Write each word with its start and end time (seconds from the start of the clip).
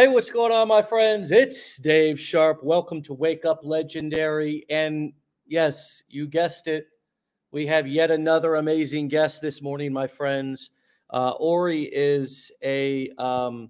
Hey, 0.00 0.08
what's 0.08 0.30
going 0.30 0.50
on, 0.50 0.66
my 0.66 0.80
friends? 0.80 1.30
It's 1.30 1.76
Dave 1.76 2.18
Sharpe. 2.18 2.64
Welcome 2.64 3.02
to 3.02 3.12
Wake 3.12 3.44
Up 3.44 3.60
Legendary. 3.62 4.64
And 4.70 5.12
yes, 5.46 6.04
you 6.08 6.26
guessed 6.26 6.68
it. 6.68 6.86
We 7.52 7.66
have 7.66 7.86
yet 7.86 8.10
another 8.10 8.54
amazing 8.54 9.08
guest 9.08 9.42
this 9.42 9.60
morning, 9.60 9.92
my 9.92 10.06
friends. 10.06 10.70
Uh, 11.10 11.32
Ori 11.32 11.82
is 11.82 12.50
a 12.64 13.10
um, 13.18 13.68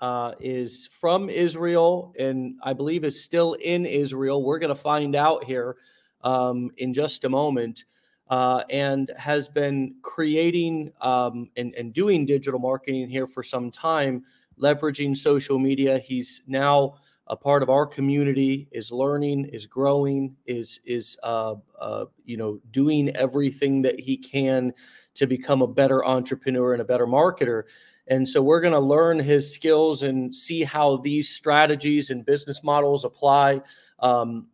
uh, 0.00 0.34
is 0.38 0.88
from 0.92 1.28
Israel, 1.28 2.14
and 2.16 2.54
I 2.62 2.72
believe 2.72 3.02
is 3.02 3.20
still 3.20 3.54
in 3.54 3.86
Israel. 3.86 4.40
We're 4.40 4.60
going 4.60 4.68
to 4.68 4.80
find 4.80 5.16
out 5.16 5.42
here 5.42 5.74
um, 6.22 6.70
in 6.76 6.94
just 6.94 7.24
a 7.24 7.28
moment. 7.28 7.86
Uh, 8.28 8.62
and 8.70 9.10
has 9.18 9.50
been 9.50 9.94
creating 10.00 10.90
um, 11.02 11.50
and, 11.58 11.74
and 11.74 11.92
doing 11.92 12.24
digital 12.24 12.58
marketing 12.58 13.06
here 13.06 13.26
for 13.26 13.42
some 13.42 13.70
time 13.70 14.24
leveraging 14.60 15.16
social 15.16 15.58
media. 15.58 15.98
He's 15.98 16.42
now 16.46 16.96
a 17.28 17.36
part 17.36 17.62
of 17.62 17.70
our 17.70 17.86
community, 17.86 18.68
is 18.72 18.92
learning, 18.92 19.46
is 19.46 19.66
growing, 19.66 20.36
is 20.46 20.80
is 20.84 21.16
uh, 21.22 21.54
uh, 21.80 22.04
you 22.24 22.36
know 22.36 22.60
doing 22.70 23.08
everything 23.16 23.82
that 23.82 23.98
he 23.98 24.16
can 24.16 24.72
to 25.14 25.26
become 25.26 25.62
a 25.62 25.66
better 25.66 26.04
entrepreneur 26.04 26.72
and 26.72 26.82
a 26.82 26.84
better 26.84 27.06
marketer. 27.06 27.64
And 28.08 28.28
so 28.28 28.42
we're 28.42 28.60
going 28.60 28.74
to 28.74 28.80
learn 28.80 29.18
his 29.18 29.54
skills 29.54 30.02
and 30.02 30.34
see 30.34 30.62
how 30.62 30.98
these 30.98 31.30
strategies 31.30 32.10
and 32.10 32.26
business 32.26 32.62
models 32.62 33.04
apply 33.04 33.62
um, 34.00 34.48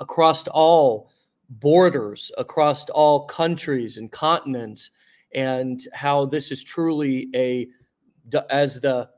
across 0.00 0.44
all 0.48 1.10
borders, 1.48 2.32
across 2.36 2.88
all 2.90 3.26
countries 3.26 3.96
and 3.98 4.10
continents, 4.10 4.90
and 5.34 5.86
how 5.92 6.24
this 6.24 6.50
is 6.50 6.64
truly 6.64 7.28
a 7.34 7.68
as 8.50 8.80
the 8.80 9.08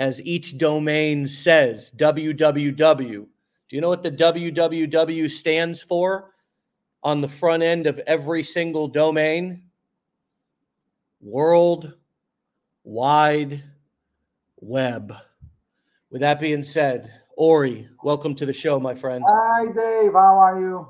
as 0.00 0.22
each 0.22 0.56
domain 0.56 1.28
says 1.28 1.92
www. 1.94 2.96
Do 2.96 3.76
you 3.76 3.82
know 3.82 3.90
what 3.90 4.02
the 4.02 4.10
www 4.10 5.30
stands 5.30 5.82
for 5.82 6.32
on 7.02 7.20
the 7.20 7.28
front 7.28 7.62
end 7.62 7.86
of 7.86 8.00
every 8.06 8.42
single 8.42 8.88
domain? 8.88 9.62
World 11.20 11.92
Wide 12.82 13.62
Web. 14.56 15.14
With 16.10 16.22
that 16.22 16.40
being 16.40 16.62
said, 16.62 17.12
Ori, 17.36 17.86
welcome 18.02 18.34
to 18.36 18.46
the 18.46 18.54
show, 18.54 18.80
my 18.80 18.94
friend. 18.94 19.22
Hi, 19.28 19.66
Dave. 19.66 20.12
How 20.14 20.38
are 20.38 20.58
you? 20.58 20.88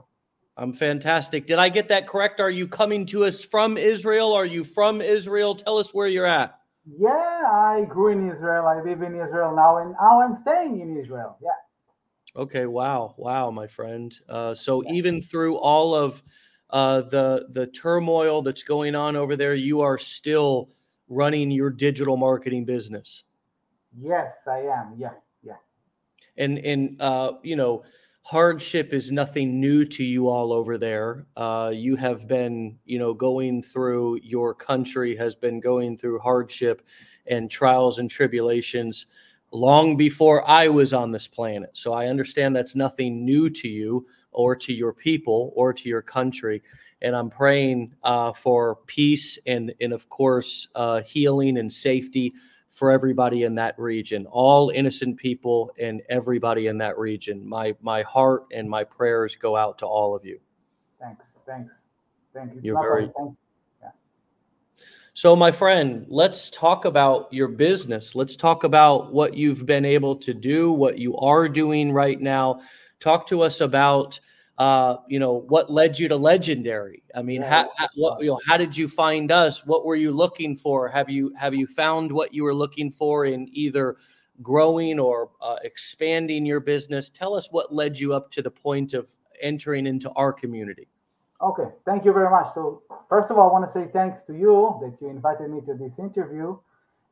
I'm 0.56 0.72
fantastic. 0.72 1.48
Did 1.48 1.58
I 1.58 1.68
get 1.68 1.88
that 1.88 2.06
correct? 2.06 2.40
Are 2.40 2.50
you 2.50 2.68
coming 2.68 3.06
to 3.06 3.24
us 3.24 3.42
from 3.42 3.76
Israel? 3.76 4.32
Are 4.32 4.46
you 4.46 4.62
from 4.62 5.00
Israel? 5.00 5.56
Tell 5.56 5.78
us 5.78 5.92
where 5.92 6.06
you're 6.06 6.26
at. 6.26 6.59
Yeah, 6.86 7.42
I 7.50 7.84
grew 7.88 8.08
in 8.08 8.28
Israel. 8.28 8.66
I 8.66 8.80
live 8.80 9.02
in 9.02 9.14
Israel 9.14 9.54
now, 9.54 9.78
and 9.78 9.94
now 10.00 10.20
I'm 10.20 10.34
staying 10.34 10.80
in 10.80 10.96
Israel. 10.96 11.36
Yeah. 11.42 11.50
Okay. 12.36 12.66
Wow. 12.66 13.14
Wow, 13.16 13.50
my 13.50 13.66
friend. 13.66 14.16
Uh, 14.28 14.54
so 14.54 14.82
yeah. 14.82 14.92
even 14.92 15.20
through 15.20 15.56
all 15.56 15.94
of 15.94 16.22
uh, 16.70 17.02
the 17.02 17.48
the 17.50 17.66
turmoil 17.68 18.42
that's 18.42 18.62
going 18.62 18.94
on 18.94 19.16
over 19.16 19.36
there, 19.36 19.54
you 19.54 19.80
are 19.80 19.98
still 19.98 20.70
running 21.08 21.50
your 21.50 21.70
digital 21.70 22.16
marketing 22.16 22.64
business. 22.64 23.24
Yes, 23.98 24.46
I 24.48 24.60
am. 24.60 24.94
Yeah. 24.96 25.10
Yeah. 25.42 25.56
And 26.36 26.58
and 26.58 27.00
uh, 27.00 27.32
you 27.42 27.56
know 27.56 27.82
hardship 28.30 28.92
is 28.92 29.10
nothing 29.10 29.58
new 29.58 29.84
to 29.84 30.04
you 30.04 30.28
all 30.28 30.52
over 30.52 30.78
there. 30.78 31.26
Uh, 31.36 31.72
you 31.74 31.96
have 31.96 32.28
been, 32.28 32.78
you 32.84 32.96
know, 32.96 33.12
going 33.12 33.60
through 33.60 34.20
your 34.22 34.54
country 34.54 35.16
has 35.16 35.34
been 35.34 35.58
going 35.58 35.96
through 35.96 36.16
hardship 36.20 36.86
and 37.26 37.50
trials 37.50 37.98
and 37.98 38.08
tribulations 38.08 39.06
long 39.50 39.96
before 39.96 40.48
I 40.48 40.68
was 40.68 40.94
on 40.94 41.10
this 41.10 41.26
planet. 41.26 41.70
So 41.72 41.92
I 41.92 42.06
understand 42.06 42.54
that's 42.54 42.76
nothing 42.76 43.24
new 43.24 43.50
to 43.50 43.68
you 43.68 44.06
or 44.30 44.54
to 44.54 44.72
your 44.72 44.92
people 44.92 45.52
or 45.56 45.72
to 45.72 45.88
your 45.88 46.02
country. 46.02 46.62
And 47.02 47.16
I'm 47.16 47.30
praying 47.30 47.96
uh, 48.04 48.32
for 48.32 48.76
peace 48.86 49.40
and, 49.44 49.74
and 49.80 49.92
of 49.92 50.08
course, 50.08 50.68
uh, 50.76 51.00
healing 51.00 51.58
and 51.58 51.72
safety 51.72 52.32
for 52.70 52.90
everybody 52.90 53.42
in 53.42 53.54
that 53.56 53.78
region, 53.78 54.26
all 54.30 54.70
innocent 54.70 55.16
people 55.18 55.70
and 55.78 56.00
everybody 56.08 56.68
in 56.68 56.78
that 56.78 56.96
region. 56.96 57.46
My 57.46 57.74
my 57.82 58.02
heart 58.02 58.44
and 58.52 58.70
my 58.70 58.84
prayers 58.84 59.34
go 59.34 59.56
out 59.56 59.76
to 59.78 59.86
all 59.86 60.14
of 60.14 60.24
you. 60.24 60.40
Thanks. 61.00 61.38
Thanks. 61.46 61.88
Thank 62.32 62.54
you. 62.54 62.60
You're 62.62 62.80
very 62.80 63.10
thanks. 63.18 63.40
Yeah. 63.82 63.90
So, 65.14 65.34
my 65.34 65.50
friend, 65.50 66.06
let's 66.08 66.48
talk 66.48 66.84
about 66.84 67.32
your 67.32 67.48
business. 67.48 68.14
Let's 68.14 68.36
talk 68.36 68.62
about 68.62 69.12
what 69.12 69.34
you've 69.34 69.66
been 69.66 69.84
able 69.84 70.14
to 70.16 70.32
do, 70.32 70.70
what 70.70 70.96
you 70.96 71.16
are 71.16 71.48
doing 71.48 71.92
right 71.92 72.20
now. 72.20 72.60
Talk 73.00 73.26
to 73.28 73.40
us 73.40 73.60
about 73.60 74.20
uh, 74.60 74.98
you 75.08 75.18
know, 75.18 75.40
what 75.48 75.70
led 75.70 75.98
you 75.98 76.06
to 76.06 76.16
legendary? 76.16 77.02
I 77.14 77.22
mean, 77.22 77.40
yeah. 77.40 77.62
how, 77.62 77.70
how, 77.78 77.88
what, 77.94 78.20
you 78.20 78.26
know, 78.26 78.40
how 78.46 78.58
did 78.58 78.76
you 78.76 78.88
find 78.88 79.32
us? 79.32 79.64
What 79.64 79.86
were 79.86 79.96
you 79.96 80.12
looking 80.12 80.54
for? 80.54 80.86
Have 80.86 81.08
you 81.08 81.32
have 81.34 81.54
you 81.54 81.66
found 81.66 82.12
what 82.12 82.34
you 82.34 82.44
were 82.44 82.52
looking 82.52 82.90
for 82.90 83.24
in 83.24 83.48
either 83.52 83.96
growing 84.42 85.00
or 85.00 85.30
uh, 85.40 85.56
expanding 85.64 86.44
your 86.44 86.60
business? 86.60 87.08
Tell 87.08 87.34
us 87.34 87.48
what 87.50 87.74
led 87.74 87.98
you 87.98 88.12
up 88.12 88.30
to 88.32 88.42
the 88.42 88.50
point 88.50 88.92
of 88.92 89.08
entering 89.40 89.86
into 89.86 90.10
our 90.10 90.30
community. 90.30 90.88
Okay, 91.40 91.70
thank 91.86 92.04
you 92.04 92.12
very 92.12 92.28
much. 92.28 92.50
So, 92.50 92.82
first 93.08 93.30
of 93.30 93.38
all, 93.38 93.48
I 93.48 93.52
want 93.54 93.64
to 93.64 93.72
say 93.72 93.88
thanks 93.90 94.20
to 94.24 94.34
you 94.34 94.78
that 94.82 95.00
you 95.00 95.08
invited 95.08 95.50
me 95.50 95.62
to 95.62 95.72
this 95.72 95.98
interview. 95.98 96.58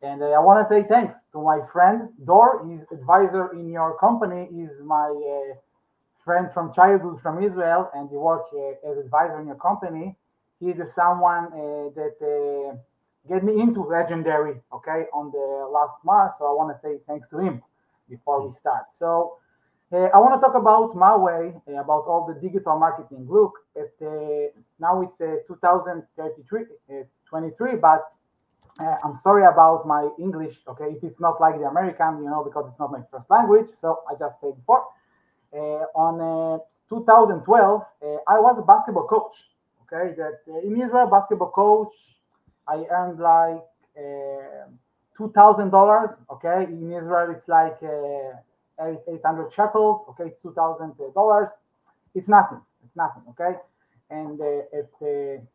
And 0.03 0.23
uh, 0.23 0.27
I 0.27 0.39
want 0.39 0.69
to 0.69 0.75
say 0.75 0.87
thanks 0.87 1.25
to 1.33 1.43
my 1.43 1.61
friend 1.73 2.11
Dor, 2.25 2.69
his 2.69 2.85
advisor 2.93 3.55
in 3.55 3.71
your 3.71 3.99
company, 3.99 4.51
is 4.55 4.83
my 4.85 5.09
uh, 5.09 5.55
friend 6.29 6.53
from 6.53 6.67
childhood 6.81 7.17
from 7.25 7.35
Israel, 7.49 7.83
and 7.95 8.05
you 8.13 8.19
work 8.31 8.47
uh, 8.53 8.89
as 8.89 8.99
advisor 8.99 9.41
in 9.41 9.47
your 9.47 9.61
company. 9.69 10.07
He's 10.61 10.77
the 10.77 10.85
someone 11.01 11.45
uh, 11.47 11.89
that 11.99 12.17
uh, 12.33 12.77
get 13.31 13.41
me 13.49 13.55
into 13.65 13.81
legendary. 13.99 14.57
Okay, 14.77 15.01
on 15.19 15.25
the 15.37 15.47
last 15.77 15.97
March. 16.11 16.33
So 16.39 16.43
I 16.51 16.53
want 16.59 16.69
to 16.75 16.79
say 16.85 16.93
thanks 17.09 17.27
to 17.33 17.39
him 17.47 17.55
before 18.15 18.39
we 18.45 18.51
start. 18.63 18.87
So. 19.03 19.09
Uh, 19.91 20.11
I 20.15 20.19
want 20.23 20.35
to 20.37 20.41
talk 20.45 20.55
about 20.55 20.95
my 21.07 21.17
way, 21.17 21.43
uh, 21.67 21.81
about 21.87 22.05
all 22.11 22.23
the 22.31 22.37
digital 22.47 22.79
marketing. 22.79 23.23
Look, 23.37 23.55
at, 23.83 23.95
uh, 24.07 24.49
now 24.79 25.01
it's 25.01 25.17
2033, 25.17 26.65
23, 27.25 27.77
but 27.77 28.05
I'm 29.05 29.15
sorry 29.15 29.45
about 29.55 29.87
my 29.87 30.03
English. 30.19 30.57
Okay, 30.71 30.89
if 30.97 31.03
it's 31.03 31.21
not 31.27 31.41
like 31.41 31.55
the 31.59 31.69
American, 31.75 32.13
you 32.23 32.29
know, 32.33 32.45
because 32.45 32.65
it's 32.69 32.79
not 32.79 32.93
my 32.93 33.03
first 33.11 33.31
language. 33.31 33.69
So 33.83 33.89
I 34.11 34.13
just 34.23 34.43
said 34.43 34.55
before. 34.61 34.85
Uh, 35.55 35.87
on 35.97 36.21
uh, 36.21 36.59
2012, 36.91 37.81
uh, 37.81 38.07
I 38.29 38.39
was 38.39 38.59
a 38.59 38.63
basketball 38.63 39.07
coach. 39.07 39.49
Okay, 39.91 40.15
that 40.17 40.41
in 40.63 40.81
Israel, 40.81 41.07
basketball 41.07 41.51
coach, 41.51 41.95
I 42.69 42.85
earned 42.91 43.19
like 43.19 43.65
two 45.17 45.33
thousand 45.33 45.71
dollars. 45.71 46.11
Okay, 46.31 46.65
in 46.65 46.93
Israel, 46.93 47.31
it's 47.35 47.49
like 47.49 47.79
eight 47.83 49.23
hundred 49.25 49.51
shekels. 49.51 50.05
Okay, 50.11 50.25
it's 50.25 50.43
two 50.43 50.53
thousand 50.53 50.93
dollars. 51.15 51.49
It's 52.15 52.29
nothing. 52.29 52.61
It's 52.85 52.95
nothing. 52.95 53.23
Okay, 53.31 53.57
and 54.11 54.39
at 54.41 54.91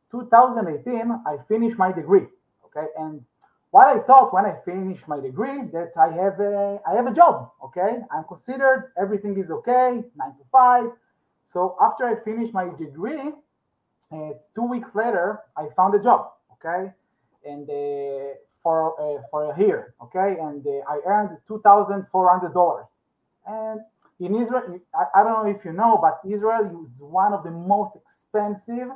2018, 0.09 1.21
I 1.27 1.37
finished 1.47 1.77
my 1.77 1.91
degree. 1.91 2.25
Okay, 2.65 2.87
and 2.97 3.23
what 3.73 3.87
I 3.87 3.97
thought 4.07 4.31
when 4.35 4.45
I 4.45 4.53
finished 4.63 5.07
my 5.07 5.19
degree 5.19 5.63
that 5.73 5.93
I 5.97 6.09
have 6.21 6.39
a 6.39 6.79
I 6.87 6.93
have 6.93 7.07
a 7.07 7.15
job. 7.21 7.49
Okay, 7.65 7.91
I'm 8.13 8.23
considered 8.33 8.91
everything 9.03 9.33
is 9.39 9.49
okay, 9.49 10.03
nine 10.15 10.33
to 10.39 10.45
five. 10.51 10.85
So 11.53 11.75
after 11.81 12.03
I 12.05 12.13
finished 12.29 12.53
my 12.53 12.67
degree, 12.85 13.25
uh, 14.11 14.31
two 14.55 14.67
weeks 14.73 14.93
later 14.93 15.39
I 15.57 15.63
found 15.75 15.95
a 15.95 16.01
job. 16.07 16.21
Okay, 16.55 16.81
and 17.51 17.65
uh, 17.67 18.35
for 18.61 18.77
uh, 19.03 19.23
for 19.31 19.39
a 19.51 19.59
year. 19.59 19.95
Okay, 20.05 20.29
and 20.47 20.61
uh, 20.67 20.93
I 20.93 20.97
earned 21.11 21.31
two 21.47 21.59
thousand 21.67 22.07
four 22.13 22.29
hundred 22.29 22.53
dollars. 22.53 22.85
And 23.47 23.79
in 24.19 24.35
Israel, 24.35 24.79
I, 24.93 25.03
I 25.17 25.23
don't 25.23 25.33
know 25.39 25.49
if 25.57 25.65
you 25.65 25.73
know, 25.73 25.97
but 26.05 26.15
Israel 26.35 26.65
is 26.85 27.01
one 27.01 27.33
of 27.33 27.43
the 27.43 27.55
most 27.73 27.95
expensive 27.95 28.89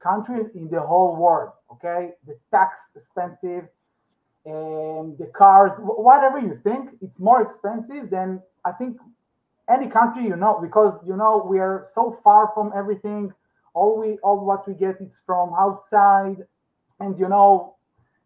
countries 0.00 0.46
in 0.56 0.68
the 0.74 0.80
whole 0.80 1.14
world. 1.14 1.52
Okay, 1.74 2.14
the 2.26 2.36
tax 2.50 2.90
expensive 2.96 3.68
and 4.48 5.18
the 5.18 5.26
cars, 5.26 5.72
whatever 5.78 6.38
you 6.38 6.58
think, 6.64 6.90
it's 7.02 7.20
more 7.20 7.42
expensive 7.42 8.08
than 8.08 8.42
I 8.64 8.72
think 8.72 8.96
any 9.68 9.86
country 9.86 10.24
you 10.24 10.36
know 10.36 10.58
because 10.62 10.94
you 11.06 11.14
know 11.14 11.46
we 11.46 11.58
are 11.58 11.84
so 11.84 12.18
far 12.24 12.50
from 12.54 12.72
everything. 12.74 13.32
All 13.74 13.98
we 14.00 14.16
all 14.22 14.44
what 14.44 14.66
we 14.66 14.74
get 14.74 14.96
is 15.00 15.22
from 15.26 15.52
outside, 15.58 16.38
and 17.00 17.18
you 17.18 17.28
know 17.28 17.76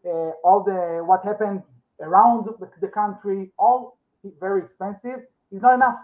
uh, 0.06 0.30
all 0.44 0.62
the 0.62 1.02
what 1.04 1.24
happened 1.24 1.62
around 2.00 2.48
the 2.80 2.88
country, 2.88 3.50
all 3.58 3.98
very 4.40 4.62
expensive. 4.62 5.20
It's 5.50 5.62
not 5.62 5.74
enough. 5.74 5.98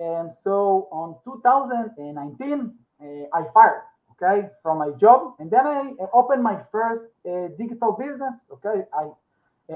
And 0.00 0.30
so 0.30 0.88
on 0.90 1.16
2019, 1.22 2.74
uh, 3.00 3.04
I 3.32 3.44
fired 3.54 3.82
okay, 4.22 4.48
from 4.62 4.78
my 4.78 4.90
job. 4.98 5.34
And 5.38 5.50
then 5.50 5.66
I 5.66 5.92
opened 6.12 6.42
my 6.42 6.60
first 6.70 7.06
uh, 7.28 7.48
digital 7.58 7.92
business. 7.92 8.44
Okay, 8.52 8.82
I 8.98 9.10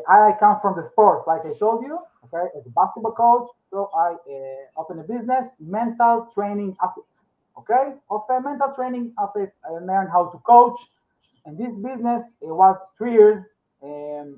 I 0.07 0.33
come 0.39 0.61
from 0.61 0.77
the 0.77 0.83
sports, 0.83 1.25
like 1.27 1.47
I 1.47 1.55
told 1.59 1.83
you, 1.83 1.99
okay, 2.27 2.47
as 2.59 2.67
a 2.67 2.71
basketball 2.71 3.13
coach. 3.13 3.49
So 3.71 3.91
I 3.95 4.13
uh, 4.13 4.81
open 4.81 4.99
a 4.99 5.03
business, 5.03 5.47
mental 5.59 6.29
training 6.33 6.77
athletes, 6.83 7.25
okay, 7.61 7.95
of 8.11 8.23
uh, 8.29 8.41
mental 8.41 8.73
training 8.75 9.13
athletes. 9.19 9.57
I 9.65 9.73
learned 9.73 10.11
how 10.11 10.27
to 10.27 10.39
coach, 10.39 10.79
and 11.47 11.57
this 11.57 11.73
business 11.75 12.37
it 12.43 12.53
was 12.53 12.77
three 12.99 13.13
years, 13.13 13.41
and 13.83 14.37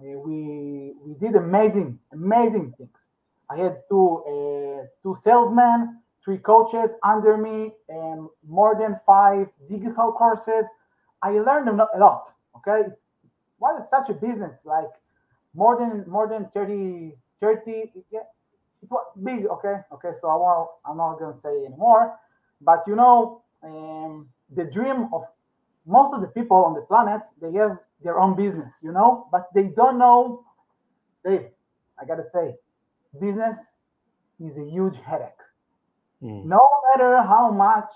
uh, 0.00 0.18
we 0.18 0.94
we 1.04 1.14
did 1.14 1.36
amazing, 1.36 1.98
amazing 2.12 2.74
things. 2.76 3.08
I 3.50 3.56
had 3.58 3.76
two 3.88 4.22
uh, 4.26 4.86
two 5.02 5.14
salesmen, 5.14 6.01
three 6.24 6.38
coaches 6.38 6.90
under 7.02 7.36
me, 7.36 7.72
and 7.88 8.28
more 8.46 8.76
than 8.78 9.00
five 9.06 9.48
digital 9.68 10.12
courses. 10.12 10.66
I 11.22 11.30
learned 11.32 11.68
a 11.68 11.98
lot. 11.98 12.22
Okay, 12.56 12.88
what 13.58 13.80
is 13.80 13.88
such 13.88 14.08
a 14.10 14.14
business 14.14 14.60
like 14.64 14.90
more 15.54 15.78
than 15.78 16.04
more 16.08 16.28
than 16.28 16.48
30 16.50 17.14
30 17.40 17.92
yeah 18.10 18.20
it 18.82 18.90
was 18.90 19.04
big 19.22 19.46
okay 19.46 19.76
okay 19.92 20.12
so 20.18 20.28
i 20.28 20.34
won't 20.34 20.68
i'm 20.86 20.96
not 20.96 21.18
gonna 21.18 21.36
say 21.36 21.64
anymore 21.64 22.16
but 22.60 22.82
you 22.86 22.96
know 22.96 23.42
um, 23.62 24.28
the 24.54 24.64
dream 24.64 25.08
of 25.12 25.22
most 25.86 26.12
of 26.14 26.20
the 26.20 26.28
people 26.28 26.56
on 26.64 26.74
the 26.74 26.82
planet 26.82 27.22
they 27.40 27.52
have 27.52 27.78
their 28.02 28.18
own 28.18 28.34
business 28.34 28.80
you 28.82 28.92
know 28.92 29.28
but 29.30 29.48
they 29.54 29.68
don't 29.68 29.98
know 29.98 30.44
dave 31.24 31.46
i 32.00 32.04
gotta 32.04 32.22
say 32.22 32.54
business 33.20 33.56
is 34.40 34.58
a 34.58 34.64
huge 34.64 34.98
headache 34.98 35.42
mm. 36.22 36.44
no 36.44 36.68
matter 36.88 37.22
how 37.22 37.50
much 37.50 37.90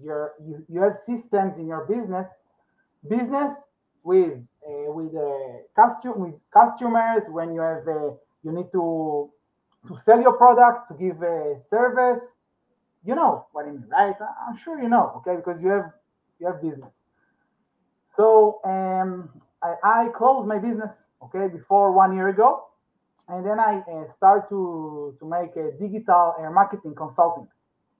your 0.00 0.34
you, 0.44 0.64
you 0.68 0.80
have 0.80 0.94
systems 0.94 1.58
in 1.58 1.66
your 1.66 1.86
business 1.86 2.28
business 3.08 3.70
with 4.02 4.48
uh, 4.66 4.92
with 4.92 5.14
uh, 5.14 5.62
costume 5.74 6.20
with 6.20 6.42
customers 6.52 7.24
when 7.28 7.52
you 7.54 7.60
have 7.60 7.86
uh, 7.88 8.10
you 8.42 8.52
need 8.52 8.70
to 8.72 9.30
to 9.88 9.96
sell 9.96 10.20
your 10.20 10.36
product 10.36 10.88
to 10.88 10.94
give 10.94 11.22
a 11.22 11.56
service 11.56 12.36
you 13.04 13.14
know 13.14 13.46
what 13.52 13.66
i 13.66 13.70
mean 13.70 13.84
right? 13.90 14.14
I'm 14.46 14.56
sure 14.56 14.80
you 14.80 14.88
know 14.88 15.12
okay? 15.18 15.36
Because 15.36 15.60
you 15.60 15.68
have 15.68 15.92
you 16.38 16.46
have 16.46 16.62
business. 16.62 17.04
So 18.06 18.60
um, 18.64 19.28
I, 19.62 19.74
I 19.84 20.08
closed 20.14 20.48
my 20.48 20.58
business 20.58 21.02
okay 21.22 21.48
before 21.48 21.92
one 21.92 22.14
year 22.14 22.28
ago 22.28 22.66
and 23.28 23.46
then 23.46 23.60
i 23.60 23.82
uh, 23.92 24.06
start 24.06 24.48
to 24.48 25.14
to 25.18 25.24
make 25.28 25.54
a 25.56 25.70
digital 25.78 26.34
uh, 26.38 26.50
marketing 26.50 26.94
consulting 26.94 27.46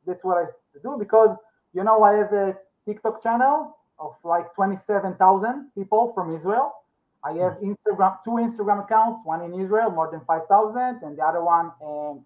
that's 0.06 0.24
what 0.24 0.38
i 0.38 0.46
do 0.82 0.96
because 0.98 1.36
you 1.72 1.84
know 1.84 2.02
i 2.02 2.12
have 2.14 2.32
a 2.32 2.56
tiktok 2.86 3.22
channel 3.22 3.76
of 4.00 4.14
like 4.24 4.52
27,000 4.54 5.70
people 5.74 6.12
from 6.14 6.34
Israel. 6.34 6.74
I 7.22 7.32
have 7.34 7.54
hmm. 7.54 7.72
Instagram, 7.72 8.16
two 8.24 8.30
Instagram 8.30 8.84
accounts, 8.84 9.20
one 9.24 9.42
in 9.42 9.60
Israel, 9.60 9.90
more 9.90 10.10
than 10.10 10.22
5,000, 10.22 11.02
and 11.02 11.18
the 11.18 11.22
other 11.22 11.44
one 11.44 11.70
um, 11.84 12.24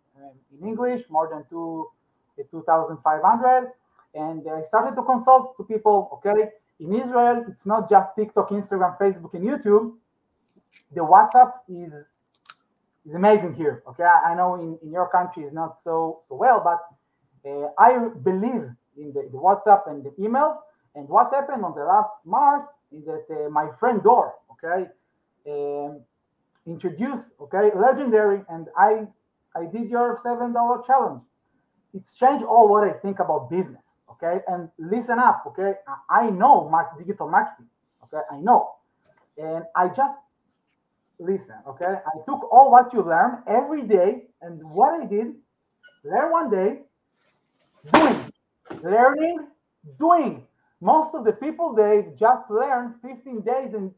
in 0.59 0.67
English, 0.67 1.03
more 1.11 1.29
than 1.31 1.44
two, 1.50 1.88
2,500. 2.50 3.73
And 4.15 4.49
I 4.49 4.62
started 4.62 4.94
to 4.94 5.03
consult 5.03 5.56
to 5.56 5.65
people, 5.65 6.09
okay, 6.15 6.50
in 6.79 6.94
Israel, 6.94 7.44
it's 7.49 7.67
not 7.67 7.91
just 7.91 8.15
TikTok, 8.17 8.50
Instagram, 8.50 8.97
Facebook, 8.99 9.35
and 9.35 9.44
YouTube. 9.44 9.94
The 10.93 11.00
WhatsApp 11.00 11.53
is 11.69 12.09
is 13.06 13.15
amazing 13.15 13.55
here. 13.55 13.82
Okay, 13.87 14.03
I 14.03 14.35
know 14.35 14.55
in, 14.55 14.79
in 14.82 14.91
your 14.91 15.09
country 15.09 15.43
is 15.44 15.53
not 15.53 15.79
so 15.79 16.19
so 16.27 16.35
well, 16.37 16.61
but 16.65 16.81
uh, 17.46 17.69
I 17.79 18.08
believe 18.23 18.69
in 18.96 19.12
the, 19.12 19.29
the 19.32 19.38
WhatsApp 19.38 19.91
and 19.91 20.05
the 20.05 20.11
emails 20.11 20.56
and 20.94 21.08
what 21.08 21.35
happened 21.35 21.64
on 21.64 21.75
the 21.75 21.85
last 21.85 22.25
Mars 22.25 22.67
is 22.93 23.05
that 23.06 23.26
uh, 23.31 23.50
my 23.50 23.69
friend 23.81 24.02
Dor, 24.02 24.35
okay, 24.52 24.88
um, 25.49 26.00
introduced, 26.67 27.35
okay, 27.41 27.73
legendary, 27.75 28.43
and 28.49 28.69
I 28.76 29.06
I 29.56 29.67
did 29.67 29.91
your 29.91 30.17
seven 30.17 30.52
dollar 30.52 30.82
challenge. 30.82 31.23
It's 31.94 32.14
changed 32.14 32.44
all 32.44 32.69
what 32.69 32.85
I 32.85 32.93
think 32.93 33.19
about 33.19 33.50
business, 33.50 34.02
okay. 34.11 34.41
And 34.46 34.69
listen 34.79 35.19
up, 35.19 35.44
okay. 35.49 35.75
I 36.08 36.31
know 36.31 36.70
digital 36.99 37.29
marketing, 37.29 37.69
okay. 38.05 38.23
I 38.31 38.38
know, 38.38 38.75
and 39.37 39.64
I 39.75 39.88
just 39.88 40.20
listen, 41.19 41.56
okay. 41.69 41.87
I 42.06 42.19
took 42.25 42.52
all 42.52 42.70
what 42.70 42.93
you 42.93 43.02
learn 43.02 43.43
every 43.49 43.82
day, 43.82 44.26
and 44.43 44.62
what 44.62 45.00
I 45.00 45.06
did, 45.06 45.35
learn 46.05 46.31
one 46.31 46.50
day, 46.50 46.82
doing, 47.93 48.33
learning, 48.83 49.49
doing 49.99 50.47
most 50.81 51.15
of 51.15 51.25
the 51.25 51.33
people 51.33 51.75
they 51.75 52.09
just 52.17 52.51
learned 52.51 52.95
15 53.03 53.41
days 53.41 53.75
and 53.75 53.91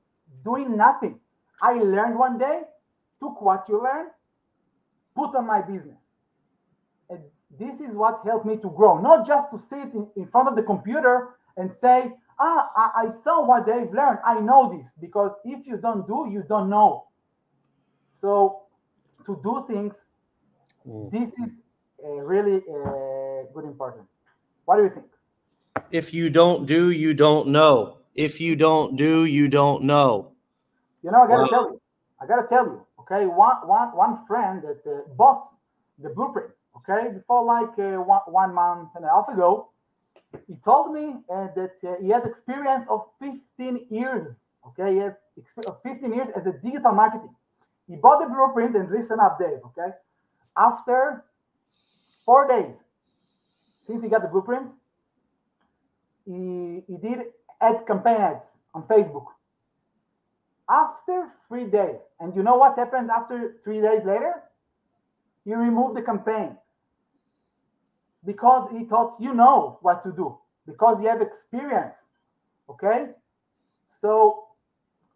doing 0.44 0.76
nothing. 0.76 1.18
I 1.62 1.74
learned 1.74 2.18
one 2.18 2.38
day, 2.38 2.62
took 3.18 3.40
what 3.40 3.68
you 3.68 3.82
learned, 3.82 4.10
put 5.14 5.34
on 5.34 5.46
my 5.46 5.62
business. 5.62 6.20
And 7.10 7.20
this 7.58 7.80
is 7.80 7.94
what 7.94 8.20
helped 8.24 8.46
me 8.46 8.56
to 8.58 8.70
grow, 8.70 9.00
not 9.00 9.26
just 9.26 9.50
to 9.50 9.58
sit 9.58 9.94
in, 9.94 10.08
in 10.16 10.26
front 10.28 10.48
of 10.48 10.56
the 10.56 10.62
computer 10.62 11.36
and 11.56 11.72
say, 11.72 12.12
ah, 12.38 12.70
I, 12.76 13.04
I 13.04 13.08
saw 13.08 13.44
what 13.44 13.66
they've 13.66 13.92
learned. 13.92 14.18
I 14.24 14.40
know 14.40 14.76
this. 14.76 14.92
Because 15.00 15.32
if 15.44 15.66
you 15.66 15.78
don't 15.78 16.06
do, 16.06 16.28
you 16.30 16.44
don't 16.48 16.68
know. 16.68 17.06
So 18.10 18.62
to 19.24 19.40
do 19.42 19.64
things, 19.68 20.10
mm. 20.86 21.10
this 21.10 21.30
is 21.30 21.50
really 22.02 22.56
uh, 22.56 23.44
good 23.54 23.64
important. 23.64 24.06
What 24.64 24.76
do 24.76 24.82
you 24.84 24.90
think? 24.90 25.06
If 25.90 26.12
you 26.12 26.30
don't 26.30 26.66
do, 26.66 26.90
you 26.90 27.14
don't 27.14 27.48
know. 27.48 27.98
If 28.14 28.40
you 28.40 28.56
don't 28.56 28.96
do, 28.96 29.24
you 29.24 29.48
don't 29.48 29.84
know. 29.84 30.32
You 31.02 31.10
know, 31.10 31.22
I 31.22 31.28
gotta 31.28 31.48
tell 31.48 31.70
you. 31.70 31.80
I 32.20 32.26
gotta 32.26 32.48
tell 32.48 32.64
you. 32.64 32.86
Okay, 33.00 33.26
one 33.26 33.56
one 33.68 33.94
one 33.94 34.26
friend 34.26 34.62
that 34.62 34.82
uh, 34.90 35.02
bought 35.16 35.44
the 35.98 36.08
blueprint. 36.08 36.50
Okay, 36.78 37.12
before 37.12 37.44
like 37.44 37.78
uh, 37.78 38.02
one, 38.02 38.22
one 38.26 38.54
month 38.54 38.90
and 38.96 39.04
a 39.04 39.08
half 39.08 39.28
ago, 39.28 39.70
he 40.46 40.56
told 40.56 40.92
me 40.92 41.14
uh, 41.30 41.48
that 41.54 41.76
uh, 41.84 41.94
he 42.02 42.08
has 42.08 42.24
experience 42.24 42.86
of 42.88 43.06
15 43.20 43.86
years. 43.90 44.36
Okay, 44.66 44.94
he 44.94 45.00
has 45.00 45.12
experience 45.36 45.70
of 45.70 45.82
15 45.82 46.12
years 46.12 46.30
as 46.30 46.46
a 46.46 46.52
digital 46.52 46.92
marketing. 46.92 47.34
He 47.86 47.96
bought 47.96 48.20
the 48.20 48.28
blueprint 48.28 48.74
and 48.76 48.90
listen 48.90 49.20
up, 49.20 49.38
Dave. 49.38 49.60
Okay, 49.66 49.94
after 50.56 51.24
four 52.26 52.46
days 52.46 52.84
since 53.80 54.02
he 54.02 54.08
got 54.08 54.20
the 54.20 54.28
blueprint, 54.28 54.70
he, 56.26 56.82
he 56.86 56.96
did 56.98 57.20
ads 57.60 57.82
campaign 57.86 58.16
ads 58.16 58.56
on 58.74 58.82
Facebook. 58.82 59.26
After 60.68 61.28
three 61.46 61.66
days, 61.66 62.00
and 62.18 62.34
you 62.34 62.42
know 62.42 62.56
what 62.56 62.76
happened 62.76 63.10
after 63.10 63.56
three 63.62 63.80
days 63.80 64.02
later? 64.04 64.42
He 65.44 65.54
removed 65.54 65.96
the 65.96 66.02
campaign 66.02 66.56
because 68.24 68.68
he 68.72 68.84
thought 68.84 69.14
you 69.20 69.32
know 69.32 69.78
what 69.82 70.02
to 70.02 70.10
do 70.10 70.36
because 70.66 71.00
you 71.00 71.08
have 71.08 71.22
experience. 71.22 72.08
Okay, 72.68 73.10
so 73.84 74.48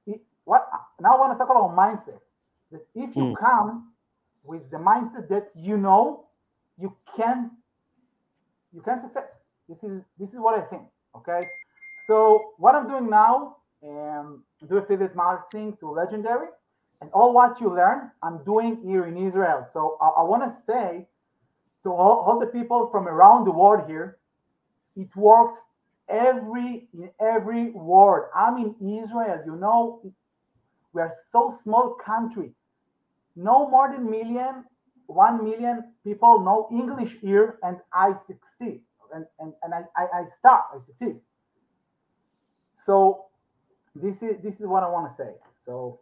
it, 0.07 0.21
what 0.45 0.69
now? 1.00 1.17
I 1.17 1.19
want 1.19 1.33
to 1.33 1.38
talk 1.45 1.50
about 1.50 1.76
mindset. 1.76 2.21
That 2.71 2.87
if 2.95 3.17
you 3.17 3.35
mm. 3.35 3.37
come 3.37 3.93
with 4.45 4.71
the 4.71 4.76
mindset 4.76 5.29
that 5.31 5.49
you 5.57 5.76
know, 5.76 6.26
you 6.80 6.96
can 7.16 7.50
you 8.72 8.80
can 8.80 9.00
success. 9.00 9.44
This 9.68 9.84
is 9.84 10.02
this 10.18 10.32
is 10.32 10.40
what 10.40 10.58
I 10.58 10.62
think. 10.62 10.82
Okay, 11.16 11.46
so 12.06 12.52
what 12.58 12.75
I'm 12.75 12.88
doing 12.88 13.10
now, 13.10 13.56
um, 13.82 14.44
do 14.68 14.78
affiliate 14.78 15.14
marketing 15.14 15.76
to 15.80 15.90
Legendary, 15.90 16.49
and 17.00 17.10
all 17.12 17.32
what 17.32 17.60
you 17.60 17.75
learn, 17.75 18.10
I'm 18.22 18.42
doing 18.44 18.80
here 18.82 19.06
in 19.06 19.16
Israel. 19.16 19.66
So 19.68 19.96
I, 20.00 20.20
I 20.20 20.22
want 20.22 20.42
to 20.44 20.50
say 20.50 21.06
to 21.82 21.90
all, 21.90 22.20
all 22.20 22.38
the 22.38 22.46
people 22.46 22.88
from 22.90 23.08
around 23.08 23.44
the 23.44 23.50
world 23.50 23.88
here, 23.88 24.18
it 24.96 25.14
works 25.16 25.56
every 26.08 26.88
in 26.94 27.10
every 27.20 27.70
world. 27.70 28.26
I'm 28.34 28.56
in 28.58 28.75
Israel. 29.02 29.42
You 29.44 29.56
know, 29.56 30.00
we 30.92 31.02
are 31.02 31.12
so 31.30 31.54
small 31.62 31.94
country. 31.94 32.52
No 33.37 33.68
more 33.68 33.90
than 33.90 34.10
million, 34.10 34.64
one 35.12 35.45
million 35.45 35.93
people 36.05 36.40
know 36.40 36.69
English 36.71 37.19
here, 37.21 37.59
and 37.62 37.79
I 37.93 38.14
succeed 38.14 38.83
and 39.12 39.26
and, 39.38 39.52
and 39.62 39.75
I, 39.75 39.83
I, 39.97 40.23
I 40.23 40.25
start, 40.26 40.64
I 40.75 40.79
succeed. 40.79 41.17
So 42.75 43.26
this 43.95 44.23
is 44.23 44.43
this 44.43 44.61
is 44.61 44.67
what 44.67 44.83
I 44.83 44.88
want 44.88 45.09
to 45.09 45.14
say. 45.14 45.35
So 45.57 46.00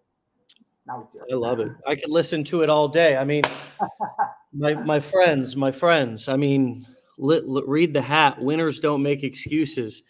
now 0.86 1.02
it's 1.04 1.14
yours. 1.14 1.28
I 1.32 1.36
love 1.36 1.60
it. 1.60 1.72
I 1.86 1.94
could 1.94 2.10
listen 2.10 2.44
to 2.44 2.62
it 2.62 2.70
all 2.70 2.88
day. 2.88 3.16
I 3.16 3.24
mean, 3.24 3.42
my 4.52 4.74
my 4.74 5.00
friends, 5.00 5.56
my 5.56 5.72
friends. 5.72 6.28
I 6.28 6.36
mean, 6.36 6.86
read 7.18 7.94
the 7.94 8.02
hat. 8.02 8.40
Winners 8.40 8.80
don't 8.80 9.02
make 9.02 9.22
excuses. 9.24 10.02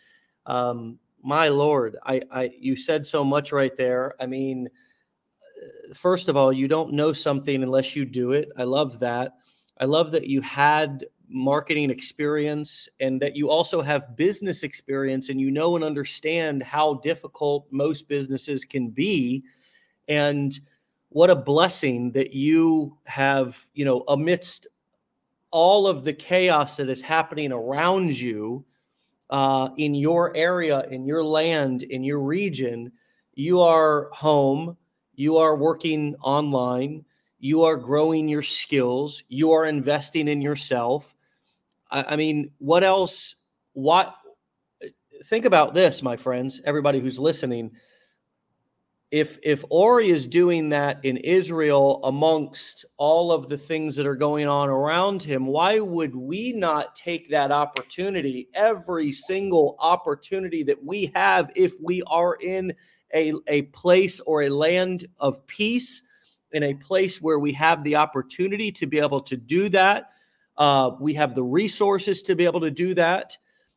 Um, 0.47 0.99
my 1.23 1.49
lord, 1.49 1.97
I, 2.07 2.23
I 2.31 2.51
you 2.59 2.77
said 2.77 3.07
so 3.07 3.25
much 3.25 3.53
right 3.53 3.77
there. 3.77 4.15
I 4.21 4.27
mean, 4.27 4.69
first 5.95 6.29
of 6.29 6.37
all, 6.37 6.53
you 6.53 6.69
don't 6.69 6.93
know 6.93 7.13
something 7.13 7.63
unless 7.63 7.97
you 7.97 8.05
do 8.05 8.33
it. 8.33 8.51
I 8.57 8.65
love 8.65 8.99
that. 9.01 9.35
I 9.81 9.85
love 9.85 10.13
that 10.13 10.27
you 10.27 10.41
had 10.41 11.05
marketing 11.29 11.91
experience 11.91 12.89
and 13.01 13.21
that 13.21 13.37
you 13.37 13.51
also 13.51 13.83
have 13.83 14.17
business 14.17 14.63
experience 14.63 15.29
and 15.29 15.41
you 15.41 15.51
know 15.51 15.77
and 15.77 15.85
understand 15.85 16.63
how 16.63 16.95
difficult 16.95 17.67
most 17.71 18.09
businesses 18.09 18.65
can 18.65 18.89
be 18.89 19.45
and 20.09 20.59
what 21.11 21.31
a 21.31 21.37
blessing 21.37 22.13
that 22.13 22.33
you 22.33 22.97
have, 23.05 23.67
you 23.75 23.85
know, 23.85 24.05
amidst 24.09 24.67
all 25.51 25.87
of 25.87 26.05
the 26.05 26.13
chaos 26.13 26.77
that 26.77 26.89
is 26.89 27.01
happening 27.03 27.53
around 27.53 28.19
you 28.19 28.65
uh, 29.31 29.71
in 29.77 29.95
your 29.95 30.35
area, 30.37 30.83
in 30.91 31.07
your 31.07 31.25
land, 31.25 31.83
in 31.85 32.03
your 32.03 32.21
region, 32.21 32.93
you 33.35 33.61
are 33.61 34.09
home, 34.13 34.77
you 35.19 35.37
are 35.37 35.57
working 35.57 36.15
online, 36.23 37.05
you 37.41 37.65
are 37.65 37.77
growing 37.77 38.29
your 38.29 38.43
skills, 38.43 39.25
you 39.29 39.51
are 39.51 39.67
investing 39.67 40.29
in 40.29 40.41
yourself. 40.41 41.17
I, 41.91 42.05
I 42.11 42.17
mean, 42.17 42.53
what 42.59 42.85
else? 42.85 43.35
What? 43.73 44.15
Think 45.25 45.45
about 45.45 45.75
this, 45.75 46.03
my 46.03 46.17
friends, 46.17 46.63
everybody 46.65 47.01
who's 47.01 47.19
listening 47.19 47.73
if 49.11 49.39
if 49.43 49.65
Ori 49.71 50.11
is 50.11 50.27
doing 50.27 50.69
that 50.69 51.03
in 51.05 51.17
Israel 51.19 52.01
amongst 52.05 52.85
all 52.99 53.33
of 53.33 53.49
the 53.49 53.57
things 53.57 53.97
that 53.97 54.07
are 54.07 54.17
going 54.17 54.47
on 54.47 54.69
around 54.69 55.23
him, 55.23 55.47
why 55.47 55.81
would 55.81 56.15
we 56.15 56.53
not 56.53 56.95
take 56.95 57.31
that 57.31 57.51
opportunity, 57.51 58.49
every 58.55 59.11
single 59.11 59.77
opportunity 59.81 60.63
that 60.65 60.83
we 60.85 61.11
have 61.15 61.51
if 61.57 61.73
we 61.81 62.03
are 62.03 62.37
in 62.43 62.73
a, 63.15 63.33
a 63.47 63.63
place 63.63 64.21
or 64.21 64.43
a 64.43 64.49
land 64.49 65.07
of 65.19 65.47
peace, 65.47 66.03
in 66.53 66.63
a 66.63 66.75
place 66.75 67.21
where 67.21 67.39
we 67.39 67.53
have 67.53 67.85
the 67.85 67.97
opportunity 67.97 68.73
to 68.73 68.87
be 68.87 68.99
able 68.99 69.21
to 69.21 69.37
do 69.37 69.69
that? 69.69 70.11
Uh, 70.57 70.93
we 70.99 71.15
have 71.15 71.35
the 71.35 71.43
resources 71.43 72.23
to 72.23 72.35
be 72.35 72.45
able 72.45 72.61
to 72.61 72.71
do 72.71 72.95
that. 72.95 73.37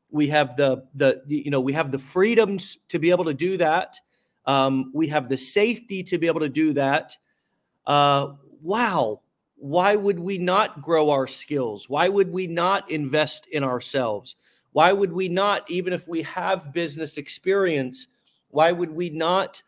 We 0.10 0.28
have 0.28 0.58
the 0.58 0.84
the 0.96 1.22
you 1.28 1.52
know 1.52 1.62
we 1.62 1.74
have 1.74 1.92
the 1.92 2.00
freedoms 2.00 2.78
to 2.90 3.00
be 3.00 3.12
able 3.12 3.26
to 3.26 3.34
do 3.34 3.58
that 3.58 4.00
um, 4.46 4.92
we 4.94 5.08
have 5.08 5.30
the 5.30 5.38
safety 5.38 6.04
to 6.04 6.18
be 6.18 6.28
able 6.28 6.40
to 6.40 6.50
do 6.50 6.74
that. 6.74 7.18
Uh, 7.86 8.34
wow. 8.62 9.22
Why 9.56 9.96
would 9.96 10.20
we 10.20 10.38
not 10.38 10.82
grow 10.82 11.12
our 11.12 11.28
skills? 11.28 11.88
Why 11.88 12.10
would 12.10 12.32
we 12.32 12.48
not 12.48 12.90
invest 12.90 13.48
in 13.48 13.64
ourselves? 13.64 14.36
Why 14.72 14.92
would 14.92 15.12
we 15.12 15.30
not, 15.30 15.70
even 15.70 15.94
if 15.94 16.08
we 16.08 16.24
have 16.24 16.74
business 16.74 17.18
experience, 17.18 18.08
why 18.52 18.72
would 18.72 18.92
we 18.92 19.10
not, 19.10 19.62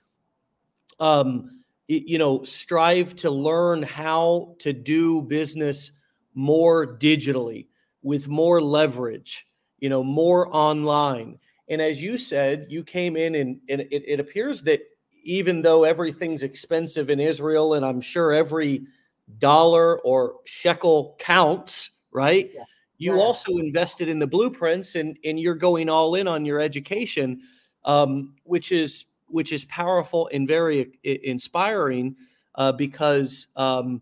um, 1.00 1.62
you 1.88 2.18
know, 2.18 2.44
strive 2.44 3.16
to 3.18 3.30
learn 3.30 3.84
how 3.84 4.56
to 4.60 4.74
do 4.74 5.22
business 5.22 5.92
more 6.34 6.98
digitally 6.98 7.68
with 8.02 8.28
more 8.28 8.62
leverage, 8.62 9.48
you 9.80 9.90
know, 9.90 10.04
more 10.04 10.54
online? 10.56 11.40
And 11.70 11.82
as 11.82 12.02
you 12.02 12.18
said, 12.18 12.68
you 12.70 12.84
came 12.84 13.16
in 13.16 13.36
and, 13.36 13.60
and 13.70 13.82
it, 13.82 14.04
it 14.08 14.20
appears 14.20 14.62
that 14.64 14.82
even 15.24 15.62
though 15.62 15.84
everything's 15.86 16.44
expensive 16.44 17.10
in 17.10 17.20
Israel, 17.20 17.76
and 17.76 17.86
I'm 17.86 18.02
sure 18.02 18.34
every 18.34 18.86
dollar 19.38 20.00
or 20.02 20.36
shekel 20.46 21.16
counts, 21.20 21.92
right? 22.12 22.52
Yeah. 22.54 22.64
You 22.98 23.16
yeah. 23.16 23.22
also 23.22 23.58
invested 23.58 24.10
in 24.10 24.20
the 24.20 24.28
blueprints 24.28 24.96
and, 24.96 25.18
and 25.26 25.40
you're 25.40 25.56
going 25.56 25.90
all 25.90 26.16
in 26.16 26.28
on 26.28 26.46
your 26.46 26.60
education, 26.60 27.42
um, 27.86 28.36
which 28.44 28.72
is 28.72 29.06
which 29.28 29.52
is 29.52 29.66
powerful 29.66 30.30
and 30.32 30.48
very 30.48 30.92
inspiring 31.04 32.16
uh, 32.56 32.72
because 32.72 33.48
um, 33.56 34.02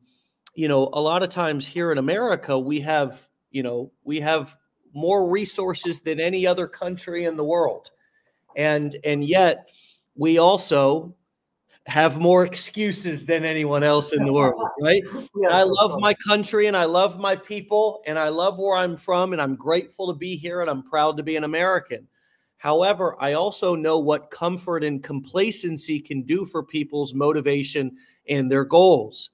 you 0.55 0.67
know 0.67 0.89
a 0.93 0.99
lot 0.99 1.23
of 1.23 1.29
times 1.29 1.65
here 1.65 1.91
in 1.91 1.97
America 1.97 2.57
we 2.57 2.79
have 2.79 3.27
you 3.51 3.63
know 3.63 3.91
we 4.03 4.19
have 4.19 4.57
more 4.93 5.29
resources 5.29 5.99
than 5.99 6.19
any 6.19 6.45
other 6.45 6.67
country 6.67 7.25
in 7.25 7.37
the 7.37 7.43
world. 7.43 7.91
And 8.55 8.95
and 9.03 9.23
yet 9.23 9.69
we 10.15 10.37
also 10.37 11.15
have 11.87 12.19
more 12.19 12.45
excuses 12.45 13.25
than 13.25 13.43
anyone 13.43 13.83
else 13.83 14.13
in 14.13 14.23
the 14.23 14.31
world, 14.33 14.61
right? 14.81 15.01
yeah, 15.35 15.49
I 15.49 15.63
love 15.63 15.99
my 15.99 16.13
country 16.27 16.67
and 16.67 16.77
I 16.77 16.85
love 16.85 17.19
my 17.19 17.35
people 17.35 18.03
and 18.05 18.19
I 18.19 18.29
love 18.29 18.59
where 18.59 18.77
I'm 18.77 18.97
from 18.97 19.33
and 19.33 19.41
I'm 19.41 19.55
grateful 19.55 20.07
to 20.07 20.13
be 20.13 20.35
here 20.35 20.61
and 20.61 20.69
I'm 20.69 20.83
proud 20.83 21.17
to 21.17 21.23
be 21.23 21.37
an 21.37 21.43
American. 21.43 22.07
However, 22.61 23.15
I 23.19 23.33
also 23.33 23.73
know 23.73 23.97
what 23.97 24.29
comfort 24.29 24.83
and 24.83 25.01
complacency 25.01 25.99
can 25.99 26.21
do 26.21 26.45
for 26.45 26.61
people's 26.61 27.15
motivation 27.15 27.97
and 28.29 28.51
their 28.51 28.65
goals. 28.65 29.31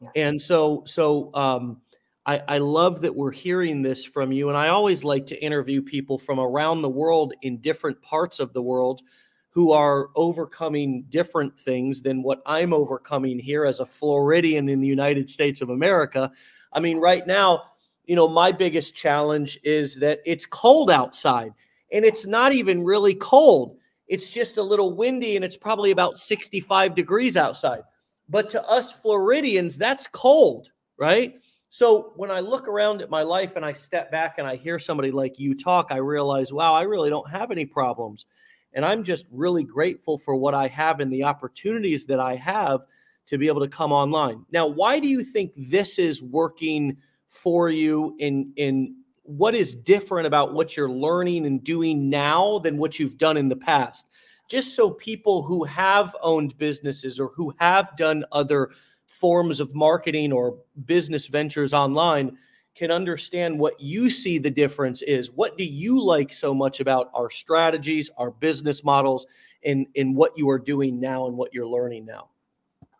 Yeah. 0.00 0.08
And 0.16 0.40
so 0.40 0.82
so 0.86 1.30
um 1.34 1.82
I, 2.24 2.42
I 2.48 2.58
love 2.58 3.02
that 3.02 3.14
we're 3.14 3.32
hearing 3.32 3.82
this 3.82 4.06
from 4.06 4.32
you. 4.32 4.48
And 4.48 4.56
I 4.56 4.68
always 4.68 5.04
like 5.04 5.26
to 5.26 5.44
interview 5.44 5.82
people 5.82 6.18
from 6.18 6.40
around 6.40 6.80
the 6.80 6.88
world 6.88 7.34
in 7.42 7.58
different 7.58 8.00
parts 8.00 8.40
of 8.40 8.54
the 8.54 8.62
world 8.62 9.02
who 9.50 9.72
are 9.72 10.08
overcoming 10.16 11.04
different 11.10 11.60
things 11.60 12.00
than 12.00 12.22
what 12.22 12.40
I'm 12.46 12.72
overcoming 12.72 13.38
here 13.38 13.66
as 13.66 13.80
a 13.80 13.86
Floridian 13.86 14.70
in 14.70 14.80
the 14.80 14.88
United 14.88 15.28
States 15.28 15.60
of 15.60 15.68
America. 15.68 16.30
I 16.72 16.80
mean, 16.80 16.96
right 16.96 17.26
now, 17.26 17.64
you 18.06 18.16
know, 18.16 18.28
my 18.28 18.52
biggest 18.52 18.94
challenge 18.94 19.58
is 19.64 19.96
that 19.96 20.20
it's 20.24 20.46
cold 20.46 20.90
outside 20.90 21.52
and 21.92 22.04
it's 22.04 22.26
not 22.26 22.52
even 22.52 22.84
really 22.84 23.14
cold. 23.14 23.76
It's 24.08 24.30
just 24.32 24.56
a 24.56 24.62
little 24.62 24.96
windy 24.96 25.36
and 25.36 25.44
it's 25.44 25.56
probably 25.56 25.90
about 25.90 26.18
65 26.18 26.94
degrees 26.94 27.36
outside. 27.36 27.82
But 28.28 28.50
to 28.50 28.62
us 28.64 28.92
Floridians, 28.92 29.76
that's 29.76 30.06
cold, 30.06 30.70
right? 30.98 31.34
So 31.68 32.12
when 32.16 32.30
I 32.30 32.40
look 32.40 32.66
around 32.66 33.00
at 33.00 33.10
my 33.10 33.22
life 33.22 33.54
and 33.54 33.64
I 33.64 33.72
step 33.72 34.10
back 34.10 34.38
and 34.38 34.46
I 34.46 34.56
hear 34.56 34.78
somebody 34.78 35.12
like 35.12 35.38
you 35.38 35.54
talk, 35.54 35.88
I 35.90 35.98
realize, 35.98 36.52
wow, 36.52 36.74
I 36.74 36.82
really 36.82 37.10
don't 37.10 37.30
have 37.30 37.52
any 37.52 37.64
problems. 37.64 38.26
And 38.72 38.84
I'm 38.84 39.02
just 39.02 39.26
really 39.30 39.64
grateful 39.64 40.18
for 40.18 40.34
what 40.34 40.54
I 40.54 40.66
have 40.68 41.00
and 41.00 41.12
the 41.12 41.24
opportunities 41.24 42.06
that 42.06 42.20
I 42.20 42.34
have 42.36 42.82
to 43.26 43.38
be 43.38 43.46
able 43.46 43.60
to 43.60 43.68
come 43.68 43.92
online. 43.92 44.44
Now, 44.52 44.66
why 44.66 44.98
do 44.98 45.06
you 45.06 45.22
think 45.22 45.52
this 45.56 45.98
is 45.98 46.22
working 46.22 46.96
for 47.28 47.70
you 47.70 48.16
in 48.18 48.52
in 48.56 48.96
what 49.22 49.54
is 49.54 49.74
different 49.74 50.26
about 50.26 50.54
what 50.54 50.76
you're 50.76 50.90
learning 50.90 51.46
and 51.46 51.62
doing 51.62 52.08
now 52.10 52.58
than 52.58 52.76
what 52.76 52.98
you've 52.98 53.18
done 53.18 53.36
in 53.36 53.48
the 53.48 53.56
past? 53.56 54.06
Just 54.48 54.74
so 54.74 54.90
people 54.90 55.42
who 55.42 55.64
have 55.64 56.14
owned 56.22 56.58
businesses 56.58 57.20
or 57.20 57.28
who 57.36 57.54
have 57.58 57.96
done 57.96 58.24
other 58.32 58.70
forms 59.06 59.60
of 59.60 59.74
marketing 59.74 60.32
or 60.32 60.58
business 60.84 61.26
ventures 61.26 61.74
online 61.74 62.36
can 62.74 62.90
understand 62.90 63.58
what 63.58 63.80
you 63.80 64.08
see 64.08 64.38
the 64.38 64.50
difference 64.50 65.02
is. 65.02 65.30
What 65.32 65.58
do 65.58 65.64
you 65.64 66.02
like 66.02 66.32
so 66.32 66.54
much 66.54 66.80
about 66.80 67.10
our 67.14 67.28
strategies, 67.30 68.10
our 68.16 68.30
business 68.30 68.82
models, 68.84 69.26
and 69.64 69.86
in 69.94 70.14
what 70.14 70.32
you 70.36 70.48
are 70.50 70.58
doing 70.58 71.00
now 71.00 71.26
and 71.26 71.36
what 71.36 71.52
you're 71.52 71.66
learning 71.66 72.06
now? 72.06 72.28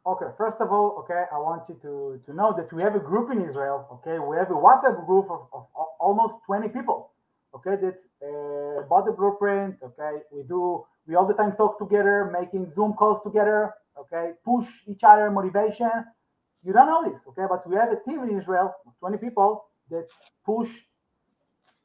Okay, 0.07 0.27
first 0.37 0.61
of 0.61 0.73
all, 0.73 0.97
okay, 1.01 1.25
I 1.33 1.39
want 1.39 1.69
you 1.69 1.77
to, 1.83 2.21
to 2.25 2.35
know 2.35 2.53
that 2.57 2.73
we 2.73 2.83
have 2.83 2.97
a 2.97 3.01
group 3.01 3.31
in 3.31 3.43
Israel. 3.43 3.87
Okay, 3.93 4.19
we 4.19 4.37
have 4.37 4.51
a 4.51 4.55
WhatsApp 4.55 5.07
group 5.07 5.27
of, 5.31 5.47
of, 5.53 5.67
of 5.77 5.87
almost 6.01 6.37
20 6.47 6.69
people. 6.69 7.13
Okay, 7.55 7.77
that 7.77 7.99
uh, 8.23 8.87
bought 8.89 9.07
the 9.07 9.13
blueprint. 9.13 9.77
Okay, 9.83 10.23
we 10.33 10.43
do 10.45 10.85
we 11.07 11.17
all 11.17 11.27
the 11.27 11.35
time 11.35 11.57
talk 11.57 11.79
together, 11.79 12.31
making 12.33 12.67
Zoom 12.69 12.95
calls 12.95 13.21
together 13.23 13.75
okay, 14.01 14.33
push 14.45 14.67
each 14.87 15.05
other 15.05 15.31
motivation. 15.31 15.91
You 16.63 16.73
don't 16.73 16.87
know 16.87 17.11
this, 17.11 17.27
okay, 17.29 17.45
but 17.49 17.69
we 17.69 17.77
have 17.77 17.91
a 17.93 18.01
team 18.01 18.23
in 18.23 18.37
Israel, 18.37 18.75
20 19.01 19.19
people 19.19 19.65
that 19.91 20.07
push 20.45 20.69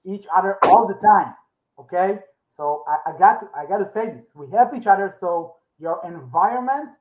each 0.06 0.26
other 0.36 0.58
all 0.64 0.88
the 0.88 0.96
time, 0.96 1.34
okay. 1.80 2.20
So 2.48 2.84
I, 2.88 3.12
I 3.12 3.18
got 3.18 3.40
to, 3.40 3.50
I 3.56 3.66
got 3.66 3.80
to 3.80 3.86
say 3.86 4.08
this: 4.12 4.32
we 4.36 4.48
help 4.52 4.74
each 4.76 4.88
other. 4.88 5.10
So 5.10 5.56
your 5.80 6.00
environment 6.06 6.96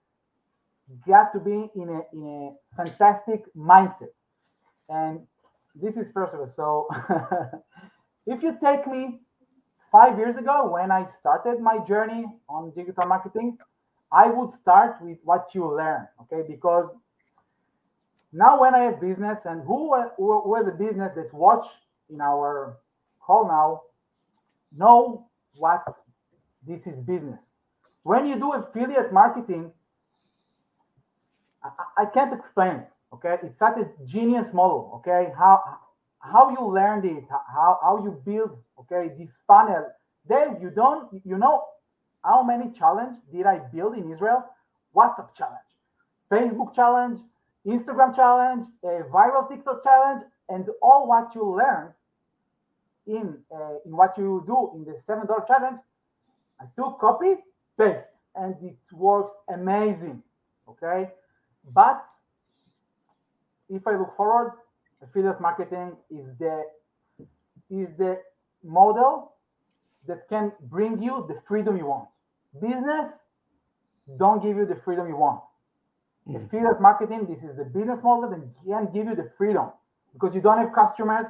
got 1.06 1.32
to 1.34 1.40
be 1.40 1.70
in 1.76 1.88
a 1.90 2.00
in 2.12 2.24
a 2.26 2.76
fantastic 2.76 3.42
mindset, 3.54 4.14
and 4.88 5.20
this 5.74 5.96
is 5.96 6.10
first 6.12 6.34
of 6.34 6.40
all. 6.40 6.46
So 6.46 6.88
if 8.26 8.42
you 8.42 8.56
take 8.60 8.86
me 8.86 9.20
five 9.90 10.18
years 10.18 10.36
ago 10.36 10.72
when 10.72 10.90
I 10.90 11.04
started 11.04 11.60
my 11.60 11.78
journey 11.84 12.26
on 12.48 12.72
digital 12.74 13.06
marketing, 13.06 13.58
I 14.12 14.28
would 14.28 14.50
start 14.50 14.96
with 15.00 15.18
what 15.24 15.54
you 15.54 15.66
learn, 15.66 16.06
okay? 16.22 16.42
Because 16.46 16.88
now 18.32 18.60
when 18.60 18.74
I 18.74 18.80
have 18.80 19.00
business 19.00 19.44
and 19.44 19.62
who, 19.62 19.94
who 20.16 20.54
has 20.54 20.66
a 20.66 20.72
business 20.72 21.12
that 21.12 21.32
watch 21.32 21.66
in 22.10 22.20
our 22.20 22.78
call 23.20 23.46
now 23.48 23.82
know 24.76 25.28
what 25.56 25.84
this 26.66 26.86
is 26.86 27.02
business. 27.02 27.54
When 28.02 28.26
you 28.26 28.36
do 28.36 28.52
affiliate 28.52 29.12
marketing, 29.12 29.72
I, 31.62 32.02
I 32.02 32.06
can't 32.06 32.32
explain 32.32 32.76
it. 32.76 32.93
Okay, 33.14 33.36
it's 33.44 33.58
such 33.58 33.76
a 33.78 33.88
genius 34.04 34.52
model. 34.52 34.90
Okay, 34.96 35.32
how 35.38 35.62
how 36.18 36.50
you 36.50 36.66
learned 36.66 37.04
it, 37.04 37.24
how 37.30 37.78
how 37.80 38.02
you 38.02 38.10
build. 38.24 38.58
Okay, 38.80 39.12
this 39.16 39.42
funnel. 39.46 39.86
Dave, 40.28 40.60
you 40.60 40.70
don't 40.70 41.22
you 41.24 41.38
know 41.38 41.64
how 42.24 42.42
many 42.42 42.72
challenge 42.72 43.16
did 43.30 43.46
I 43.46 43.58
build 43.72 43.96
in 43.96 44.10
Israel? 44.10 44.44
WhatsApp 44.96 45.32
challenge, 45.36 45.70
Facebook 46.30 46.74
challenge, 46.74 47.20
Instagram 47.64 48.14
challenge, 48.16 48.66
a 48.82 49.02
viral 49.12 49.48
TikTok 49.48 49.84
challenge, 49.84 50.22
and 50.48 50.68
all 50.82 51.06
what 51.06 51.34
you 51.36 51.44
learn 51.56 51.92
in 53.06 53.38
uh, 53.54 53.76
in 53.86 53.96
what 53.96 54.18
you 54.18 54.42
do 54.44 54.72
in 54.74 54.84
the 54.84 54.98
seven 54.98 55.26
dollar 55.26 55.44
challenge. 55.46 55.78
I 56.60 56.64
took 56.76 56.98
copy, 56.98 57.36
paste, 57.78 58.22
and 58.34 58.56
it 58.60 58.78
works 58.92 59.32
amazing. 59.48 60.20
Okay, 60.68 61.10
but 61.72 62.02
if 63.68 63.86
I 63.86 63.96
look 63.96 64.16
forward, 64.16 64.52
affiliate 65.02 65.40
marketing 65.40 65.96
is 66.10 66.36
the 66.36 66.64
is 67.70 67.88
the 67.96 68.20
model 68.62 69.32
that 70.06 70.28
can 70.28 70.52
bring 70.62 71.02
you 71.02 71.24
the 71.28 71.40
freedom 71.46 71.76
you 71.76 71.86
want. 71.86 72.08
Business 72.60 73.22
don't 74.18 74.42
give 74.42 74.56
you 74.56 74.66
the 74.66 74.76
freedom 74.76 75.08
you 75.08 75.16
want. 75.16 75.40
Mm. 76.28 76.44
Affiliate 76.44 76.80
marketing, 76.80 77.26
this 77.26 77.42
is 77.42 77.56
the 77.56 77.64
business 77.64 78.02
model 78.02 78.30
that 78.30 78.40
can 78.66 78.92
give 78.92 79.06
you 79.06 79.14
the 79.14 79.30
freedom 79.36 79.70
because 80.12 80.34
you 80.34 80.40
don't 80.40 80.58
have 80.58 80.72
customers, 80.74 81.26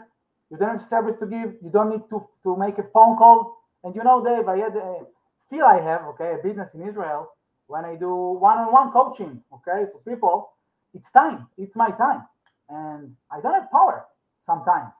you 0.50 0.56
don't 0.56 0.70
have 0.70 0.80
service 0.80 1.14
to 1.16 1.26
give, 1.26 1.54
you 1.62 1.70
don't 1.72 1.90
need 1.90 2.02
to, 2.10 2.26
to 2.42 2.56
make 2.56 2.78
a 2.78 2.84
phone 2.92 3.16
calls. 3.16 3.46
And 3.84 3.94
you 3.94 4.02
know, 4.02 4.24
Dave, 4.24 4.48
I 4.48 4.58
had 4.58 4.76
a, 4.76 5.00
still 5.36 5.64
I 5.66 5.80
have 5.80 6.02
okay 6.10 6.34
a 6.34 6.42
business 6.42 6.74
in 6.74 6.82
Israel 6.82 7.30
when 7.66 7.84
I 7.84 7.94
do 7.96 8.14
one-on-one 8.14 8.92
coaching, 8.92 9.42
okay, 9.52 9.90
for 9.90 10.00
people, 10.06 10.53
it's 10.94 11.10
time, 11.10 11.48
it's 11.58 11.76
my 11.76 11.90
time, 11.90 12.22
and 12.68 13.14
I 13.30 13.40
don't 13.40 13.54
have 13.54 13.70
power 13.70 14.06
sometimes. 14.38 14.92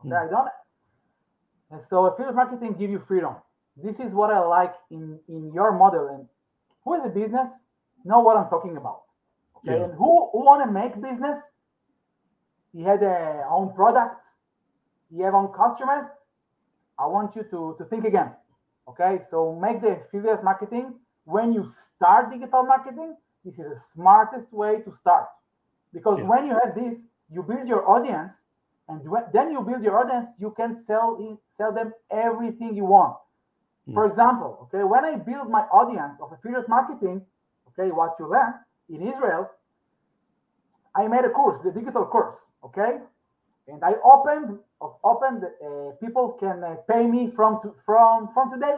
Okay, 0.00 0.10
mm. 0.10 0.26
I 0.26 0.30
don't. 0.30 0.48
And 1.70 1.80
so 1.80 2.06
affiliate 2.06 2.34
marketing 2.34 2.74
give 2.74 2.90
you 2.90 2.98
freedom. 2.98 3.36
This 3.76 4.00
is 4.00 4.14
what 4.14 4.30
I 4.30 4.38
like 4.40 4.74
in 4.90 5.18
in 5.28 5.52
your 5.52 5.72
model. 5.72 6.08
And 6.08 6.28
who 6.84 6.94
is 6.94 7.04
a 7.04 7.08
business 7.08 7.68
know 8.04 8.20
what 8.20 8.36
I'm 8.36 8.48
talking 8.48 8.76
about. 8.76 9.02
Okay, 9.58 9.78
yeah. 9.78 9.84
and 9.84 9.94
who 9.94 10.28
who 10.32 10.44
want 10.44 10.64
to 10.64 10.70
make 10.70 11.00
business? 11.00 11.50
He 12.72 12.82
had 12.82 13.02
a 13.02 13.44
own 13.50 13.74
products. 13.74 14.36
He 15.10 15.22
have 15.22 15.34
own 15.34 15.52
customers. 15.52 16.06
I 16.98 17.06
want 17.06 17.36
you 17.36 17.42
to 17.44 17.76
to 17.78 17.84
think 17.84 18.04
again. 18.04 18.32
Okay, 18.88 19.18
so 19.20 19.54
make 19.54 19.80
the 19.80 19.92
affiliate 19.92 20.42
marketing 20.42 20.94
when 21.24 21.52
you 21.52 21.66
start 21.66 22.32
digital 22.32 22.64
marketing, 22.64 23.16
this 23.44 23.58
is 23.58 23.68
the 23.68 23.76
smartest 23.76 24.52
way 24.52 24.80
to 24.82 24.94
start. 24.94 25.28
Because 25.92 26.18
yeah. 26.18 26.26
when 26.26 26.46
you 26.46 26.58
have 26.62 26.74
this, 26.74 27.06
you 27.30 27.42
build 27.42 27.68
your 27.68 27.88
audience, 27.88 28.44
and 28.88 29.00
then 29.32 29.50
you 29.50 29.60
build 29.62 29.82
your 29.82 29.98
audience, 29.98 30.28
you 30.38 30.52
can 30.56 30.74
sell 30.74 31.16
it, 31.20 31.38
sell 31.48 31.72
them 31.72 31.92
everything 32.10 32.74
you 32.74 32.84
want. 32.84 33.16
Mm. 33.88 33.94
For 33.94 34.06
example, 34.06 34.58
okay, 34.62 34.84
when 34.84 35.04
I 35.04 35.16
build 35.16 35.48
my 35.50 35.62
audience 35.72 36.20
of 36.20 36.32
affiliate 36.32 36.68
marketing, 36.68 37.24
okay, 37.68 37.90
what 37.90 38.16
you 38.18 38.30
learn 38.30 38.54
in 38.88 39.06
Israel, 39.06 39.50
I 40.94 41.08
made 41.08 41.24
a 41.24 41.30
course, 41.30 41.60
the 41.60 41.72
digital 41.72 42.04
course, 42.06 42.46
okay, 42.64 42.98
and 43.68 43.82
I 43.84 43.94
opened 44.04 44.58
opened 45.04 45.44
uh, 45.44 45.92
people 46.00 46.32
can 46.40 46.64
uh, 46.64 46.74
pay 46.90 47.06
me 47.06 47.30
from 47.30 47.60
to, 47.62 47.74
from 47.86 48.28
from 48.34 48.52
today. 48.52 48.76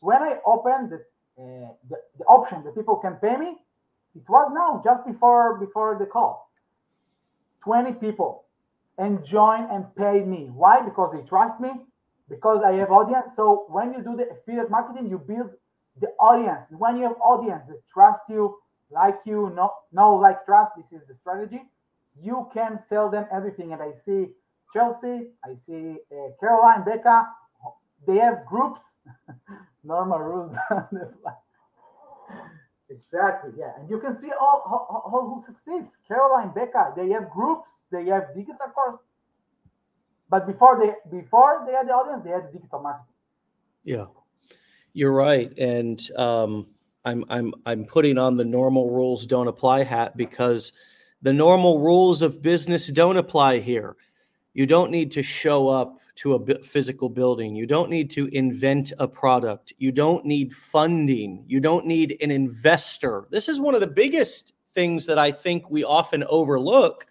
When 0.00 0.22
I 0.22 0.38
opened 0.44 0.90
the 0.90 1.00
uh, 1.42 1.72
the, 1.88 1.96
the 2.18 2.24
option 2.24 2.62
that 2.64 2.74
people 2.74 2.96
can 2.96 3.14
pay 3.16 3.36
me, 3.36 3.56
it 4.14 4.28
was 4.28 4.52
now 4.54 4.80
just 4.82 5.04
before 5.06 5.58
before 5.58 5.98
the 5.98 6.06
call. 6.06 6.50
20 7.62 7.94
people 7.94 8.44
and 8.98 9.24
join 9.24 9.68
and 9.70 9.86
pay 9.96 10.22
me. 10.24 10.50
Why? 10.52 10.80
Because 10.82 11.12
they 11.14 11.22
trust 11.22 11.60
me, 11.60 11.70
because 12.28 12.62
I 12.62 12.72
have 12.74 12.90
audience. 12.90 13.34
So 13.34 13.66
when 13.68 13.92
you 13.92 14.02
do 14.02 14.16
the 14.16 14.28
affiliate 14.30 14.70
marketing, 14.70 15.08
you 15.08 15.18
build 15.18 15.50
the 16.00 16.08
audience. 16.20 16.64
When 16.70 16.96
you 16.98 17.04
have 17.04 17.16
audience 17.20 17.64
that 17.66 17.80
trust 17.92 18.28
you, 18.28 18.58
like 18.90 19.18
you, 19.24 19.50
no, 19.56 19.72
no, 19.92 20.14
like 20.14 20.44
trust, 20.44 20.72
this 20.76 20.92
is 20.92 21.06
the 21.06 21.14
strategy. 21.14 21.62
You 22.20 22.48
can 22.52 22.78
sell 22.78 23.10
them 23.10 23.26
everything. 23.32 23.72
And 23.72 23.82
I 23.82 23.90
see 23.92 24.28
Chelsea, 24.72 25.30
I 25.44 25.54
see 25.54 25.96
uh, 26.12 26.28
Caroline, 26.38 26.84
Becca, 26.84 27.28
they 28.06 28.16
have 28.16 28.44
groups. 28.46 28.98
Norma 29.84 30.18
Rose 30.18 30.56
Exactly, 32.90 33.50
yeah. 33.58 33.72
And 33.78 33.88
you 33.88 33.98
can 33.98 34.16
see 34.16 34.30
all, 34.38 34.62
all, 34.66 35.10
all 35.12 35.34
who 35.34 35.42
succeeds. 35.42 35.96
Caroline, 36.06 36.52
Becca, 36.54 36.92
they 36.96 37.08
have 37.10 37.30
groups, 37.30 37.86
they 37.90 38.06
have 38.06 38.34
digital 38.34 38.68
course. 38.74 38.98
But 40.28 40.46
before 40.46 40.78
they 40.84 41.16
before 41.16 41.64
they 41.66 41.72
had 41.74 41.88
the 41.88 41.92
audience, 41.92 42.24
they 42.24 42.30
had 42.30 42.52
digital 42.52 42.80
marketing. 42.80 43.14
Yeah. 43.84 44.06
You're 44.92 45.12
right. 45.12 45.56
And 45.58 46.00
um, 46.16 46.66
I'm 47.04 47.24
I'm 47.28 47.54
I'm 47.66 47.84
putting 47.84 48.18
on 48.18 48.36
the 48.36 48.44
normal 48.44 48.90
rules 48.90 49.26
don't 49.26 49.48
apply 49.48 49.84
hat 49.84 50.16
because 50.16 50.72
the 51.22 51.32
normal 51.32 51.80
rules 51.80 52.22
of 52.22 52.42
business 52.42 52.88
don't 52.88 53.16
apply 53.16 53.60
here. 53.60 53.96
You 54.54 54.66
don't 54.66 54.90
need 54.90 55.10
to 55.12 55.22
show 55.22 55.68
up 55.68 55.98
to 56.16 56.34
a 56.34 56.62
physical 56.62 57.08
building. 57.08 57.56
You 57.56 57.66
don't 57.66 57.90
need 57.90 58.10
to 58.12 58.28
invent 58.28 58.92
a 58.98 59.08
product. 59.08 59.72
You 59.78 59.90
don't 59.90 60.24
need 60.24 60.54
funding. 60.54 61.44
You 61.46 61.60
don't 61.60 61.86
need 61.86 62.16
an 62.20 62.30
investor. 62.30 63.26
This 63.30 63.48
is 63.48 63.60
one 63.60 63.74
of 63.74 63.80
the 63.80 63.86
biggest 63.88 64.52
things 64.72 65.06
that 65.06 65.18
I 65.18 65.32
think 65.32 65.68
we 65.70 65.84
often 65.84 66.24
overlook 66.28 67.06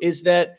is 0.00 0.22
that 0.22 0.56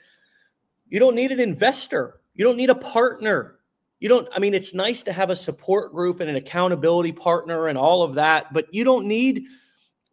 you 0.89 0.99
don't 0.99 1.15
need 1.15 1.31
an 1.31 1.39
investor. 1.39 2.19
You 2.33 2.45
don't 2.45 2.57
need 2.57 2.69
a 2.69 2.75
partner. 2.75 3.59
You 3.99 4.09
don't 4.09 4.27
I 4.35 4.39
mean 4.39 4.53
it's 4.53 4.73
nice 4.73 5.03
to 5.03 5.13
have 5.13 5.29
a 5.29 5.35
support 5.35 5.93
group 5.93 6.19
and 6.19 6.29
an 6.29 6.35
accountability 6.35 7.11
partner 7.11 7.67
and 7.67 7.77
all 7.77 8.03
of 8.03 8.15
that, 8.15 8.53
but 8.53 8.73
you 8.73 8.83
don't 8.83 9.07
need 9.07 9.45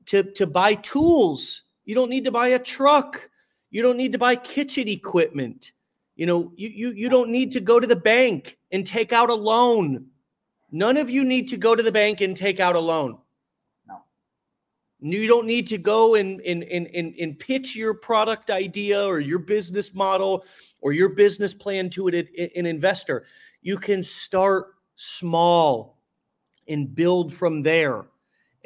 to 0.06 0.22
to 0.22 0.46
buy 0.46 0.74
tools. 0.74 1.62
You 1.84 1.94
don't 1.94 2.10
need 2.10 2.24
to 2.24 2.30
buy 2.30 2.48
a 2.48 2.58
truck. 2.58 3.28
You 3.70 3.82
don't 3.82 3.96
need 3.96 4.12
to 4.12 4.18
buy 4.18 4.36
kitchen 4.36 4.86
equipment. 4.88 5.72
You 6.20 6.26
know, 6.26 6.52
you, 6.54 6.68
you, 6.68 6.90
you 6.90 7.08
don't 7.08 7.30
need 7.30 7.50
to 7.52 7.60
go 7.60 7.80
to 7.80 7.86
the 7.86 7.96
bank 7.96 8.58
and 8.72 8.86
take 8.86 9.10
out 9.10 9.30
a 9.30 9.34
loan. 9.34 10.04
None 10.70 10.98
of 10.98 11.08
you 11.08 11.24
need 11.24 11.48
to 11.48 11.56
go 11.56 11.74
to 11.74 11.82
the 11.82 11.90
bank 11.90 12.20
and 12.20 12.36
take 12.36 12.60
out 12.60 12.76
a 12.76 12.78
loan. 12.78 13.16
No. 13.88 14.02
You 15.00 15.26
don't 15.26 15.46
need 15.46 15.66
to 15.68 15.78
go 15.78 16.16
and, 16.16 16.42
and, 16.42 16.62
and, 16.64 16.88
and, 16.88 17.14
and 17.18 17.38
pitch 17.38 17.74
your 17.74 17.94
product 17.94 18.50
idea 18.50 19.02
or 19.02 19.18
your 19.18 19.38
business 19.38 19.94
model 19.94 20.44
or 20.82 20.92
your 20.92 21.08
business 21.08 21.54
plan 21.54 21.88
to 21.88 22.08
an, 22.08 22.28
an 22.54 22.66
investor. 22.66 23.24
You 23.62 23.78
can 23.78 24.02
start 24.02 24.74
small 24.96 26.02
and 26.68 26.94
build 26.94 27.32
from 27.32 27.62
there. 27.62 28.04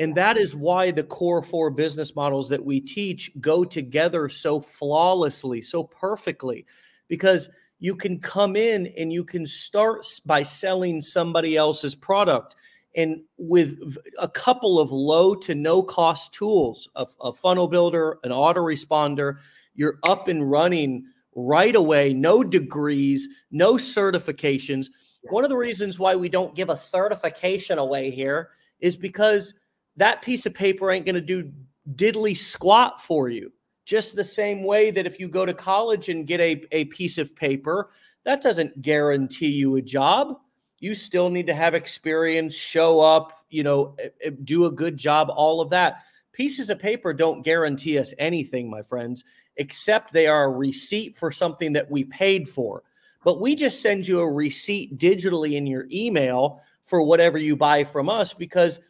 And 0.01 0.13
that 0.17 0.37
is 0.37 0.57
why 0.57 0.91
the 0.91 1.05
core 1.05 1.45
four 1.45 1.71
business 1.71 2.17
models 2.17 2.49
that 2.49 2.65
we 2.65 2.81
teach 2.81 3.31
go 3.41 3.63
together 3.63 4.29
so 4.29 4.59
flawlessly, 4.59 5.63
so 5.63 5.85
perfectly 5.85 6.67
because 7.15 7.49
you 7.79 7.95
can 7.95 8.19
come 8.19 8.57
in 8.57 8.89
and 8.99 9.13
you 9.13 9.23
can 9.23 9.47
start 9.47 10.05
by 10.27 10.43
selling 10.43 11.01
somebody 11.01 11.57
else's 11.57 11.95
product. 11.95 12.57
And 12.97 13.23
with 13.39 13.79
a 14.19 14.27
couple 14.27 14.81
of 14.81 14.91
low 14.91 15.37
to 15.37 15.55
no 15.55 15.81
cost 15.81 16.35
tools 16.35 16.89
a, 16.97 17.07
a, 17.21 17.33
funnel 17.33 17.69
builder 17.69 18.19
an 18.25 18.31
autoresponder 18.31 19.39
you're 19.75 19.99
up 20.05 20.29
and 20.29 20.49
running 20.49 21.05
right 21.37 21.77
away 21.77 22.13
no 22.15 22.43
degrees 22.43 23.29
no 23.51 23.75
certifications. 23.75 24.87
One 25.31 25.45
of 25.45 25.51
the 25.51 25.57
reasons 25.57 25.99
why 25.99 26.17
we 26.17 26.29
don't 26.29 26.57
give 26.57 26.71
a 26.71 26.79
certification 26.79 27.79
away 27.79 28.11
here 28.11 28.51
is 28.81 28.97
because 28.97 29.55
that 29.97 30.23
piece 30.23 30.47
of 30.47 30.55
paper 30.55 30.91
ain't 30.91 31.07
going 31.07 31.15
to 31.17 31.21
do 31.21 31.51
diddly 31.97 32.37
squat 32.37 33.01
for 33.01 33.29
you 33.29 33.53
just 33.85 34.17
the 34.17 34.25
same 34.25 34.63
way 34.63 34.91
that 34.91 35.07
if 35.07 35.21
you 35.21 35.29
go 35.29 35.45
to 35.45 35.55
college 35.55 36.09
and 36.09 36.27
get 36.27 36.41
a, 36.41 36.65
a 36.73 36.87
piece 36.87 37.19
of 37.19 37.37
paper, 37.37 37.91
that 38.25 38.43
doesn't 38.43 38.81
guarantee 38.83 39.49
you 39.49 39.77
a 39.77 39.83
job. 39.83 40.39
You 40.79 40.95
still 40.95 41.31
need 41.31 41.47
to 41.47 41.55
have 41.55 41.75
experience, 41.75 42.55
show 42.55 43.01
up, 43.01 43.33
you 43.51 43.63
know, 43.63 43.95
eh, 43.99 44.09
eh, 44.23 44.31
do 44.45 44.67
a 44.67 44.71
good 44.71 44.97
job, 44.97 45.29
all 45.35 45.61
of 45.61 45.71
that. 45.71 46.03
Pieces 46.33 46.69
of 46.71 46.79
paper 46.79 47.13
don't 47.13 47.43
guarantee 47.43 47.99
us 47.99 48.13
anything, 48.19 48.69
my 48.69 48.83
friends, 48.83 49.25
except 49.57 50.13
they 50.13 50.27
are 50.27 50.45
a 50.45 50.51
receipt 50.51 51.17
for 51.17 51.31
something 51.31 51.73
that 51.75 51.91
we 51.91 52.05
paid 52.05 52.49
for. 52.49 52.83
But 53.23 53.41
we 53.41 53.55
just 53.55 53.81
send 53.81 54.07
you 54.07 54.21
a 54.21 54.31
receipt 54.31 54.99
digitally 54.99 55.53
in 55.53 55.67
your 55.67 55.87
email 55.91 56.61
for 56.83 57.03
whatever 57.03 57.39
you 57.39 57.57
buy 57.57 57.85
from 57.85 58.09
us 58.09 58.35
because 58.35 58.81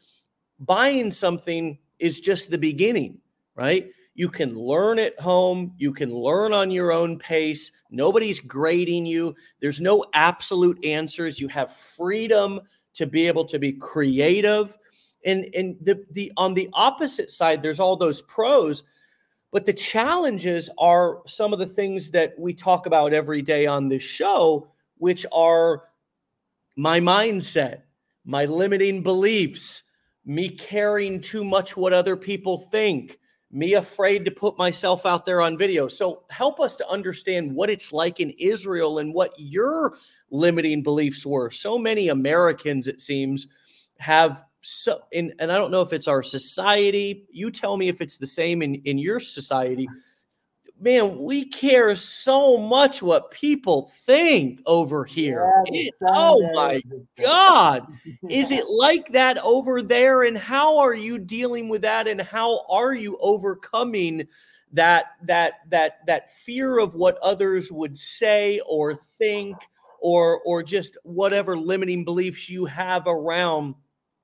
buying 0.58 1.10
something 1.10 1.78
is 1.98 2.20
just 2.20 2.50
the 2.50 2.58
beginning, 2.58 3.18
right? 3.54 3.90
You 4.14 4.28
can 4.28 4.54
learn 4.56 4.98
at 4.98 5.18
home. 5.20 5.74
You 5.76 5.92
can 5.92 6.14
learn 6.14 6.52
on 6.52 6.70
your 6.70 6.92
own 6.92 7.18
pace. 7.18 7.72
Nobody's 7.90 8.40
grading 8.40 9.06
you. 9.06 9.34
There's 9.60 9.80
no 9.80 10.04
absolute 10.14 10.82
answers. 10.84 11.40
You 11.40 11.48
have 11.48 11.72
freedom 11.72 12.60
to 12.94 13.06
be 13.06 13.26
able 13.26 13.44
to 13.46 13.58
be 13.58 13.72
creative. 13.72 14.78
And, 15.24 15.52
and 15.54 15.76
the, 15.80 16.04
the 16.12 16.32
on 16.36 16.54
the 16.54 16.68
opposite 16.74 17.30
side, 17.30 17.62
there's 17.62 17.80
all 17.80 17.96
those 17.96 18.22
pros, 18.22 18.84
but 19.50 19.66
the 19.66 19.72
challenges 19.72 20.70
are 20.78 21.22
some 21.26 21.52
of 21.52 21.58
the 21.58 21.66
things 21.66 22.10
that 22.10 22.38
we 22.38 22.52
talk 22.52 22.86
about 22.86 23.12
every 23.12 23.40
day 23.40 23.66
on 23.66 23.88
this 23.88 24.02
show, 24.02 24.68
which 24.98 25.24
are 25.32 25.84
my 26.76 27.00
mindset, 27.00 27.82
my 28.24 28.44
limiting 28.44 29.02
beliefs, 29.02 29.84
me 30.24 30.48
caring 30.48 31.20
too 31.20 31.44
much 31.44 31.76
what 31.76 31.92
other 31.92 32.16
people 32.16 32.58
think, 32.58 33.18
me 33.54 33.74
afraid 33.74 34.24
to 34.24 34.30
put 34.30 34.58
myself 34.58 35.06
out 35.06 35.24
there 35.24 35.40
on 35.40 35.56
video. 35.56 35.88
So 35.88 36.24
help 36.30 36.60
us 36.60 36.74
to 36.76 36.88
understand 36.88 37.54
what 37.54 37.70
it's 37.70 37.92
like 37.92 38.20
in 38.20 38.30
Israel 38.30 38.98
and 38.98 39.14
what 39.14 39.32
your 39.36 39.94
limiting 40.30 40.82
beliefs 40.82 41.24
were. 41.24 41.50
So 41.50 41.78
many 41.78 42.08
Americans, 42.08 42.88
it 42.88 43.00
seems, 43.00 43.46
have 43.98 44.44
so 44.62 45.02
in 45.12 45.32
and 45.38 45.52
I 45.52 45.56
don't 45.56 45.70
know 45.70 45.82
if 45.82 45.92
it's 45.92 46.08
our 46.08 46.22
society. 46.22 47.26
You 47.30 47.50
tell 47.50 47.76
me 47.76 47.88
if 47.88 48.00
it's 48.00 48.16
the 48.16 48.26
same 48.26 48.62
in 48.62 48.76
in 48.86 48.98
your 48.98 49.20
society. 49.20 49.88
Man, 50.80 51.18
we 51.18 51.46
care 51.46 51.94
so 51.94 52.58
much 52.58 53.00
what 53.02 53.30
people 53.30 53.92
think 54.04 54.60
over 54.66 55.04
here. 55.04 55.64
Yeah, 55.66 55.86
It- 55.86 55.94
oh 56.02 56.52
my 56.52 56.82
God. 57.16 57.86
Is 58.28 58.50
it 58.50 58.64
like 58.68 59.12
that 59.12 59.38
over 59.38 59.82
there? 59.82 60.24
And 60.24 60.36
how 60.36 60.78
are 60.78 60.94
you 60.94 61.18
dealing 61.18 61.68
with 61.68 61.82
that? 61.82 62.08
And 62.08 62.20
how 62.20 62.64
are 62.68 62.92
you 62.92 63.16
overcoming 63.20 64.26
that 64.72 65.06
that 65.22 65.60
that 65.70 66.04
that 66.06 66.30
fear 66.30 66.78
of 66.78 66.94
what 66.94 67.18
others 67.18 67.70
would 67.70 67.96
say 67.96 68.60
or 68.66 68.98
think 69.18 69.56
or 70.00 70.40
or 70.44 70.62
just 70.62 70.98
whatever 71.04 71.56
limiting 71.56 72.04
beliefs 72.04 72.50
you 72.50 72.64
have 72.64 73.04
around 73.06 73.76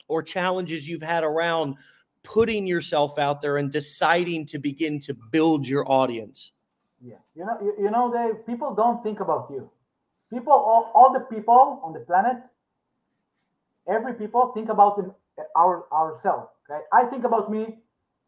or 0.08 0.22
challenges 0.24 0.88
you've 0.88 1.00
had 1.00 1.22
around 1.22 1.76
putting 2.22 2.66
yourself 2.66 3.18
out 3.18 3.40
there 3.40 3.56
and 3.56 3.70
deciding 3.70 4.46
to 4.46 4.58
begin 4.58 4.98
to 5.00 5.14
build 5.30 5.66
your 5.66 5.90
audience? 5.90 6.52
Yeah, 7.00 7.16
you 7.34 7.44
know, 7.44 7.56
you, 7.62 7.74
you 7.84 7.90
know, 7.90 8.12
Dave. 8.12 8.46
People 8.46 8.74
don't 8.74 9.02
think 9.02 9.20
about 9.20 9.48
you. 9.50 9.70
People, 10.30 10.52
all, 10.52 10.92
all 10.94 11.12
the 11.12 11.20
people 11.20 11.80
on 11.82 11.92
the 11.92 12.00
planet, 12.00 12.36
every 13.88 14.14
people 14.14 14.52
think 14.52 14.68
about 14.68 14.96
them, 14.96 15.14
eh, 15.38 15.42
our 15.56 15.86
ourselves. 15.92 16.48
Okay, 16.68 16.80
I 16.92 17.04
think 17.04 17.24
about 17.24 17.50
me. 17.50 17.78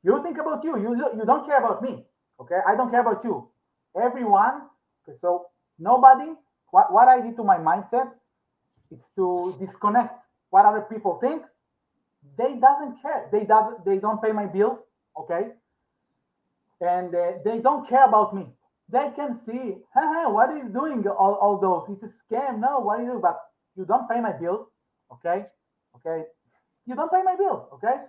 You 0.02 0.22
think 0.22 0.38
about 0.38 0.64
you. 0.64 0.80
You 0.80 0.96
you 0.96 1.24
don't 1.24 1.46
care 1.46 1.58
about 1.58 1.82
me. 1.82 2.04
Okay, 2.40 2.58
I 2.66 2.74
don't 2.74 2.90
care 2.90 3.02
about 3.02 3.22
you. 3.22 3.48
Everyone. 3.94 4.62
Okay, 5.06 5.16
so 5.16 5.46
nobody. 5.78 6.32
What 6.70 6.92
what 6.92 7.08
I 7.08 7.20
did 7.20 7.36
to 7.36 7.44
my 7.44 7.58
mindset, 7.58 8.10
it's 8.90 9.10
to 9.16 9.54
disconnect 9.60 10.16
what 10.48 10.64
other 10.64 10.82
people 10.82 11.20
think. 11.20 11.44
They 12.38 12.54
doesn't 12.56 13.02
care. 13.02 13.28
They 13.32 13.44
doesn't. 13.44 13.84
They 13.84 13.98
don't 13.98 14.22
pay 14.22 14.32
my 14.32 14.46
bills. 14.46 14.84
Okay, 15.18 15.50
and 16.80 17.14
uh, 17.14 17.32
they 17.44 17.60
don't 17.60 17.88
care 17.88 18.04
about 18.04 18.34
me. 18.34 18.46
They 18.88 19.10
can 19.16 19.34
see, 19.34 19.76
haha, 19.94 20.30
what 20.30 20.50
is 20.56 20.68
doing 20.68 21.06
all, 21.08 21.34
all 21.34 21.58
those? 21.58 21.88
It's 21.88 22.02
a 22.02 22.34
scam. 22.34 22.58
No, 22.58 22.80
what 22.80 22.98
do 22.98 23.04
you 23.04 23.12
do? 23.12 23.18
But 23.20 23.40
you 23.76 23.84
don't 23.84 24.08
pay 24.08 24.20
my 24.20 24.32
bills, 24.32 24.66
okay? 25.12 25.46
Okay, 25.96 26.24
you 26.86 26.94
don't 26.94 27.10
pay 27.10 27.22
my 27.22 27.36
bills, 27.36 27.66
okay? 27.74 28.02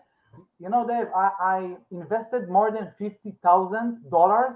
You 0.60 0.69
know, 0.69 0.88
Dave, 0.88 1.08
I, 1.15 1.32
I 1.39 1.78
invested 1.91 2.49
more 2.49 2.71
than 2.71 2.91
fifty 2.97 3.36
thousand 3.43 4.10
dollars 4.10 4.56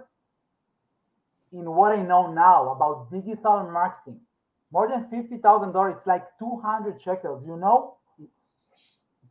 in 1.52 1.70
what 1.70 1.92
I 1.92 2.02
know 2.02 2.32
now 2.32 2.72
about 2.72 3.12
digital 3.12 3.70
marketing. 3.72 4.20
More 4.72 4.88
than 4.90 5.08
fifty 5.10 5.38
thousand 5.38 5.72
dollars. 5.74 5.96
It's 5.98 6.08
like 6.08 6.26
two 6.40 6.60
hundred 6.64 7.02
shekels. 7.02 7.46
You 7.46 7.58
know, 7.58 7.97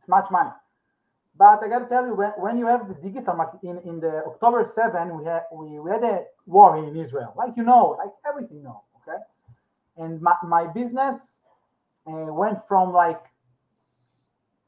much 0.07 0.29
money. 0.31 0.51
But 1.37 1.63
I 1.63 1.69
got 1.69 1.79
to 1.79 1.85
tell 1.85 2.05
you, 2.05 2.15
when, 2.15 2.31
when 2.37 2.57
you 2.57 2.65
have 2.65 2.87
the 2.87 2.95
digital 2.95 3.35
market 3.35 3.61
in, 3.63 3.77
in 3.79 3.99
the 3.99 4.23
October 4.25 4.65
7, 4.65 5.17
we 5.17 5.25
had 5.25 5.43
we, 5.53 5.79
we 5.79 5.91
had 5.91 6.03
a 6.03 6.23
war 6.45 6.83
in 6.83 6.95
Israel, 6.95 7.33
like 7.37 7.55
you 7.55 7.63
know, 7.63 7.95
like 7.99 8.11
everything 8.27 8.57
you 8.57 8.63
know, 8.63 8.81
okay? 9.07 9.21
And 9.97 10.21
my, 10.21 10.35
my 10.43 10.67
business 10.67 11.41
uh, 12.07 12.33
went 12.33 12.59
from 12.67 12.91
like 12.91 13.21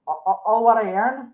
all, 0.05 0.43
all 0.45 0.63
what 0.63 0.77
I 0.77 0.91
earned. 0.91 1.31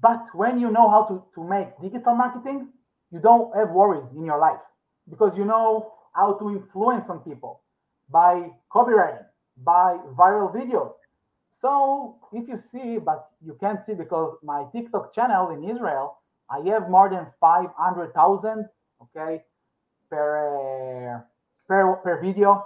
But 0.00 0.28
when 0.34 0.58
you 0.58 0.70
know 0.70 0.90
how 0.90 1.04
to, 1.04 1.24
to 1.34 1.44
make 1.48 1.80
digital 1.80 2.14
marketing, 2.14 2.68
you 3.12 3.20
don't 3.20 3.54
have 3.56 3.70
worries 3.70 4.10
in 4.12 4.24
your 4.24 4.38
life 4.38 4.62
because 5.08 5.36
you 5.38 5.44
know 5.44 5.92
how 6.12 6.34
to 6.34 6.50
influence 6.50 7.06
some 7.06 7.20
people 7.20 7.60
by 8.10 8.50
copywriting, 8.70 9.24
by 9.64 9.98
viral 10.16 10.54
videos. 10.54 10.92
So 11.48 12.16
if 12.32 12.48
you 12.48 12.56
see, 12.56 12.98
but 12.98 13.28
you 13.44 13.56
can't 13.60 13.82
see 13.82 13.94
because 13.94 14.36
my 14.42 14.64
TikTok 14.72 15.12
channel 15.12 15.50
in 15.50 15.64
Israel, 15.64 16.18
I 16.50 16.60
have 16.70 16.88
more 16.88 17.08
than 17.08 17.26
500,000, 17.40 18.68
okay, 19.02 19.42
per, 20.10 21.16
uh, 21.16 21.20
per, 21.68 21.96
per 21.96 22.20
video. 22.20 22.64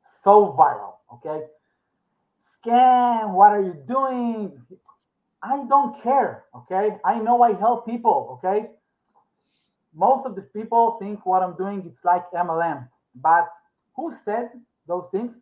So 0.00 0.54
viral, 0.58 0.94
okay? 1.14 1.46
Scam, 2.38 3.34
what 3.34 3.52
are 3.52 3.62
you 3.62 3.76
doing? 3.86 4.60
I 5.42 5.64
don't 5.68 6.00
care, 6.02 6.44
okay? 6.54 6.98
I 7.04 7.18
know 7.18 7.42
I 7.42 7.52
help 7.52 7.86
people, 7.86 8.38
okay? 8.38 8.70
Most 9.94 10.24
of 10.24 10.34
the 10.36 10.42
people 10.42 10.96
think 11.00 11.26
what 11.26 11.42
I'm 11.42 11.56
doing 11.56 11.82
it's 11.86 12.04
like 12.04 12.30
MLM, 12.32 12.88
but 13.14 13.50
who 13.96 14.10
said 14.10 14.50
those 14.86 15.08
things? 15.08 15.38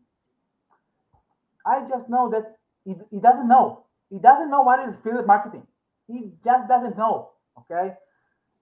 I 1.67 1.87
just 1.89 2.09
know 2.09 2.29
that 2.31 2.57
he, 2.85 2.95
he 3.11 3.19
doesn't 3.19 3.49
know. 3.49 3.85
He 4.11 4.19
doesn't 4.19 4.51
know 4.51 4.63
what 4.63 4.81
is 4.89 4.95
affiliate 4.95 5.27
marketing. 5.27 5.67
He 6.07 6.33
just 6.43 6.69
doesn't 6.69 6.97
know. 6.97 7.31
Okay. 7.59 7.95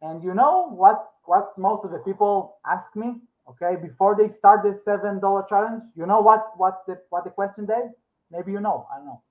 And 0.03 0.23
you 0.23 0.35
know 0.35 0.69
what's 0.71 1.07
what's 1.25 1.57
most 1.59 1.85
of 1.85 1.91
the 1.91 1.99
people 2.01 2.57
ask 2.67 2.95
me, 2.97 3.21
okay, 3.49 3.77
before 3.81 4.17
they 4.17 4.29
start 4.29 4.63
this 4.63 4.85
seven 4.85 5.21
dollar 5.21 5.45
challenge? 5.49 5.83
You 5.95 6.07
know 6.07 6.21
what 6.21 6.53
what 6.57 6.85
the 6.87 7.01
what 7.11 7.25
the 7.25 7.31
question 7.31 7.67
Dave? 7.67 7.91
Maybe 8.31 8.53
you 8.53 8.61
know. 8.61 8.87
I 8.93 8.97
don't 8.99 9.07
know. 9.07 9.23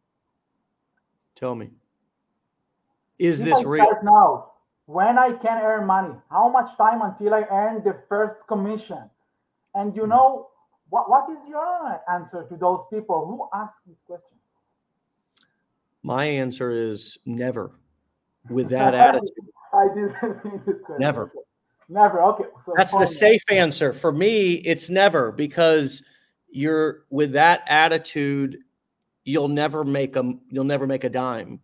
Tell 1.36 1.56
me. 1.56 1.72
Is 3.20 3.40
If 3.40 3.46
this 3.46 3.64
I 3.64 3.66
real? 3.66 3.86
now, 4.04 4.52
when 4.86 5.18
I 5.18 5.34
can 5.34 5.62
earn 5.62 5.86
money, 5.86 6.16
how 6.30 6.50
much 6.50 6.78
time 6.78 7.02
until 7.02 7.34
I 7.34 7.44
earn 7.50 7.84
the 7.84 7.94
first 8.08 8.48
commission? 8.48 9.10
And 9.76 9.96
Hmm. 10.00 10.02
you 10.02 10.08
know 10.08 10.50
what 10.96 11.10
what 11.10 11.30
is 11.30 11.46
your 11.50 12.02
answer 12.10 12.46
to 12.48 12.56
those 12.56 12.86
people 12.92 13.26
who 13.28 13.50
ask 13.60 13.84
this 13.86 14.02
question? 14.02 14.38
My 16.04 16.24
answer 16.24 16.72
is 16.72 17.18
never. 17.26 17.72
With 18.50 18.70
that 18.70 18.94
attitude, 18.94 19.30
I 19.74 19.88
didn't 19.94 20.14
think 20.44 20.64
this 20.64 20.80
question. 20.80 21.00
Never. 21.00 21.32
Never. 21.90 22.22
Okay. 22.22 22.46
So 22.64 22.74
that's 22.78 22.96
the 22.96 23.08
safe 23.08 23.42
answer. 23.50 23.92
For 23.92 24.12
me, 24.12 24.54
it's 24.54 24.90
never 24.90 25.32
because 25.32 26.04
you're 26.50 27.04
with 27.10 27.34
that 27.34 27.64
attitude, 27.68 28.58
you'll 29.24 29.50
never 29.50 29.84
make 29.84 30.16
a 30.16 30.34
you'll 30.50 30.64
never 30.64 30.88
make 30.88 31.04
a 31.04 31.10
dime. 31.10 31.60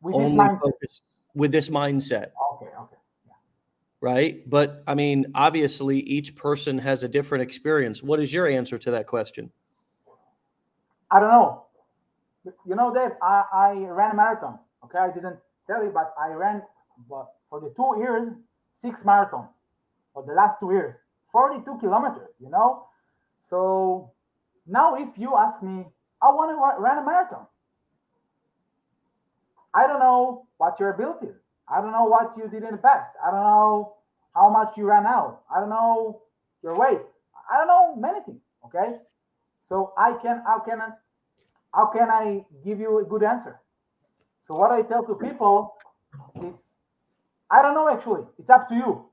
with 0.00 0.14
this 0.14 0.22
Only 0.22 0.44
mindset. 0.44 0.60
focus 0.60 1.00
with 1.34 1.52
this 1.52 1.68
mindset. 1.68 2.30
Okay. 2.54 2.70
Okay. 2.80 2.96
Right? 4.02 4.42
But 4.50 4.82
I 4.86 4.94
mean, 4.94 5.26
obviously, 5.34 6.00
each 6.00 6.36
person 6.36 6.76
has 6.78 7.04
a 7.04 7.08
different 7.08 7.42
experience. 7.42 8.02
What 8.02 8.20
is 8.20 8.32
your 8.32 8.48
answer 8.48 8.76
to 8.76 8.90
that 8.90 9.06
question? 9.06 9.50
I 11.10 11.20
don't 11.20 11.30
know. 11.30 11.66
You 12.66 12.74
know, 12.74 12.92
Dave, 12.92 13.12
I, 13.22 13.44
I 13.52 13.72
ran 13.72 14.10
a 14.10 14.14
marathon. 14.14 14.58
Okay. 14.84 14.98
I 14.98 15.10
didn't 15.12 15.38
tell 15.66 15.82
you, 15.82 15.90
but 15.90 16.12
I 16.20 16.32
ran 16.32 16.62
but 17.08 17.28
for 17.48 17.60
the 17.60 17.72
two 17.74 17.94
years, 17.98 18.28
six 18.72 19.04
marathon. 19.04 19.48
For 20.12 20.24
the 20.26 20.32
last 20.34 20.58
two 20.60 20.72
years, 20.72 20.94
42 21.30 21.78
kilometers, 21.78 22.34
you 22.38 22.50
know? 22.50 22.86
So 23.38 24.12
now 24.66 24.94
if 24.96 25.16
you 25.16 25.36
ask 25.36 25.62
me, 25.62 25.86
I 26.20 26.30
want 26.30 26.50
to 26.50 26.82
run 26.82 26.98
a 26.98 27.04
marathon. 27.04 27.46
I 29.72 29.86
don't 29.86 30.00
know 30.00 30.46
what 30.58 30.78
your 30.78 30.90
abilities. 30.90 31.40
I 31.68 31.80
don't 31.80 31.92
know 31.92 32.04
what 32.04 32.36
you 32.36 32.48
did 32.48 32.62
in 32.62 32.72
the 32.72 32.78
past. 32.78 33.10
I 33.24 33.30
don't 33.30 33.42
know 33.42 33.94
how 34.34 34.50
much 34.50 34.76
you 34.76 34.84
ran 34.84 35.06
out. 35.06 35.42
I 35.54 35.60
don't 35.60 35.70
know 35.70 36.22
your 36.62 36.76
weight. 36.78 37.00
I 37.50 37.58
don't 37.58 37.68
know 37.68 37.96
many 37.96 38.20
things. 38.24 38.40
Okay. 38.66 38.98
So 39.58 39.92
I 39.96 40.14
can 40.22 40.42
how 40.46 40.60
can 40.60 40.80
I 40.80 40.90
how 41.74 41.86
can 41.86 42.10
I 42.10 42.44
give 42.64 42.80
you 42.80 42.98
a 42.98 43.04
good 43.04 43.22
answer? 43.22 43.60
So 44.40 44.54
what 44.54 44.72
I 44.72 44.82
tell 44.82 45.04
to 45.06 45.14
people, 45.14 45.74
it's 46.42 46.76
I 47.50 47.62
don't 47.62 47.74
know 47.74 47.88
actually. 47.88 48.24
It's 48.38 48.50
up 48.50 48.68
to 48.68 48.74
you. 48.74 49.06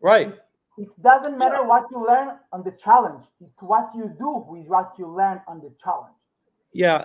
Right. 0.00 0.34
It 0.78 0.88
doesn't 1.02 1.36
matter 1.36 1.64
what 1.64 1.86
you 1.90 2.06
learn 2.06 2.38
on 2.52 2.62
the 2.62 2.70
challenge. 2.72 3.24
It's 3.40 3.60
what 3.60 3.90
you 3.94 4.14
do 4.16 4.44
with 4.48 4.66
what 4.68 4.94
you 4.96 5.08
learn 5.08 5.40
on 5.48 5.60
the 5.60 5.74
challenge. 5.82 6.14
Yeah. 6.72 7.04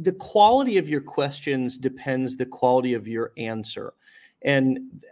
The 0.00 0.16
quality 0.18 0.78
of 0.78 0.88
your 0.88 1.00
questions 1.00 1.78
depends 1.78 2.36
the 2.36 2.46
quality 2.46 2.94
of 2.94 3.06
your 3.06 3.32
answer. 3.36 3.94
And 4.42 5.02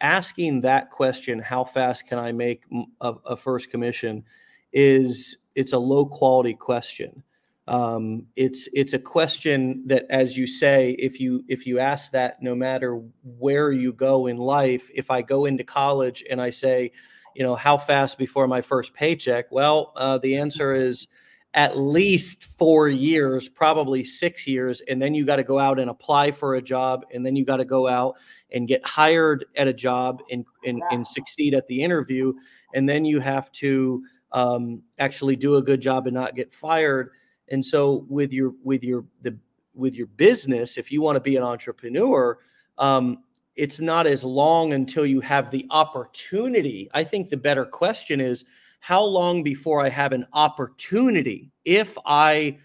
asking 0.00 0.62
that 0.62 0.90
question, 0.90 1.38
how 1.38 1.64
fast 1.64 2.08
can 2.08 2.18
I 2.18 2.32
make 2.32 2.64
a 3.00 3.36
first 3.36 3.70
commission, 3.70 4.24
is 4.72 5.36
it's 5.54 5.72
a 5.72 5.78
low 5.78 6.06
quality 6.06 6.54
question. 6.54 7.22
Um, 7.68 8.26
it's 8.34 8.68
it's 8.72 8.92
a 8.92 8.98
question 8.98 9.84
that, 9.86 10.06
as 10.10 10.36
you 10.36 10.48
say, 10.48 10.96
if 10.98 11.20
you 11.20 11.44
if 11.46 11.64
you 11.64 11.78
ask 11.78 12.10
that, 12.10 12.42
no 12.42 12.56
matter 12.56 13.00
where 13.38 13.70
you 13.70 13.92
go 13.92 14.26
in 14.26 14.36
life, 14.36 14.90
if 14.92 15.12
I 15.12 15.22
go 15.22 15.44
into 15.44 15.62
college 15.62 16.24
and 16.28 16.42
I 16.42 16.50
say, 16.50 16.90
you 17.36 17.44
know, 17.44 17.54
how 17.54 17.76
fast 17.76 18.18
before 18.18 18.48
my 18.48 18.62
first 18.62 18.94
paycheck? 18.94 19.52
Well, 19.52 19.92
uh, 19.94 20.18
the 20.18 20.36
answer 20.38 20.74
is 20.74 21.06
at 21.54 21.76
least 21.76 22.44
four 22.44 22.88
years, 22.88 23.48
probably 23.48 24.02
six 24.02 24.46
years, 24.46 24.80
and 24.82 25.02
then 25.02 25.14
you 25.14 25.24
got 25.24 25.36
to 25.36 25.44
go 25.44 25.58
out 25.58 25.78
and 25.78 25.90
apply 25.90 26.30
for 26.30 26.54
a 26.54 26.62
job, 26.62 27.04
and 27.12 27.24
then 27.26 27.36
you 27.36 27.44
got 27.44 27.58
to 27.58 27.64
go 27.64 27.86
out 27.86 28.16
and 28.52 28.68
get 28.68 28.84
hired 28.86 29.44
at 29.56 29.68
a 29.68 29.72
job 29.72 30.22
and 30.30 30.46
and, 30.64 30.82
and 30.90 31.06
succeed 31.06 31.54
at 31.54 31.66
the 31.66 31.82
interview, 31.82 32.32
and 32.74 32.88
then 32.88 33.04
you 33.04 33.20
have 33.20 33.52
to 33.52 34.02
um, 34.32 34.82
actually 34.98 35.36
do 35.36 35.56
a 35.56 35.62
good 35.62 35.80
job 35.80 36.06
and 36.06 36.14
not 36.14 36.34
get 36.34 36.52
fired. 36.52 37.10
And 37.50 37.64
so 37.64 38.06
with 38.08 38.32
your 38.32 38.54
with 38.64 38.82
your 38.82 39.04
the 39.20 39.36
with 39.74 39.94
your 39.94 40.06
business, 40.06 40.78
if 40.78 40.90
you 40.90 41.02
want 41.02 41.16
to 41.16 41.20
be 41.20 41.36
an 41.36 41.42
entrepreneur, 41.42 42.38
um, 42.78 43.18
it's 43.56 43.80
not 43.80 44.06
as 44.06 44.24
long 44.24 44.72
until 44.72 45.04
you 45.04 45.20
have 45.20 45.50
the 45.50 45.66
opportunity. 45.70 46.88
I 46.94 47.04
think 47.04 47.28
the 47.28 47.36
better 47.36 47.66
question 47.66 48.20
is 48.20 48.46
how 48.82 49.04
long 49.04 49.44
before 49.44 49.80
I 49.80 49.88
have 49.88 50.12
an 50.12 50.26
opportunity, 50.32 51.52
if 51.64 51.96
I 52.04 52.58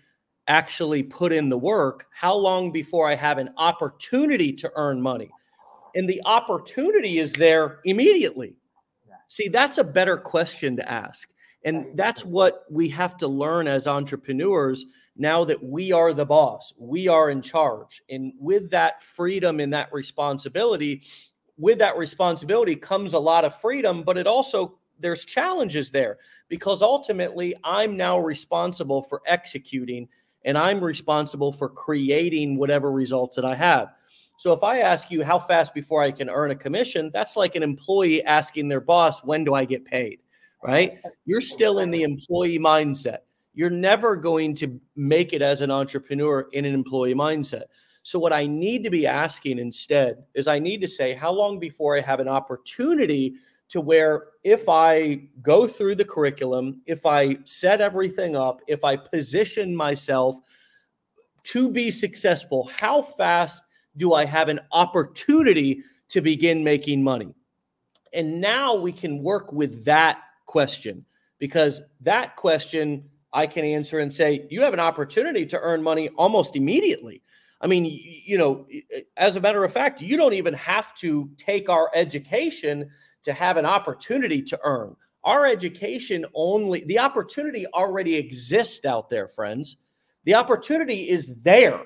actually 0.47 1.03
put 1.03 1.31
in 1.31 1.47
the 1.47 1.59
work, 1.59 2.07
how 2.11 2.35
long 2.35 2.71
before 2.71 3.07
I 3.07 3.13
have 3.13 3.37
an 3.37 3.51
opportunity 3.57 4.51
to 4.53 4.71
earn 4.75 4.99
money? 4.99 5.29
And 5.93 6.09
the 6.09 6.19
opportunity 6.25 7.19
is 7.19 7.33
there 7.33 7.81
immediately. 7.85 8.55
See, 9.27 9.47
that's 9.47 9.77
a 9.77 9.83
better 9.83 10.17
question 10.17 10.75
to 10.77 10.91
ask. 10.91 11.31
And 11.63 11.85
that's 11.93 12.25
what 12.25 12.63
we 12.71 12.89
have 12.89 13.17
to 13.17 13.27
learn 13.27 13.67
as 13.67 13.85
entrepreneurs 13.85 14.87
now 15.17 15.43
that 15.45 15.63
we 15.63 15.91
are 15.91 16.13
the 16.13 16.25
boss, 16.25 16.73
we 16.79 17.07
are 17.07 17.29
in 17.29 17.43
charge. 17.43 18.01
And 18.09 18.33
with 18.39 18.71
that 18.71 19.03
freedom 19.03 19.59
and 19.59 19.71
that 19.71 19.93
responsibility, 19.93 21.03
with 21.59 21.77
that 21.77 21.95
responsibility 21.95 22.75
comes 22.75 23.13
a 23.13 23.19
lot 23.19 23.45
of 23.45 23.53
freedom, 23.61 24.01
but 24.01 24.17
it 24.17 24.25
also 24.25 24.79
there's 24.99 25.25
challenges 25.25 25.91
there 25.91 26.17
because 26.49 26.81
ultimately 26.81 27.55
I'm 27.63 27.97
now 27.97 28.19
responsible 28.19 29.01
for 29.01 29.21
executing 29.25 30.07
and 30.45 30.57
I'm 30.57 30.83
responsible 30.83 31.51
for 31.51 31.69
creating 31.69 32.57
whatever 32.57 32.91
results 32.91 33.35
that 33.35 33.45
I 33.45 33.55
have. 33.55 33.89
So 34.37 34.53
if 34.53 34.63
I 34.63 34.79
ask 34.79 35.09
you 35.09 35.23
how 35.23 35.39
fast 35.39 35.73
before 35.73 36.01
I 36.01 36.11
can 36.11 36.29
earn 36.29 36.51
a 36.51 36.55
commission, 36.55 37.09
that's 37.13 37.35
like 37.35 37.55
an 37.55 37.63
employee 37.63 38.23
asking 38.23 38.67
their 38.67 38.81
boss, 38.81 39.25
when 39.25 39.43
do 39.43 39.55
I 39.55 39.65
get 39.65 39.83
paid? 39.83 40.19
Right? 40.63 40.99
You're 41.25 41.41
still 41.41 41.79
in 41.79 41.91
the 41.91 42.03
employee 42.03 42.59
mindset. 42.59 43.19
You're 43.53 43.69
never 43.69 44.15
going 44.15 44.53
to 44.55 44.79
make 44.95 45.33
it 45.33 45.41
as 45.41 45.61
an 45.61 45.71
entrepreneur 45.71 46.47
in 46.53 46.65
an 46.65 46.73
employee 46.73 47.15
mindset. 47.15 47.63
So, 48.03 48.19
what 48.19 48.31
I 48.31 48.45
need 48.47 48.83
to 48.83 48.89
be 48.89 49.05
asking 49.05 49.59
instead 49.59 50.23
is 50.33 50.47
I 50.47 50.59
need 50.59 50.81
to 50.81 50.87
say, 50.87 51.13
how 51.13 51.31
long 51.31 51.59
before 51.59 51.97
I 51.97 52.01
have 52.01 52.19
an 52.19 52.27
opportunity 52.27 53.35
to 53.69 53.81
where 53.81 54.27
if 54.43 54.69
I 54.69 55.27
go 55.41 55.67
through 55.67 55.95
the 55.95 56.05
curriculum, 56.05 56.81
if 56.85 57.05
I 57.05 57.37
set 57.43 57.81
everything 57.81 58.35
up, 58.35 58.61
if 58.67 58.83
I 58.83 58.95
position 58.95 59.75
myself 59.75 60.37
to 61.43 61.69
be 61.69 61.91
successful, 61.91 62.69
how 62.79 63.01
fast 63.01 63.63
do 63.97 64.13
I 64.13 64.25
have 64.25 64.49
an 64.49 64.59
opportunity 64.71 65.81
to 66.09 66.21
begin 66.21 66.63
making 66.63 67.03
money? 67.03 67.33
And 68.13 68.39
now 68.39 68.75
we 68.75 68.91
can 68.91 69.21
work 69.21 69.51
with 69.51 69.83
that 69.85 70.21
question 70.45 71.05
because 71.39 71.81
that 72.01 72.35
question 72.35 73.03
I 73.33 73.47
can 73.47 73.65
answer 73.65 73.99
and 73.99 74.13
say, 74.13 74.47
you 74.49 74.61
have 74.61 74.73
an 74.73 74.79
opportunity 74.79 75.45
to 75.47 75.59
earn 75.59 75.83
money 75.83 76.09
almost 76.17 76.55
immediately. 76.55 77.21
I 77.59 77.67
mean, 77.67 77.85
you 77.85 78.37
know, 78.37 78.67
as 79.17 79.35
a 79.35 79.41
matter 79.41 79.63
of 79.63 79.73
fact, 79.73 80.01
you 80.01 80.15
don't 80.15 80.33
even 80.33 80.53
have 80.53 80.93
to 80.95 81.29
take 81.37 81.69
our 81.69 81.89
education 81.93 82.89
to 83.27 83.33
have 83.33 83.57
an 83.57 83.65
opportunity 83.65 84.41
to 84.41 84.57
earn. 84.63 84.95
Our 85.25 85.45
education 85.45 86.25
only, 86.33 86.85
the 86.85 86.99
opportunity 86.99 87.67
already 87.73 88.15
exists 88.15 88.85
out 88.85 89.09
there, 89.09 89.27
friends. 89.27 89.75
The 90.23 90.35
opportunity 90.35 91.09
is 91.09 91.29
there. 91.41 91.81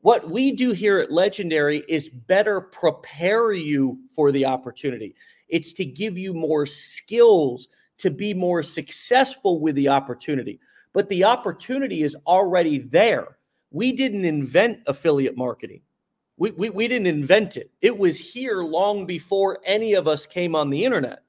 What 0.00 0.28
we 0.28 0.50
do 0.50 0.72
here 0.72 0.98
at 0.98 1.12
Legendary 1.12 1.84
is 1.88 2.08
better 2.08 2.60
prepare 2.60 3.52
you 3.52 4.00
for 4.12 4.32
the 4.32 4.44
opportunity. 4.44 5.14
It's 5.48 5.72
to 5.74 5.84
give 5.84 6.18
you 6.18 6.34
more 6.34 6.66
skills 6.66 7.68
to 7.98 8.10
be 8.10 8.34
more 8.34 8.64
successful 8.64 9.60
with 9.60 9.76
the 9.76 9.88
opportunity. 9.88 10.58
But 10.92 11.08
the 11.08 11.22
opportunity 11.22 12.02
is 12.02 12.16
already 12.26 12.78
there. 12.78 13.38
We 13.70 13.92
didn't 13.92 14.24
invent 14.24 14.80
affiliate 14.88 15.36
marketing. 15.36 15.82
We, 16.38 16.50
we, 16.52 16.70
we 16.70 16.88
didn't 16.88 17.06
invent 17.06 17.56
it. 17.56 17.70
It 17.80 17.96
was 17.96 18.18
here 18.18 18.62
long 18.62 19.06
before 19.06 19.58
any 19.64 19.94
of 19.94 20.06
us 20.06 20.26
came 20.26 20.54
on 20.54 20.70
the 20.70 20.84
internet. 20.84 21.22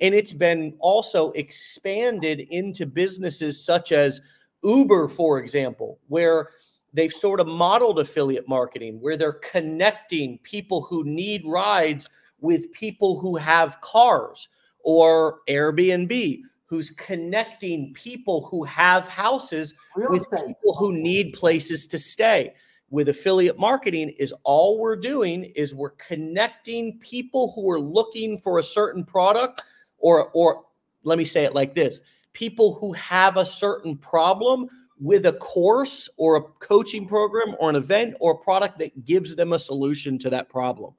And 0.00 0.14
it's 0.14 0.32
been 0.32 0.76
also 0.78 1.32
expanded 1.32 2.40
into 2.50 2.86
businesses 2.86 3.64
such 3.64 3.92
as 3.92 4.20
Uber, 4.62 5.08
for 5.08 5.38
example, 5.38 5.98
where 6.08 6.50
they've 6.92 7.12
sort 7.12 7.40
of 7.40 7.46
modeled 7.46 7.98
affiliate 7.98 8.48
marketing, 8.48 9.00
where 9.00 9.16
they're 9.16 9.32
connecting 9.32 10.38
people 10.38 10.82
who 10.82 11.04
need 11.04 11.42
rides 11.46 12.08
with 12.40 12.72
people 12.72 13.18
who 13.18 13.36
have 13.36 13.80
cars, 13.80 14.48
or 14.80 15.40
Airbnb, 15.48 16.40
who's 16.66 16.90
connecting 16.90 17.92
people 17.94 18.46
who 18.46 18.62
have 18.64 19.08
houses 19.08 19.74
Real 19.96 20.10
with 20.10 20.22
estate. 20.22 20.46
people 20.46 20.74
who 20.76 20.92
need 20.96 21.32
places 21.32 21.86
to 21.88 21.98
stay 21.98 22.54
with 22.90 23.08
affiliate 23.08 23.58
marketing 23.58 24.10
is 24.18 24.34
all 24.44 24.78
we're 24.78 24.96
doing 24.96 25.44
is 25.44 25.74
we're 25.74 25.90
connecting 25.90 26.98
people 26.98 27.52
who 27.54 27.70
are 27.70 27.80
looking 27.80 28.38
for 28.38 28.58
a 28.58 28.62
certain 28.62 29.04
product 29.04 29.62
or 29.98 30.30
or 30.32 30.64
let 31.02 31.18
me 31.18 31.24
say 31.24 31.44
it 31.44 31.54
like 31.54 31.74
this 31.74 32.00
people 32.32 32.74
who 32.74 32.92
have 32.92 33.36
a 33.36 33.44
certain 33.44 33.96
problem 33.96 34.68
with 35.00 35.26
a 35.26 35.32
course 35.34 36.08
or 36.18 36.36
a 36.36 36.42
coaching 36.42 37.06
program 37.06 37.54
or 37.58 37.70
an 37.70 37.76
event 37.76 38.14
or 38.20 38.32
a 38.32 38.38
product 38.38 38.78
that 38.78 39.04
gives 39.04 39.36
them 39.36 39.52
a 39.52 39.58
solution 39.58 40.18
to 40.18 40.30
that 40.30 40.48
problem. 40.48 40.92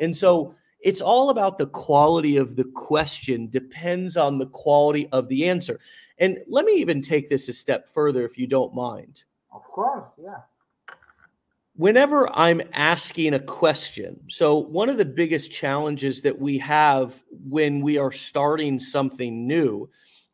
And 0.00 0.16
so 0.16 0.54
it's 0.80 1.00
all 1.00 1.30
about 1.30 1.58
the 1.58 1.66
quality 1.66 2.36
of 2.36 2.56
the 2.56 2.64
question 2.64 3.48
depends 3.50 4.16
on 4.16 4.38
the 4.38 4.46
quality 4.46 5.08
of 5.12 5.28
the 5.28 5.48
answer. 5.48 5.80
And 6.18 6.38
let 6.48 6.64
me 6.64 6.74
even 6.74 7.02
take 7.02 7.28
this 7.28 7.48
a 7.48 7.52
step 7.52 7.88
further 7.88 8.24
if 8.24 8.38
you 8.38 8.46
don't 8.46 8.74
mind. 8.74 9.24
Of 9.52 9.64
course 9.64 10.14
yeah 10.22 10.40
whenever 11.76 12.28
I'm 12.36 12.62
asking 12.72 13.34
a 13.34 13.40
question, 13.40 14.18
so 14.28 14.58
one 14.58 14.88
of 14.88 14.98
the 14.98 15.04
biggest 15.04 15.50
challenges 15.50 16.22
that 16.22 16.38
we 16.38 16.58
have 16.58 17.22
when 17.48 17.80
we 17.80 17.98
are 17.98 18.12
starting 18.12 18.78
something 18.78 19.46
new 19.46 19.88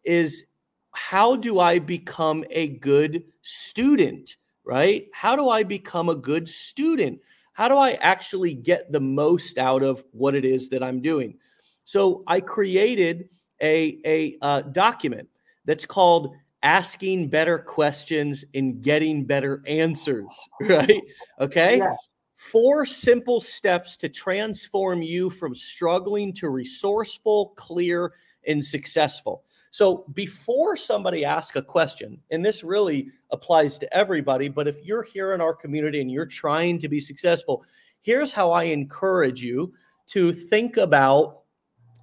is 0.05 0.45
how 0.93 1.37
do 1.37 1.59
I 1.59 1.79
become 1.79 2.45
a 2.51 2.69
good 2.69 3.25
student, 3.43 4.37
right? 4.65 5.07
How 5.13 5.35
do 5.37 5.49
I 5.49 5.63
become 5.63 6.09
a 6.09 6.15
good 6.15 6.49
student? 6.49 7.21
How 7.53 7.69
do 7.69 7.77
I 7.77 7.93
actually 8.01 8.55
get 8.55 8.93
the 8.93 9.01
most 9.01 9.59
out 9.59 9.83
of 9.83 10.05
what 10.13 10.35
it 10.35 10.45
is 10.45 10.69
that 10.71 10.83
I'm 10.83 11.01
doing? 11.01 11.39
So 11.85 12.23
I 12.27 12.41
created 12.41 13.29
a, 13.63 13.99
a 14.05 14.37
uh, 14.43 14.61
document 14.63 15.29
that's 15.65 15.87
called 15.87 16.35
asking 16.63 17.29
better 17.29 17.59
questions 17.59 18.45
and 18.55 18.83
getting 18.83 19.25
better 19.25 19.63
answers, 19.67 20.49
right? 20.63 21.03
Okay. 21.41 21.79
Yeah. 21.79 21.95
Four 22.35 22.87
simple 22.87 23.41
steps 23.41 23.97
to 23.99 24.09
transform 24.09 25.03
you 25.03 25.29
from 25.29 25.55
struggling 25.55 26.33
to 26.35 26.49
resourceful, 26.49 27.53
clear, 27.57 28.15
and 28.47 28.65
successful. 28.65 29.45
So 29.71 30.05
before 30.15 30.77
somebody 30.77 31.25
asks 31.25 31.57
a 31.57 31.63
question, 31.63 32.19
and 32.31 32.45
this 32.45 32.65
really 32.65 33.11
applies 33.31 33.79
to 33.79 33.95
everybody, 33.95 34.49
but 34.49 34.67
if 34.67 34.77
you're 34.83 35.03
here 35.03 35.33
in 35.35 35.41
our 35.41 35.55
community 35.55 36.01
and 36.01 36.11
you're 36.11 36.27
trying 36.27 36.79
to 36.79 36.89
be 36.89 36.99
successful, 36.99 37.63
here's 38.01 38.33
how 38.33 38.51
I 38.51 38.65
encourage 38.65 39.43
you 39.43 39.73
to 40.09 40.33
think 40.33 40.77
about 40.77 41.40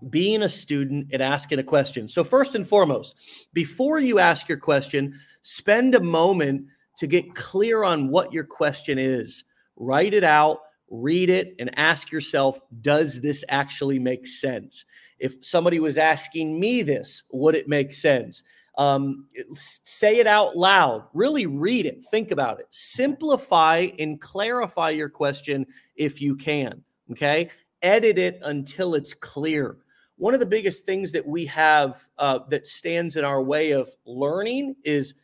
being 0.09 0.43
a 0.43 0.49
student 0.49 1.07
and 1.11 1.21
asking 1.21 1.59
a 1.59 1.63
question. 1.63 2.07
So, 2.07 2.23
first 2.23 2.55
and 2.55 2.67
foremost, 2.67 3.15
before 3.53 3.99
you 3.99 4.19
ask 4.19 4.47
your 4.47 4.57
question, 4.57 5.19
spend 5.41 5.95
a 5.95 5.99
moment 5.99 6.65
to 6.97 7.07
get 7.07 7.35
clear 7.35 7.83
on 7.83 8.09
what 8.09 8.33
your 8.33 8.43
question 8.43 8.97
is. 8.97 9.43
Write 9.75 10.13
it 10.13 10.23
out, 10.23 10.59
read 10.89 11.29
it, 11.29 11.55
and 11.59 11.77
ask 11.77 12.11
yourself 12.11 12.59
Does 12.81 13.21
this 13.21 13.43
actually 13.49 13.99
make 13.99 14.27
sense? 14.27 14.85
If 15.19 15.35
somebody 15.41 15.79
was 15.79 15.97
asking 15.97 16.59
me 16.59 16.83
this, 16.83 17.23
would 17.31 17.55
it 17.55 17.67
make 17.67 17.93
sense? 17.93 18.43
Um, 18.77 19.27
say 19.55 20.17
it 20.17 20.27
out 20.27 20.55
loud. 20.55 21.07
Really 21.13 21.47
read 21.47 21.87
it. 21.87 22.03
Think 22.11 22.29
about 22.29 22.59
it. 22.59 22.67
Simplify 22.69 23.87
and 23.97 24.21
clarify 24.21 24.91
your 24.91 25.09
question 25.09 25.65
if 25.95 26.21
you 26.21 26.35
can. 26.35 26.83
Okay. 27.11 27.49
Edit 27.81 28.19
it 28.19 28.39
until 28.43 28.93
it's 28.93 29.13
clear 29.15 29.77
one 30.17 30.33
of 30.33 30.39
the 30.39 30.45
biggest 30.45 30.85
things 30.85 31.11
that 31.11 31.25
we 31.25 31.45
have 31.45 32.03
uh, 32.17 32.39
that 32.49 32.67
stands 32.67 33.15
in 33.15 33.23
our 33.23 33.41
way 33.41 33.71
of 33.71 33.89
learning 34.05 34.75
is 34.83 35.15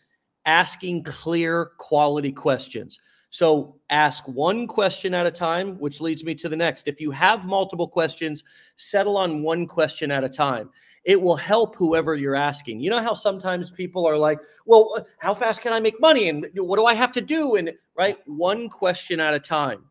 asking 0.46 1.04
clear 1.04 1.72
quality 1.78 2.32
questions. 2.32 3.00
So 3.30 3.80
ask 3.90 4.28
one 4.28 4.68
question 4.68 5.16
at 5.16 5.26
a 5.26 5.32
time 5.32 5.80
which 5.80 6.00
leads 6.00 6.24
me 6.24 6.36
to 6.36 6.48
the 6.48 6.56
next. 6.56 6.88
If 6.88 7.02
you 7.02 7.10
have 7.10 7.48
multiple 7.48 7.88
questions 7.88 8.44
settle 8.76 9.18
on 9.18 9.42
one 9.42 9.66
question 9.66 10.12
at 10.12 10.24
a 10.24 10.30
time. 10.30 10.70
It 11.04 11.20
will 11.20 11.36
help 11.36 11.76
whoever 11.76 12.16
you're 12.16 12.36
asking. 12.36 12.80
You 12.80 12.92
know 12.92 13.02
how 13.02 13.16
sometimes 13.16 13.72
people 13.72 14.06
are 14.06 14.18
like 14.18 14.40
well 14.66 14.94
uh, 14.98 15.02
how 15.18 15.34
fast 15.34 15.62
can 15.62 15.74
i 15.74 15.80
make 15.80 16.00
money? 16.00 16.30
And 16.30 16.48
what 16.56 16.78
do 16.78 16.86
i 16.86 16.94
have 16.94 17.12
to 17.14 17.22
do? 17.22 17.56
And 17.56 17.74
right 17.98 18.18
one 18.26 18.70
question 18.70 19.20
at 19.20 19.34
a 19.34 19.40
time 19.40 19.84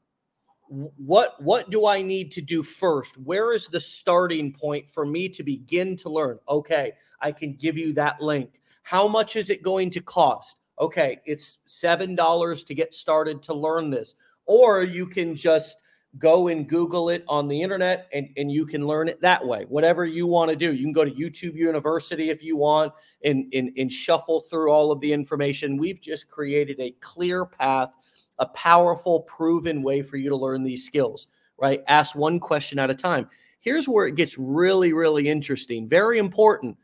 what 0.96 1.40
what 1.42 1.68
do 1.70 1.86
i 1.86 2.00
need 2.00 2.32
to 2.32 2.40
do 2.40 2.62
first 2.62 3.18
where 3.18 3.52
is 3.52 3.68
the 3.68 3.80
starting 3.80 4.52
point 4.52 4.88
for 4.88 5.04
me 5.04 5.28
to 5.28 5.42
begin 5.42 5.96
to 5.96 6.08
learn 6.08 6.38
okay 6.48 6.92
i 7.20 7.30
can 7.30 7.54
give 7.54 7.76
you 7.76 7.92
that 7.92 8.20
link 8.20 8.60
how 8.82 9.06
much 9.06 9.36
is 9.36 9.50
it 9.50 9.62
going 9.62 9.90
to 9.90 10.00
cost 10.00 10.62
Okay, 10.82 11.20
it's 11.26 11.58
$7 11.68 12.66
to 12.66 12.74
get 12.74 12.92
started 12.92 13.42
to 13.44 13.54
learn 13.54 13.88
this. 13.88 14.16
Or 14.46 14.82
you 14.82 15.06
can 15.06 15.36
just 15.36 15.82
go 16.18 16.48
and 16.48 16.68
Google 16.68 17.08
it 17.08 17.24
on 17.28 17.48
the 17.48 17.62
internet 17.62 18.08
and, 18.12 18.28
and 18.36 18.50
you 18.50 18.66
can 18.66 18.86
learn 18.86 19.08
it 19.08 19.20
that 19.20 19.46
way. 19.46 19.64
Whatever 19.68 20.04
you 20.04 20.26
want 20.26 20.50
to 20.50 20.56
do. 20.56 20.74
You 20.74 20.82
can 20.82 20.92
go 20.92 21.04
to 21.04 21.10
YouTube 21.10 21.54
University 21.54 22.30
if 22.30 22.42
you 22.42 22.56
want 22.56 22.92
and, 23.24 23.46
and, 23.54 23.70
and 23.78 23.90
shuffle 23.90 24.40
through 24.40 24.72
all 24.72 24.90
of 24.90 25.00
the 25.00 25.12
information. 25.12 25.76
We've 25.76 26.00
just 26.00 26.28
created 26.28 26.80
a 26.80 26.90
clear 27.00 27.46
path, 27.46 27.94
a 28.38 28.46
powerful, 28.46 29.20
proven 29.20 29.82
way 29.82 30.02
for 30.02 30.16
you 30.16 30.28
to 30.28 30.36
learn 30.36 30.62
these 30.62 30.84
skills, 30.84 31.26
right? 31.58 31.82
Ask 31.86 32.14
one 32.14 32.40
question 32.40 32.78
at 32.78 32.90
a 32.90 32.94
time. 32.94 33.28
Here's 33.60 33.88
where 33.88 34.06
it 34.06 34.16
gets 34.16 34.36
really, 34.38 34.92
really 34.92 35.28
interesting. 35.28 35.88
Very 35.88 36.18
important. 36.18 36.76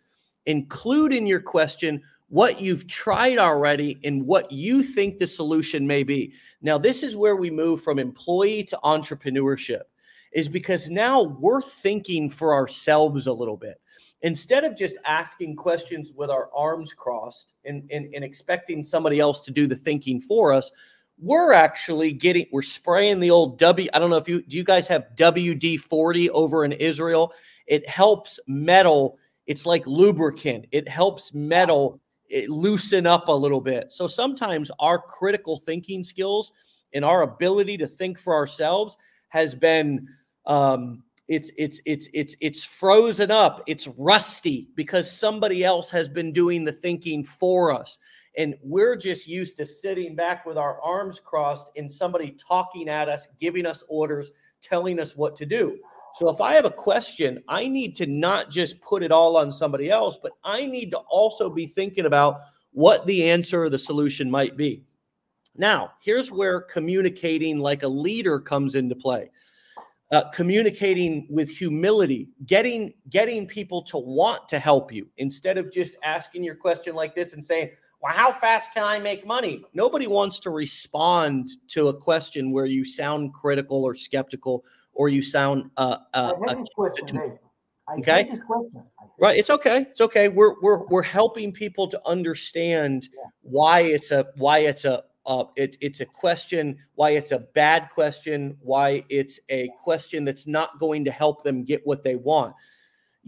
Include 0.46 1.12
in 1.12 1.26
your 1.26 1.40
question 1.40 2.02
what 2.28 2.60
you've 2.60 2.86
tried 2.86 3.38
already 3.38 3.98
and 4.04 4.26
what 4.26 4.52
you 4.52 4.82
think 4.82 5.18
the 5.18 5.26
solution 5.26 5.86
may 5.86 6.02
be. 6.02 6.32
Now, 6.60 6.78
this 6.78 7.02
is 7.02 7.16
where 7.16 7.36
we 7.36 7.50
move 7.50 7.82
from 7.82 7.98
employee 7.98 8.64
to 8.64 8.78
entrepreneurship, 8.84 9.82
is 10.32 10.48
because 10.48 10.90
now 10.90 11.22
we're 11.22 11.62
thinking 11.62 12.28
for 12.28 12.54
ourselves 12.54 13.26
a 13.26 13.32
little 13.32 13.56
bit. 13.56 13.80
Instead 14.22 14.64
of 14.64 14.76
just 14.76 14.98
asking 15.04 15.56
questions 15.56 16.12
with 16.12 16.28
our 16.28 16.50
arms 16.54 16.92
crossed 16.92 17.54
and, 17.64 17.88
and, 17.90 18.12
and 18.14 18.24
expecting 18.24 18.82
somebody 18.82 19.20
else 19.20 19.40
to 19.40 19.50
do 19.50 19.66
the 19.66 19.76
thinking 19.76 20.20
for 20.20 20.52
us, 20.52 20.70
we're 21.20 21.52
actually 21.52 22.12
getting 22.12 22.46
we're 22.52 22.62
spraying 22.62 23.20
the 23.20 23.30
old 23.30 23.58
W. 23.58 23.88
I 23.92 23.98
don't 23.98 24.10
know 24.10 24.16
if 24.16 24.28
you 24.28 24.42
do 24.42 24.56
you 24.56 24.64
guys 24.64 24.86
have 24.88 25.08
WD 25.16 25.80
40 25.80 26.30
over 26.30 26.64
in 26.64 26.72
Israel. 26.72 27.32
It 27.66 27.88
helps 27.88 28.38
metal. 28.46 29.18
It's 29.46 29.66
like 29.66 29.86
lubricant. 29.86 30.66
It 30.72 30.88
helps 30.88 31.34
metal 31.34 32.00
loosen 32.48 33.06
up 33.06 33.28
a 33.28 33.32
little 33.32 33.60
bit. 33.60 33.92
So 33.92 34.06
sometimes 34.06 34.70
our 34.78 34.98
critical 34.98 35.58
thinking 35.58 36.04
skills 36.04 36.52
and 36.92 37.04
our 37.04 37.22
ability 37.22 37.78
to 37.78 37.86
think 37.86 38.18
for 38.18 38.34
ourselves 38.34 38.96
has 39.28 39.54
been 39.54 40.06
um, 40.46 41.02
it's 41.28 41.50
it's 41.58 41.80
it's 41.84 42.08
it's 42.14 42.36
it's 42.40 42.64
frozen 42.64 43.30
up. 43.30 43.62
It's 43.66 43.86
rusty 43.86 44.68
because 44.74 45.10
somebody 45.10 45.62
else 45.62 45.90
has 45.90 46.08
been 46.08 46.32
doing 46.32 46.64
the 46.64 46.72
thinking 46.72 47.22
for 47.22 47.72
us. 47.72 47.98
And 48.36 48.54
we're 48.62 48.96
just 48.96 49.26
used 49.26 49.56
to 49.56 49.66
sitting 49.66 50.14
back 50.14 50.46
with 50.46 50.56
our 50.56 50.80
arms 50.82 51.18
crossed 51.20 51.70
and 51.76 51.90
somebody 51.90 52.32
talking 52.32 52.88
at 52.88 53.08
us, 53.08 53.26
giving 53.40 53.66
us 53.66 53.82
orders, 53.88 54.30
telling 54.60 55.00
us 55.00 55.16
what 55.16 55.34
to 55.36 55.46
do. 55.46 55.78
So 56.14 56.28
if 56.28 56.40
I 56.40 56.54
have 56.54 56.64
a 56.64 56.70
question, 56.70 57.42
I 57.48 57.68
need 57.68 57.94
to 57.96 58.06
not 58.06 58.50
just 58.50 58.80
put 58.80 59.02
it 59.02 59.12
all 59.12 59.36
on 59.36 59.52
somebody 59.52 59.90
else, 59.90 60.18
but 60.20 60.32
I 60.44 60.66
need 60.66 60.90
to 60.90 60.98
also 60.98 61.50
be 61.50 61.66
thinking 61.66 62.06
about 62.06 62.40
what 62.72 63.06
the 63.06 63.28
answer 63.28 63.64
or 63.64 63.70
the 63.70 63.78
solution 63.78 64.30
might 64.30 64.56
be. 64.56 64.84
Now, 65.56 65.92
here's 66.00 66.30
where 66.30 66.60
communicating 66.60 67.58
like 67.58 67.82
a 67.82 67.88
leader 67.88 68.38
comes 68.38 68.74
into 68.74 68.94
play. 68.94 69.30
Uh, 70.10 70.24
communicating 70.30 71.26
with 71.28 71.50
humility, 71.50 72.30
getting 72.46 72.94
getting 73.10 73.46
people 73.46 73.82
to 73.82 73.98
want 73.98 74.48
to 74.48 74.58
help 74.58 74.90
you 74.90 75.06
instead 75.18 75.58
of 75.58 75.70
just 75.70 75.96
asking 76.02 76.42
your 76.42 76.54
question 76.54 76.94
like 76.94 77.14
this 77.14 77.34
and 77.34 77.44
saying, 77.44 77.68
"Well, 78.00 78.12
how 78.12 78.32
fast 78.32 78.74
can 78.74 78.84
I 78.84 78.98
make 78.98 79.26
money?" 79.26 79.64
Nobody 79.74 80.06
wants 80.06 80.38
to 80.40 80.50
respond 80.50 81.50
to 81.68 81.88
a 81.88 81.94
question 81.94 82.52
where 82.52 82.66
you 82.66 82.84
sound 82.84 83.34
critical 83.34 83.84
or 83.84 83.94
skeptical 83.94 84.64
or 84.92 85.08
you 85.08 85.22
sound 85.22 85.70
uh, 85.76 85.98
uh, 86.14 86.32
I 86.46 86.48
hate 86.48 86.58
this 86.58 86.74
question, 86.74 87.18
I 87.88 87.94
okay. 87.94 88.30
Right. 89.20 89.38
It's 89.38 89.50
okay. 89.50 89.86
It's 89.90 90.00
okay. 90.00 90.28
We're 90.28 90.60
we're 90.60 90.84
we're 90.86 91.02
helping 91.02 91.52
people 91.52 91.88
to 91.88 92.00
understand 92.06 93.08
yeah. 93.14 93.30
why 93.42 93.80
it's 93.80 94.12
a 94.12 94.26
why 94.36 94.58
it's 94.58 94.84
a 94.84 95.04
uh, 95.26 95.44
it, 95.56 95.76
it's 95.80 96.00
a 96.00 96.06
question 96.06 96.76
why 96.94 97.10
it's 97.10 97.32
a 97.32 97.40
bad 97.54 97.88
question 97.90 98.56
why 98.60 99.02
it's 99.08 99.40
a 99.50 99.70
question 99.82 100.24
that's 100.24 100.46
not 100.46 100.78
going 100.78 101.04
to 101.04 101.10
help 101.10 101.42
them 101.42 101.64
get 101.64 101.86
what 101.86 102.02
they 102.02 102.16
want 102.16 102.54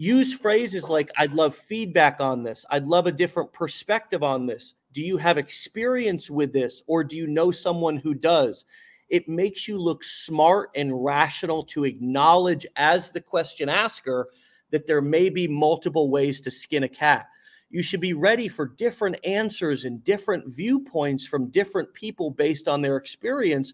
use 0.01 0.33
phrases 0.33 0.89
like 0.89 1.09
i'd 1.17 1.33
love 1.33 1.55
feedback 1.55 2.19
on 2.19 2.43
this 2.43 2.65
i'd 2.71 2.85
love 2.85 3.07
a 3.07 3.11
different 3.11 3.51
perspective 3.53 4.23
on 4.23 4.45
this 4.45 4.75
do 4.93 5.01
you 5.01 5.17
have 5.17 5.37
experience 5.37 6.29
with 6.29 6.51
this 6.51 6.81
or 6.87 7.03
do 7.03 7.15
you 7.15 7.27
know 7.27 7.51
someone 7.51 7.97
who 7.97 8.13
does 8.13 8.65
it 9.11 9.27
makes 9.27 9.67
you 9.67 9.77
look 9.77 10.03
smart 10.03 10.69
and 10.73 11.03
rational 11.03 11.63
to 11.63 11.83
acknowledge 11.83 12.65
as 12.77 13.11
the 13.11 13.19
question 13.19 13.67
asker 13.67 14.29
that 14.71 14.87
there 14.87 15.01
may 15.01 15.29
be 15.29 15.47
multiple 15.47 16.09
ways 16.09 16.41
to 16.41 16.49
skin 16.49 16.83
a 16.83 16.89
cat. 16.89 17.27
You 17.69 17.83
should 17.83 17.99
be 17.99 18.13
ready 18.13 18.47
for 18.47 18.65
different 18.65 19.17
answers 19.25 19.85
and 19.85 20.03
different 20.03 20.45
viewpoints 20.47 21.27
from 21.27 21.51
different 21.51 21.93
people 21.93 22.31
based 22.31 22.67
on 22.67 22.81
their 22.81 22.97
experience. 22.97 23.73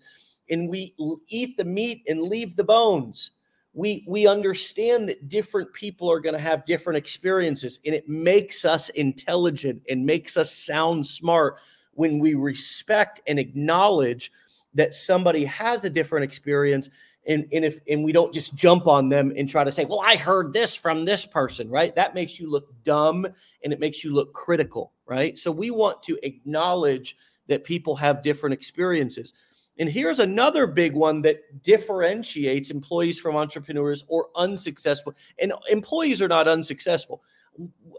And 0.49 0.69
we 0.69 0.95
eat 1.29 1.55
the 1.55 1.65
meat 1.65 2.03
and 2.07 2.21
leave 2.21 2.55
the 2.55 2.63
bones. 2.63 3.31
We, 3.77 4.03
we 4.07 4.25
understand 4.25 5.07
that 5.07 5.29
different 5.29 5.71
people 5.71 6.11
are 6.11 6.19
going 6.19 6.33
to 6.33 6.39
have 6.39 6.65
different 6.65 6.97
experiences, 6.97 7.79
and 7.85 7.93
it 7.93 8.09
makes 8.09 8.65
us 8.65 8.89
intelligent 8.89 9.83
and 9.87 10.03
makes 10.03 10.35
us 10.35 10.51
sound 10.51 11.05
smart 11.05 11.57
when 11.93 12.17
we 12.17 12.33
respect 12.33 13.21
and 13.27 13.37
acknowledge 13.37 14.31
that 14.73 14.95
somebody 14.95 15.45
has 15.45 15.85
a 15.85 15.91
different 15.91 16.23
experience 16.23 16.89
and, 17.27 17.45
and 17.51 17.65
if 17.65 17.79
and 17.87 18.03
we 18.03 18.11
don't 18.11 18.33
just 18.33 18.55
jump 18.55 18.87
on 18.87 19.09
them 19.09 19.33
and 19.35 19.49
try 19.49 19.63
to 19.63 19.71
say 19.71 19.83
well 19.83 20.01
i 20.05 20.15
heard 20.15 20.53
this 20.53 20.75
from 20.75 21.03
this 21.03 21.25
person 21.25 21.69
right? 21.69 21.95
That 21.95 22.13
makes 22.13 22.39
you 22.39 22.49
look 22.49 22.71
dumb 22.83 23.25
and 23.63 23.73
it 23.73 23.79
makes 23.79 24.03
you 24.03 24.13
look 24.13 24.33
critical 24.33 24.93
right? 25.07 25.37
So 25.37 25.51
we 25.51 25.71
want 25.71 26.03
to 26.03 26.17
acknowledge 26.23 27.15
that 27.47 27.63
people 27.63 27.95
have 27.95 28.21
different 28.21 28.53
experiences 28.53 29.33
and 29.79 29.89
here's 29.89 30.19
another 30.19 30.65
big 30.65 30.93
one 30.93 31.21
that 31.21 31.63
differentiates 31.63 32.71
employees 32.71 33.19
from 33.19 33.35
entrepreneurs 33.35 34.03
or 34.07 34.29
unsuccessful 34.35 35.13
and 35.39 35.53
employees 35.69 36.21
are 36.21 36.27
not 36.27 36.47
unsuccessful 36.47 37.23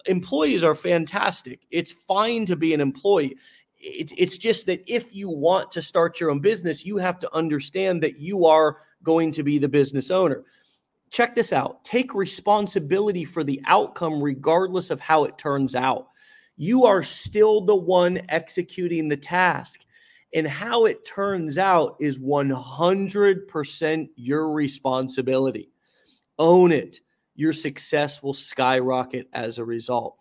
employees 0.06 0.62
are 0.62 0.74
fantastic 0.74 1.66
it's 1.70 1.92
fine 1.92 2.46
to 2.46 2.56
be 2.56 2.74
an 2.74 2.80
employee 2.80 3.36
it, 3.80 4.12
it's 4.16 4.38
just 4.38 4.66
that 4.66 4.82
if 4.86 5.14
you 5.14 5.28
want 5.28 5.70
to 5.72 5.82
start 5.82 6.20
your 6.20 6.30
own 6.30 6.40
business, 6.40 6.84
you 6.84 6.96
have 6.98 7.18
to 7.20 7.34
understand 7.34 8.02
that 8.02 8.18
you 8.18 8.46
are 8.46 8.78
going 9.02 9.32
to 9.32 9.42
be 9.42 9.58
the 9.58 9.68
business 9.68 10.10
owner. 10.10 10.44
Check 11.10 11.34
this 11.34 11.52
out 11.52 11.84
take 11.84 12.14
responsibility 12.14 13.24
for 13.24 13.42
the 13.42 13.62
outcome, 13.66 14.22
regardless 14.22 14.90
of 14.90 15.00
how 15.00 15.24
it 15.24 15.38
turns 15.38 15.74
out. 15.74 16.08
You 16.56 16.84
are 16.84 17.02
still 17.02 17.60
the 17.60 17.76
one 17.76 18.20
executing 18.28 19.08
the 19.08 19.16
task. 19.16 19.84
And 20.34 20.46
how 20.46 20.84
it 20.84 21.04
turns 21.06 21.56
out 21.56 21.96
is 22.00 22.18
100% 22.18 24.08
your 24.16 24.52
responsibility. 24.52 25.70
Own 26.38 26.70
it. 26.70 27.00
Your 27.34 27.52
success 27.52 28.22
will 28.22 28.34
skyrocket 28.34 29.28
as 29.32 29.58
a 29.58 29.64
result. 29.64 30.16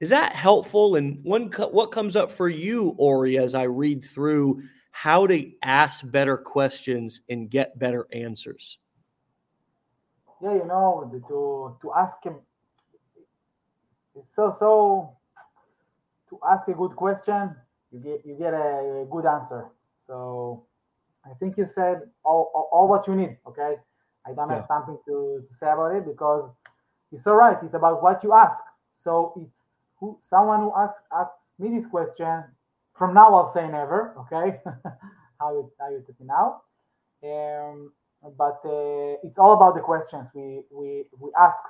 Is 0.00 0.10
that 0.10 0.32
helpful? 0.32 0.94
And 0.96 1.18
when 1.24 1.50
what 1.70 1.90
comes 1.90 2.14
up 2.14 2.30
for 2.30 2.48
you, 2.48 2.94
Ori, 2.98 3.38
as 3.38 3.54
I 3.54 3.64
read 3.64 4.04
through 4.04 4.62
how 4.92 5.26
to 5.26 5.50
ask 5.62 6.08
better 6.10 6.36
questions 6.36 7.22
and 7.28 7.50
get 7.50 7.78
better 7.78 8.06
answers? 8.12 8.78
Yeah, 10.40 10.54
you 10.54 10.66
know, 10.66 11.10
to 11.28 11.76
to 11.82 11.92
ask 11.94 12.22
him, 12.22 12.36
it's 14.14 14.34
so 14.34 14.52
so. 14.52 15.16
To 16.28 16.38
ask 16.46 16.68
a 16.68 16.74
good 16.74 16.94
question, 16.94 17.56
you 17.92 18.00
get 18.00 18.22
you 18.24 18.36
get 18.38 18.54
a, 18.54 19.06
good 19.10 19.26
answer. 19.26 19.68
So, 19.96 20.64
I 21.24 21.34
think 21.40 21.56
you 21.56 21.66
said 21.66 22.02
all, 22.24 22.50
all, 22.54 22.68
all 22.72 22.88
what 22.88 23.06
you 23.06 23.14
need. 23.14 23.36
Okay, 23.46 23.76
I 24.26 24.32
don't 24.34 24.48
yeah. 24.48 24.56
have 24.56 24.64
something 24.64 24.98
to, 25.06 25.44
to 25.46 25.54
say 25.54 25.70
about 25.70 25.94
it 25.94 26.06
because 26.06 26.50
it's 27.12 27.26
all 27.26 27.36
right. 27.36 27.56
It's 27.62 27.74
about 27.74 28.02
what 28.02 28.22
you 28.22 28.32
ask. 28.32 28.62
So 28.90 29.34
it's 29.36 29.68
who 30.00 30.16
someone 30.20 30.60
who 30.60 30.72
asks, 30.76 31.02
asks 31.12 31.50
me 31.58 31.70
this 31.70 31.86
question 31.86 32.44
from 32.94 33.14
now 33.14 33.32
i'll 33.34 33.46
say 33.46 33.66
never 33.68 34.14
okay 34.18 34.58
how 35.40 35.52
you 35.52 35.72
how 35.80 35.90
you 35.90 36.02
took 36.06 36.18
me 36.20 36.26
now 36.26 36.62
um, 37.24 37.92
but 38.36 38.60
uh, 38.64 39.16
it's 39.22 39.38
all 39.38 39.52
about 39.54 39.74
the 39.74 39.80
questions 39.80 40.30
we 40.34 40.62
we 40.70 41.04
we 41.18 41.30
ask 41.38 41.62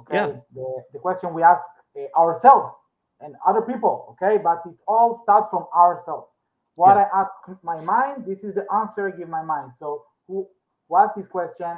okay 0.00 0.16
yeah. 0.16 0.26
the, 0.54 0.82
the 0.92 0.98
question 0.98 1.34
we 1.34 1.42
ask 1.42 1.64
uh, 1.96 2.20
ourselves 2.20 2.72
and 3.20 3.34
other 3.46 3.62
people 3.62 4.06
okay 4.10 4.38
but 4.38 4.60
it 4.66 4.76
all 4.86 5.14
starts 5.14 5.48
from 5.48 5.66
ourselves 5.76 6.28
what 6.74 6.96
yeah. 6.96 7.04
i 7.12 7.20
ask 7.20 7.30
my 7.62 7.80
mind 7.80 8.24
this 8.26 8.44
is 8.44 8.54
the 8.54 8.66
answer 8.74 9.08
i 9.08 9.16
give 9.16 9.28
my 9.28 9.42
mind 9.42 9.70
so 9.70 10.04
who, 10.26 10.46
who 10.88 10.96
asked 10.96 11.16
this 11.16 11.28
question 11.28 11.76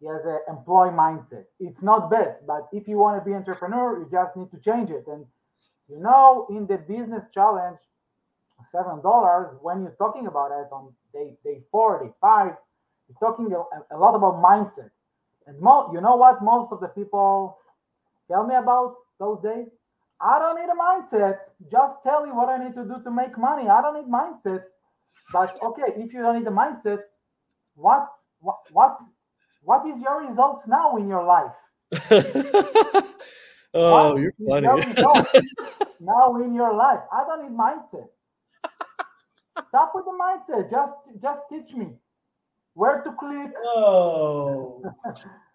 he 0.00 0.06
has 0.06 0.24
an 0.26 0.40
employee 0.48 0.90
mindset. 0.90 1.44
It's 1.60 1.82
not 1.82 2.10
bad, 2.10 2.36
but 2.46 2.68
if 2.72 2.88
you 2.88 2.98
want 2.98 3.18
to 3.18 3.24
be 3.24 3.34
entrepreneur, 3.34 4.00
you 4.00 4.08
just 4.10 4.36
need 4.36 4.50
to 4.50 4.58
change 4.58 4.90
it. 4.90 5.04
And 5.06 5.24
you 5.88 5.98
know, 5.98 6.46
in 6.50 6.66
the 6.66 6.78
business 6.78 7.24
challenge, 7.32 7.78
seven 8.64 9.00
dollars 9.02 9.50
when 9.62 9.82
you're 9.82 9.96
talking 9.98 10.26
about 10.26 10.50
it 10.52 10.68
on 10.72 10.92
day 11.12 11.36
day 11.44 11.62
four, 11.70 12.02
day 12.04 12.10
five, 12.20 12.52
you're 13.08 13.18
talking 13.20 13.52
a, 13.52 13.96
a 13.96 13.98
lot 13.98 14.14
about 14.14 14.42
mindset. 14.42 14.90
And 15.46 15.58
mo- 15.60 15.90
you 15.92 16.00
know 16.00 16.16
what 16.16 16.42
most 16.42 16.72
of 16.72 16.80
the 16.80 16.88
people 16.88 17.58
tell 18.30 18.46
me 18.46 18.56
about 18.56 18.94
those 19.18 19.40
days? 19.42 19.70
I 20.24 20.38
don't 20.38 20.58
need 20.58 20.70
a 20.70 20.74
mindset. 20.74 21.38
Just 21.70 22.02
tell 22.02 22.24
me 22.24 22.32
what 22.32 22.48
I 22.48 22.56
need 22.56 22.74
to 22.76 22.84
do 22.84 23.02
to 23.04 23.10
make 23.10 23.36
money. 23.36 23.68
I 23.68 23.82
don't 23.82 23.94
need 23.94 24.10
mindset. 24.10 24.62
But 25.30 25.54
okay, 25.62 25.92
if 25.96 26.14
you 26.14 26.22
don't 26.22 26.38
need 26.38 26.46
a 26.46 26.50
mindset, 26.50 27.02
what 27.74 28.08
what 28.40 28.56
what 28.72 28.98
what 29.62 29.86
is 29.86 30.00
your 30.00 30.26
results 30.26 30.66
now 30.66 30.96
in 30.96 31.08
your 31.08 31.24
life? 31.24 31.56
oh, 33.74 34.14
What 34.14 34.18
you're 34.18 34.30
is 34.30 34.34
your 34.38 34.60
funny. 34.62 35.46
now 36.00 36.36
in 36.36 36.54
your 36.54 36.74
life. 36.74 37.00
I 37.12 37.24
don't 37.24 37.42
need 37.42 37.56
mindset. 37.56 38.08
Stop 39.68 39.92
with 39.94 40.06
the 40.06 40.12
mindset. 40.12 40.70
Just 40.70 41.20
just 41.20 41.42
teach 41.50 41.74
me 41.74 41.88
where 42.72 43.02
to 43.02 43.12
click. 43.12 43.52
Oh. 43.76 44.82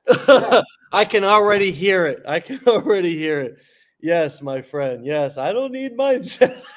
I 0.91 1.05
can 1.05 1.23
already 1.23 1.71
hear 1.71 2.05
it. 2.05 2.21
I 2.27 2.39
can 2.39 2.59
already 2.67 3.15
hear 3.17 3.41
it. 3.41 3.57
Yes, 4.01 4.41
my 4.41 4.61
friend. 4.61 5.05
Yes, 5.05 5.37
I 5.37 5.51
don't 5.51 5.71
need 5.71 5.97
mindset. 5.97 6.61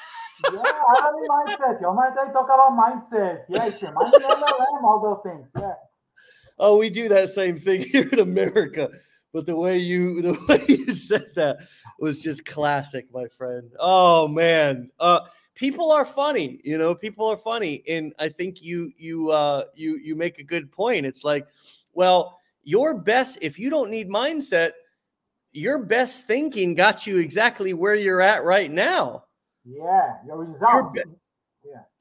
Yeah, 0.51 0.59
I 0.59 0.95
don't 0.99 1.21
need 1.21 1.29
mindset. 1.29 1.79
You 1.79 1.93
might 1.93 2.17
I 2.17 2.29
talk 2.33 2.45
about 2.45 2.71
mindset. 2.71 3.43
Yes, 3.47 3.79
yeah, 3.81 3.91
mindset, 3.91 4.23
LLM, 4.23 4.83
all 4.83 4.99
those 5.01 5.23
things. 5.23 5.51
Yeah. 5.57 5.73
Oh, 6.59 6.77
we 6.77 6.89
do 6.89 7.07
that 7.07 7.29
same 7.29 7.59
thing 7.59 7.81
here 7.91 8.09
in 8.09 8.19
America. 8.19 8.89
But 9.31 9.45
the 9.45 9.55
way 9.55 9.77
you 9.77 10.21
the 10.21 10.37
way 10.49 10.63
you 10.67 10.93
said 10.93 11.27
that 11.35 11.57
was 11.99 12.21
just 12.21 12.45
classic, 12.45 13.05
my 13.13 13.27
friend. 13.27 13.71
Oh 13.79 14.27
man. 14.27 14.89
Uh 14.99 15.21
people 15.55 15.91
are 15.91 16.05
funny, 16.05 16.59
you 16.63 16.77
know, 16.77 16.93
people 16.93 17.27
are 17.27 17.37
funny. 17.37 17.83
And 17.87 18.13
I 18.19 18.27
think 18.27 18.61
you 18.61 18.91
you 18.97 19.29
uh 19.29 19.65
you 19.75 19.97
you 19.97 20.15
make 20.15 20.39
a 20.39 20.43
good 20.43 20.71
point. 20.71 21.05
It's 21.05 21.23
like, 21.23 21.47
well, 21.93 22.39
your 22.63 22.95
best 22.95 23.37
if 23.41 23.57
you 23.57 23.69
don't 23.69 23.89
need 23.89 24.09
mindset, 24.09 24.71
your 25.53 25.77
best 25.79 26.25
thinking 26.25 26.75
got 26.75 27.07
you 27.07 27.17
exactly 27.17 27.73
where 27.73 27.95
you're 27.95 28.21
at 28.21 28.43
right 28.43 28.69
now. 28.69 29.25
Yeah, 29.63 30.15
your 30.25 30.43
results. 30.43 30.93
be- 30.93 31.03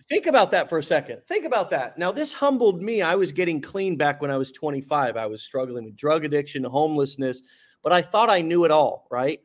Think 0.09 0.27
about 0.27 0.51
that 0.51 0.69
for 0.69 0.77
a 0.77 0.83
second. 0.83 1.23
Think 1.27 1.47
about 1.47 1.71
that. 1.71 1.97
Now, 1.97 2.13
this 2.13 2.35
humbled 2.35 2.83
me. 2.83 3.01
I 3.01 3.15
was 3.15 3.33
getting 3.33 3.63
clean 3.63 3.97
back 3.97 4.21
when 4.21 4.31
I 4.31 4.37
was 4.37 4.53
25. 4.53 5.17
I 5.17 5.25
was 5.25 5.43
struggling 5.43 5.85
with 5.87 5.97
drug 5.97 6.27
addiction, 6.27 6.65
homelessness, 6.65 7.43
but 7.83 7.93
I 7.93 8.03
thought 8.03 8.29
I 8.29 8.43
knew 8.43 8.65
it 8.65 8.71
all, 8.71 9.07
right? 9.11 9.41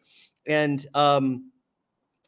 And 0.45 0.85
um, 0.93 1.51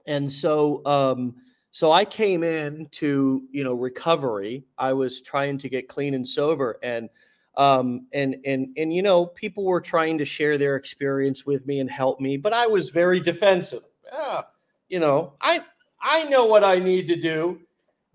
and 0.05 0.31
so 0.31 0.85
um, 0.85 1.35
so 1.71 1.91
I 1.91 2.05
came 2.05 2.43
in 2.43 2.87
to 2.91 3.43
you 3.51 3.63
know 3.65 3.73
recovery. 3.73 4.63
I 4.77 4.93
was 4.93 5.21
trying 5.21 5.57
to 5.57 5.67
get 5.67 5.89
clean 5.89 6.13
and 6.13 6.25
sober, 6.25 6.77
and 6.81 7.09
um, 7.57 8.07
and 8.13 8.37
and 8.45 8.69
and 8.77 8.93
you 8.93 9.01
know 9.01 9.25
people 9.25 9.65
were 9.65 9.81
trying 9.81 10.17
to 10.19 10.25
share 10.25 10.57
their 10.57 10.75
experience 10.75 11.45
with 11.45 11.65
me 11.67 11.79
and 11.79 11.89
help 11.89 12.19
me, 12.19 12.37
but 12.37 12.53
I 12.53 12.67
was 12.67 12.89
very 12.89 13.19
defensive. 13.19 13.83
Yeah, 14.11 14.43
you 14.89 14.99
know, 14.99 15.33
I 15.41 15.61
I 16.01 16.23
know 16.25 16.45
what 16.45 16.63
I 16.63 16.79
need 16.79 17.07
to 17.09 17.15
do 17.15 17.59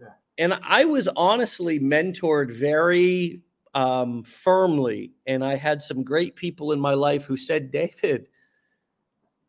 Yeah. 0.01 0.09
and 0.39 0.59
I 0.63 0.85
was 0.85 1.09
honestly 1.17 1.81
mentored 1.81 2.53
very 2.53 3.43
um, 3.75 4.23
firmly, 4.23 5.13
and 5.27 5.45
I 5.45 5.57
had 5.57 5.83
some 5.83 6.05
great 6.05 6.37
people 6.37 6.73
in 6.73 6.81
my 6.81 6.95
life 6.95 7.25
who 7.25 7.37
said, 7.37 7.71
"David, 7.71 8.29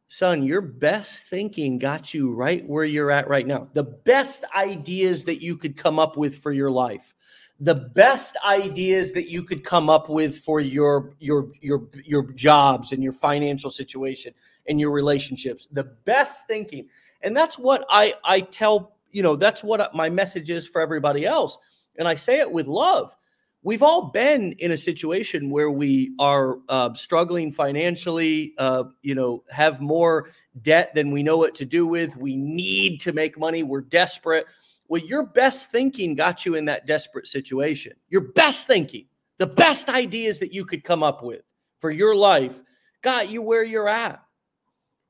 son, 0.07 0.43
your 0.43 0.61
best 0.61 1.23
thinking 1.23 1.77
got 1.77 2.13
you 2.13 2.33
right 2.33 2.63
where 2.67 2.85
you're 2.85 3.11
at 3.11 3.27
right 3.27 3.47
now. 3.47 3.69
The 3.73 3.83
best 3.83 4.45
ideas 4.55 5.25
that 5.25 5.41
you 5.41 5.57
could 5.57 5.77
come 5.77 5.99
up 5.99 6.17
with 6.17 6.37
for 6.39 6.51
your 6.51 6.71
life." 6.71 7.14
The 7.59 7.75
best 7.75 8.37
ideas 8.45 9.13
that 9.13 9.29
you 9.29 9.41
could 9.41 9.63
come 9.63 9.89
up 9.89 10.09
with 10.09 10.39
for 10.39 10.59
your 10.59 11.13
your 11.19 11.51
your 11.61 11.87
your 12.03 12.31
jobs 12.33 12.91
and 12.91 13.01
your 13.01 13.13
financial 13.13 13.69
situation 13.69 14.33
and 14.67 14.79
your 14.79 14.91
relationships. 14.91 15.67
The 15.71 15.85
best 15.85 16.47
thinking, 16.47 16.89
and 17.21 17.35
that's 17.35 17.57
what 17.57 17.85
I 17.89 18.15
I 18.25 18.41
tell 18.41 18.97
you 19.11 19.23
know 19.23 19.37
that's 19.37 19.63
what 19.63 19.95
my 19.95 20.09
message 20.09 20.49
is 20.49 20.67
for 20.67 20.81
everybody 20.81 21.25
else. 21.25 21.57
And 21.97 22.07
i 22.09 22.15
say 22.15 22.39
it 22.39 22.51
with 22.51 22.67
love. 22.67 23.15
We've 23.63 23.81
all 23.81 24.11
been 24.11 24.51
in 24.59 24.71
a 24.71 24.77
situation 24.77 25.49
where 25.49 25.71
we 25.71 26.13
are 26.19 26.57
uh, 26.69 26.93
struggling 26.93 27.51
financially 27.53 28.53
uh, 28.57 28.83
you 29.01 29.15
know 29.15 29.43
have 29.49 29.79
more 29.79 30.29
debt 30.61 30.93
than 30.93 31.11
we 31.11 31.23
know 31.23 31.37
what 31.37 31.55
to 31.55 31.65
do 31.65 31.87
with. 31.87 32.17
We 32.17 32.35
need 32.35 32.99
to 33.01 33.13
make 33.13 33.39
money. 33.39 33.63
We're 33.63 33.81
desperate 33.81 34.45
well 34.87 35.01
your 35.01 35.23
best 35.23 35.71
thinking 35.71 36.15
got 36.15 36.45
you 36.45 36.55
in 36.55 36.65
that 36.65 36.85
desperate 36.85 37.27
situation 37.27 37.93
your 38.09 38.21
best 38.33 38.67
thinking 38.67 39.05
the 39.37 39.47
best 39.47 39.89
ideas 39.89 40.39
that 40.39 40.53
you 40.53 40.65
could 40.65 40.83
come 40.83 41.03
up 41.03 41.23
with 41.23 41.41
for 41.79 41.91
your 41.91 42.15
life 42.15 42.61
got 43.01 43.29
you 43.29 43.41
where 43.41 43.63
you're 43.63 43.89
at 43.89 44.25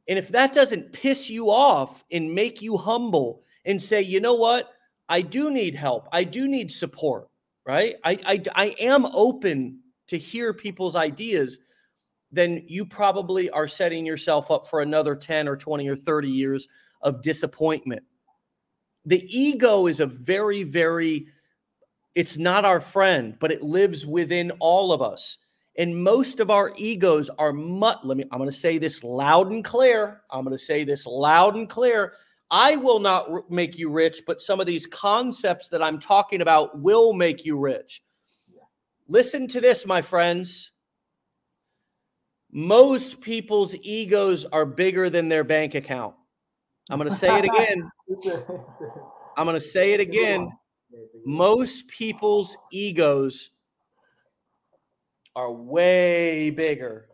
and 0.08 0.20
if 0.20 0.30
that 0.30 0.54
doesn't 0.54 0.94
piss 0.94 1.30
you 1.30 1.50
off 1.50 2.04
and 2.12 2.34
make 2.34 2.62
you 2.62 2.78
humble 2.78 3.44
and 3.66 3.82
say, 3.82 4.02
you 4.02 4.20
know 4.20 4.36
what? 4.36 4.72
I 5.10 5.22
do 5.22 5.52
need 5.52 5.76
help. 5.76 6.08
I 6.12 6.24
do 6.24 6.48
need 6.48 6.72
support, 6.72 7.30
right? 7.66 7.96
I, 8.04 8.20
I, 8.26 8.44
I 8.56 8.66
am 8.80 9.06
open 9.08 9.80
to 10.08 10.18
hear 10.18 10.54
people's 10.54 10.96
ideas. 10.96 11.60
Then 12.32 12.64
you 12.68 12.86
probably 12.86 13.50
are 13.50 13.68
setting 13.68 14.06
yourself 14.06 14.52
up 14.52 14.68
for 14.68 14.82
another 14.82 15.16
10 15.16 15.48
or 15.48 15.58
20 15.58 15.88
or 15.88 15.96
30 15.96 16.30
years 16.30 16.68
of 17.02 17.22
disappointment. 17.22 18.04
The 19.06 19.26
ego 19.30 19.88
is 19.88 19.99
a 19.99 20.06
very, 20.06 20.64
very, 20.64 21.28
it's 22.16 22.38
not 22.38 22.66
our 22.66 22.82
friend, 22.82 23.36
but 23.39 23.51
it 23.51 23.62
lives 23.62 24.06
within 24.06 24.51
all 24.60 24.91
of 24.91 25.01
us. 25.01 25.38
And 25.78 26.03
most 26.03 26.39
of 26.39 26.49
our 26.49 26.72
egos 26.78 27.30
are 27.38 27.51
mut. 27.51 28.06
Let 28.06 28.18
me, 28.18 28.24
I'm 28.32 28.39
going 28.39 28.49
to 28.49 28.56
say 28.56 28.78
this 28.78 29.03
loud 29.03 29.51
and 29.51 29.64
clear. 29.64 30.22
I'm 30.32 30.45
going 30.45 30.56
to 30.56 30.64
say 30.64 30.84
this 30.84 31.06
loud 31.06 31.56
and 31.56 31.70
clear 31.70 32.14
I 32.51 32.76
will 32.76 32.99
not 32.99 33.30
r- 33.30 33.43
make 33.49 33.78
you 33.78 33.89
rich, 33.89 34.22
but 34.28 34.41
some 34.41 34.60
of 34.60 34.68
these 34.68 34.86
concepts 34.86 35.70
that 35.70 35.82
I'm 35.82 35.99
talking 35.99 36.41
about 36.41 36.80
will 36.80 37.14
make 37.14 37.43
you 37.43 37.60
rich. 37.60 38.03
Listen 39.08 39.47
to 39.47 39.62
this, 39.62 39.86
my 39.86 40.01
friends. 40.01 40.72
Most 42.51 43.20
people's 43.22 43.76
egos 43.82 44.45
are 44.45 44.66
bigger 44.66 45.10
than 45.10 45.28
their 45.28 45.43
bank 45.43 45.76
account. 45.76 46.16
I'm 46.89 46.99
going 46.99 47.10
to 47.10 47.16
say 47.16 47.38
it 47.38 47.45
again. 47.53 47.89
I'm 49.38 49.45
going 49.45 49.56
to 49.56 49.62
say 49.62 49.93
it 49.93 49.99
again. 49.99 50.49
Most 51.26 51.88
people's 51.88 52.58
egos 52.72 53.49
are 55.36 55.51
way 55.51 56.49
bigger 56.49 57.08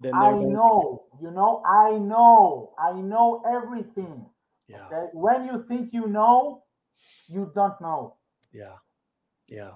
than 0.00 0.12
their 0.12 0.20
I 0.20 0.32
know, 0.32 1.04
you 1.20 1.30
know, 1.30 1.62
I 1.66 1.98
know, 1.98 2.72
I 2.78 2.92
know 2.92 3.42
everything. 3.46 4.24
Yeah. 4.68 4.86
Okay? 4.86 5.06
When 5.12 5.46
you 5.46 5.64
think 5.68 5.92
you 5.92 6.06
know, 6.06 6.62
you 7.28 7.50
don't 7.54 7.80
know. 7.80 8.16
Yeah. 8.52 8.76
Yeah. 9.48 9.72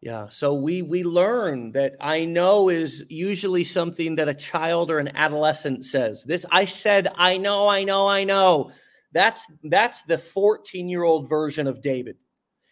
Yeah. 0.00 0.28
So 0.28 0.54
we 0.54 0.82
we 0.82 1.02
learn 1.02 1.72
that 1.72 1.96
I 2.00 2.24
know 2.24 2.68
is 2.68 3.04
usually 3.08 3.64
something 3.64 4.14
that 4.16 4.28
a 4.28 4.34
child 4.34 4.90
or 4.90 4.98
an 4.98 5.14
adolescent 5.16 5.84
says. 5.84 6.24
This 6.24 6.46
I 6.50 6.64
said 6.64 7.08
I 7.16 7.36
know, 7.36 7.68
I 7.68 7.84
know, 7.84 8.06
I 8.08 8.24
know. 8.24 8.70
That's 9.12 9.46
that's 9.64 10.02
the 10.02 10.16
14-year-old 10.16 11.28
version 11.28 11.66
of 11.66 11.80
David. 11.80 12.16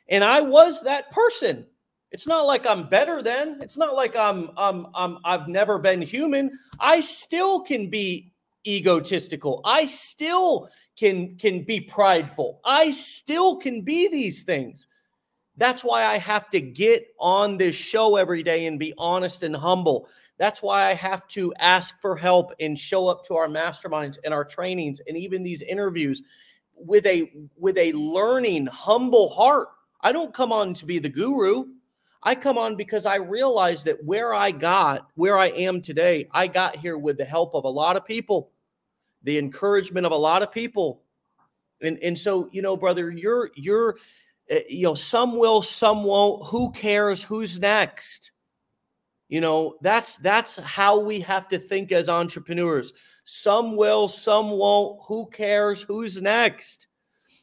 And 0.09 0.22
I 0.22 0.41
was 0.41 0.82
that 0.82 1.11
person. 1.11 1.66
It's 2.12 2.26
not 2.26 2.47
like 2.47 2.66
I'm 2.66 2.89
better 2.89 3.22
than. 3.22 3.59
It's 3.61 3.76
not 3.76 3.95
like 3.95 4.16
I'm 4.16 4.51
I'm, 4.57 4.87
I'm 4.95 5.18
I've 5.24 5.49
never 5.49 5.78
been 5.78 6.01
human. 6.01 6.51
I 6.78 7.01
still 7.01 7.61
can 7.61 7.91
be 7.91 8.32
egotistical. 8.66 9.61
I 9.64 9.87
still 9.87 10.68
can 10.99 11.37
can 11.37 11.64
be 11.64 11.80
prideful. 11.80 12.61
I 12.64 12.91
still 12.91 13.57
can 13.57 13.82
be 13.82 14.09
these 14.09 14.43
things. 14.43 14.87
That's 15.57 15.82
why 15.82 16.05
I 16.05 16.18
have 16.18 16.51
to 16.51 16.61
get 16.61 17.07
on 17.18 17.57
this 17.57 17.74
show 17.74 18.16
every 18.16 18.43
day 18.43 18.66
and 18.66 18.78
be 18.78 18.93
honest 18.99 19.43
and 19.43 19.57
humble. 19.57 20.09
That's 20.39 20.62
why 20.62 20.89
I 20.89 20.95
have 20.95 21.26
to 21.28 21.55
ask 21.59 22.01
for 22.01 22.16
help 22.16 22.53
and 22.61 22.78
show 22.78 23.09
up 23.09 23.24
to 23.24 23.34
our 23.34 23.49
masterminds 23.49 24.18
and 24.24 24.34
our 24.34 24.45
trainings 24.45 25.01
and 25.07 25.16
even 25.16 25.43
these 25.43 25.62
interviews 25.62 26.22
with 26.74 27.07
a 27.07 27.32
with 27.57 27.78
a 27.78 27.93
learning 27.93 28.66
humble 28.66 29.30
heart. 29.30 29.68
I 30.03 30.12
don't 30.12 30.34
come 30.34 30.53
on 30.53 30.74
to 30.74 30.87
be 30.87 30.99
the 30.99 31.09
guru. 31.09 31.64
I 32.22 32.34
come 32.34 32.59
on 32.59 32.76
because 32.76 33.07
I 33.07 33.16
realize 33.16 33.84
that 33.84 34.03
where 34.05 34.34
I 34.34 34.51
got, 34.51 35.09
where 35.14 35.39
I 35.39 35.47
am 35.49 35.80
today, 35.80 36.28
I 36.32 36.49
got 36.49 36.76
here 36.76 36.99
with 36.99 37.18
the 37.18 37.24
help 37.24 37.55
of 37.55 37.64
a 37.64 37.68
lot 37.68 37.97
of 37.97 38.05
people, 38.05 38.51
the 39.22 39.39
encouragement 39.39 40.07
of 40.07 40.12
a 40.12 40.16
lot 40.16 40.43
of 40.43 40.53
people. 40.53 41.03
And 41.80 41.99
and 42.03 42.18
so, 42.18 42.49
you 42.53 42.62
know, 42.62 42.76
brother, 42.76 43.11
you're 43.11 43.51
you're 43.55 43.97
uh, 44.51 44.57
you 44.68 44.82
know, 44.82 44.95
some 44.95 45.39
will, 45.39 45.62
some 45.62 46.05
won't. 46.05 46.47
Who 46.47 46.70
cares 46.72 47.22
who's 47.22 47.59
next? 47.59 48.32
You 49.28 49.40
know, 49.40 49.76
that's 49.80 50.16
that's 50.18 50.56
how 50.58 50.98
we 51.00 51.20
have 51.20 51.48
to 51.48 51.58
think 51.58 51.90
as 51.90 52.08
entrepreneurs. 52.08 52.92
Some 53.24 53.76
will, 53.76 54.06
some 54.06 54.50
won't. 54.50 55.00
Who 55.08 55.28
cares 55.30 55.82
who's 55.82 56.20
next? 56.20 56.86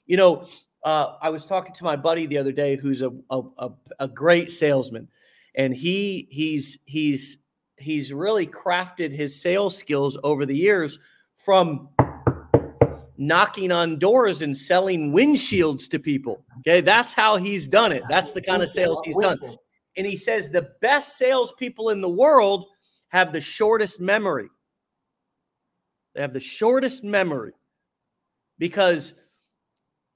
You 0.05 0.15
know, 0.15 0.47
uh, 0.85 1.15
I 1.21 1.29
was 1.29 1.45
talking 1.45 1.73
to 1.73 1.83
my 1.83 1.95
buddy 1.95 2.25
the 2.25 2.37
other 2.37 2.53
day, 2.53 2.77
who's 2.77 3.01
a, 3.01 3.11
a 3.29 3.69
a, 3.99 4.07
great 4.07 4.49
salesman, 4.49 5.09
and 5.55 5.73
he 5.73 6.27
he's 6.29 6.77
he's 6.85 7.37
he's 7.77 8.13
really 8.13 8.47
crafted 8.47 9.11
his 9.11 9.41
sales 9.41 9.77
skills 9.77 10.17
over 10.23 10.45
the 10.45 10.55
years 10.55 10.99
from 11.37 11.89
knocking 13.17 13.71
on 13.71 13.99
doors 13.99 14.41
and 14.41 14.55
selling 14.55 15.11
windshields 15.13 15.89
to 15.89 15.99
people. 15.99 16.45
Okay, 16.59 16.81
that's 16.81 17.13
how 17.13 17.37
he's 17.37 17.67
done 17.67 17.91
it. 17.91 18.03
That's 18.09 18.31
the 18.31 18.41
kind 18.41 18.63
of 18.63 18.69
sales 18.69 19.01
he's 19.03 19.17
done. 19.17 19.37
And 19.95 20.05
he 20.05 20.17
says 20.17 20.49
the 20.49 20.71
best 20.81 21.17
salespeople 21.17 21.89
in 21.89 22.01
the 22.01 22.09
world 22.09 22.65
have 23.09 23.31
the 23.31 23.41
shortest 23.41 23.99
memory. 23.99 24.49
They 26.15 26.21
have 26.21 26.33
the 26.33 26.39
shortest 26.39 27.03
memory 27.03 27.53
because 28.57 29.15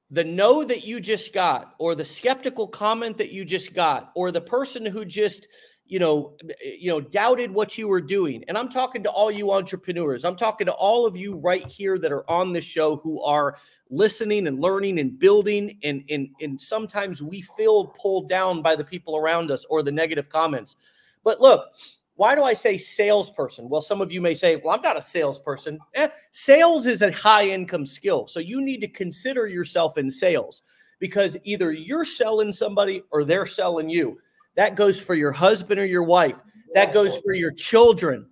the 0.09 0.23
no 0.23 0.63
that 0.63 0.85
you 0.87 0.99
just 0.99 1.33
got, 1.33 1.75
or 1.79 1.93
the 1.93 2.05
skeptical 2.05 2.67
comment 2.67 3.17
that 3.17 3.31
you 3.31 3.43
just 3.43 3.73
got, 3.73 4.11
or 4.15 4.31
the 4.31 4.41
person 4.41 4.85
who 4.85 5.03
just 5.03 5.47
you 5.87 5.99
know 5.99 6.35
you 6.61 6.89
know 6.91 6.99
doubted 6.99 7.51
what 7.51 7.77
you 7.77 7.87
were 7.87 8.01
doing 8.01 8.43
and 8.47 8.57
i'm 8.57 8.69
talking 8.69 9.03
to 9.03 9.09
all 9.09 9.31
you 9.31 9.51
entrepreneurs 9.51 10.25
i'm 10.25 10.35
talking 10.35 10.65
to 10.65 10.73
all 10.73 11.05
of 11.05 11.15
you 11.15 11.35
right 11.35 11.65
here 11.65 11.97
that 11.97 12.11
are 12.11 12.29
on 12.29 12.51
the 12.51 12.61
show 12.61 12.97
who 12.97 13.21
are 13.23 13.57
listening 13.89 14.47
and 14.47 14.59
learning 14.59 14.99
and 14.99 15.17
building 15.17 15.77
and 15.83 16.03
and, 16.09 16.29
and 16.41 16.61
sometimes 16.61 17.21
we 17.21 17.41
feel 17.41 17.85
pulled 17.85 18.27
down 18.27 18.61
by 18.61 18.75
the 18.75 18.83
people 18.83 19.15
around 19.15 19.49
us 19.49 19.65
or 19.69 19.81
the 19.81 19.91
negative 19.91 20.29
comments 20.29 20.75
but 21.23 21.39
look 21.39 21.69
why 22.17 22.33
do 22.33 22.43
I 22.43 22.53
say 22.53 22.79
salesperson? 22.79 23.69
Well, 23.69 23.81
some 23.81 24.01
of 24.01 24.11
you 24.11 24.21
may 24.21 24.33
say, 24.33 24.55
well, 24.55 24.73
I'm 24.75 24.81
not 24.81 24.97
a 24.97 25.01
salesperson. 25.01 25.77
Eh, 25.93 26.09
sales 26.31 26.87
is 26.87 27.03
a 27.03 27.11
high 27.11 27.47
income 27.47 27.85
skill. 27.85 28.25
So 28.25 28.39
you 28.39 28.59
need 28.59 28.81
to 28.81 28.87
consider 28.87 29.45
yourself 29.45 29.99
in 29.99 30.09
sales 30.09 30.63
because 30.99 31.37
either 31.43 31.71
you're 31.71 32.03
selling 32.03 32.51
somebody 32.51 33.03
or 33.11 33.23
they're 33.23 33.45
selling 33.45 33.87
you. 33.87 34.17
That 34.57 34.75
goes 34.75 34.99
for 34.99 35.15
your 35.15 35.31
husband 35.31 35.79
or 35.79 35.85
your 35.85 36.03
wife, 36.03 36.35
that 36.73 36.93
goes 36.93 37.17
for 37.21 37.33
your 37.33 37.51
children. 37.51 38.27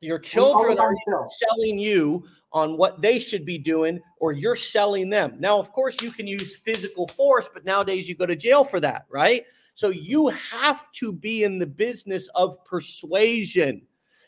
Your 0.00 0.18
children 0.18 0.78
are 0.78 0.94
selling 1.30 1.78
you 1.78 2.24
on 2.52 2.76
what 2.76 3.00
they 3.00 3.18
should 3.18 3.44
be 3.44 3.58
doing, 3.58 4.00
or 4.18 4.32
you're 4.32 4.56
selling 4.56 5.08
them. 5.08 5.36
Now, 5.38 5.58
of 5.58 5.72
course, 5.72 6.02
you 6.02 6.10
can 6.10 6.26
use 6.26 6.56
physical 6.56 7.06
force, 7.06 7.48
but 7.52 7.64
nowadays 7.64 8.08
you 8.08 8.16
go 8.16 8.26
to 8.26 8.34
jail 8.34 8.64
for 8.64 8.80
that, 8.80 9.06
right? 9.08 9.44
So 9.74 9.90
you 9.90 10.28
have 10.28 10.90
to 10.92 11.12
be 11.12 11.44
in 11.44 11.58
the 11.58 11.66
business 11.66 12.28
of 12.34 12.62
persuasion. 12.64 13.82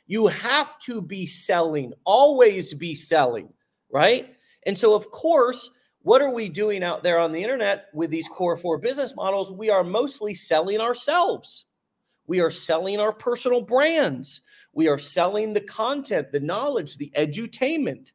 You 0.07 0.29
have 0.29 0.79
to 0.81 1.03
be 1.03 1.27
selling, 1.27 1.93
always 2.05 2.73
be 2.75 2.95
selling, 2.95 3.53
right? 3.91 4.37
And 4.67 4.79
so, 4.79 4.95
of 4.95 5.11
course, 5.11 5.71
what 6.03 6.21
are 6.23 6.31
we 6.31 6.49
doing 6.49 6.83
out 6.83 7.03
there 7.03 7.19
on 7.19 7.33
the 7.33 7.43
internet 7.43 7.87
with 7.93 8.11
these 8.11 8.29
core 8.29 8.57
four 8.57 8.79
business 8.79 9.15
models? 9.15 9.53
We 9.53 9.71
are 9.71 9.85
mostly 9.85 10.35
selling 10.35 10.81
ourselves. 10.81 11.67
We 12.27 12.41
are 12.41 12.51
selling 12.51 12.99
our 13.01 13.13
personal 13.13 13.61
brands. 13.61 14.43
We 14.73 14.89
are 14.89 14.99
selling 14.99 15.53
the 15.53 15.61
content, 15.61 16.33
the 16.33 16.41
knowledge, 16.41 16.97
the 16.97 17.13
edutainment. 17.17 18.13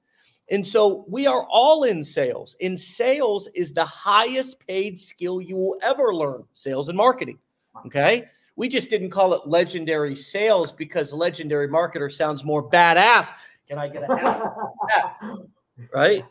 And 0.49 0.65
so 0.65 1.05
we 1.09 1.27
are 1.27 1.45
all 1.49 1.83
in 1.83 2.03
sales. 2.03 2.55
In 2.59 2.77
sales 2.77 3.49
is 3.53 3.73
the 3.73 3.85
highest 3.85 4.65
paid 4.65 4.99
skill 4.99 5.41
you 5.41 5.55
will 5.55 5.77
ever 5.83 6.13
learn 6.15 6.43
sales 6.53 6.89
and 6.89 6.97
marketing. 6.97 7.37
Okay. 7.85 8.25
We 8.55 8.67
just 8.67 8.89
didn't 8.89 9.11
call 9.11 9.33
it 9.33 9.45
legendary 9.45 10.15
sales 10.15 10.71
because 10.71 11.13
legendary 11.13 11.67
marketer 11.67 12.11
sounds 12.11 12.43
more 12.43 12.67
badass. 12.67 13.31
Can 13.67 13.77
I 13.77 13.87
get 13.87 14.09
a 14.09 14.15
hat? 14.15 15.17
right? 15.93 16.23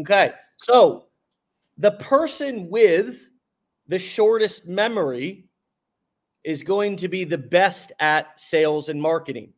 Okay. 0.00 0.32
So 0.58 1.06
the 1.76 1.92
person 1.92 2.68
with 2.68 3.30
the 3.86 3.98
shortest 3.98 4.66
memory 4.66 5.48
is 6.44 6.62
going 6.62 6.96
to 6.96 7.08
be 7.08 7.24
the 7.24 7.38
best 7.38 7.92
at 8.00 8.38
sales 8.40 8.88
and 8.88 9.00
marketing 9.00 9.52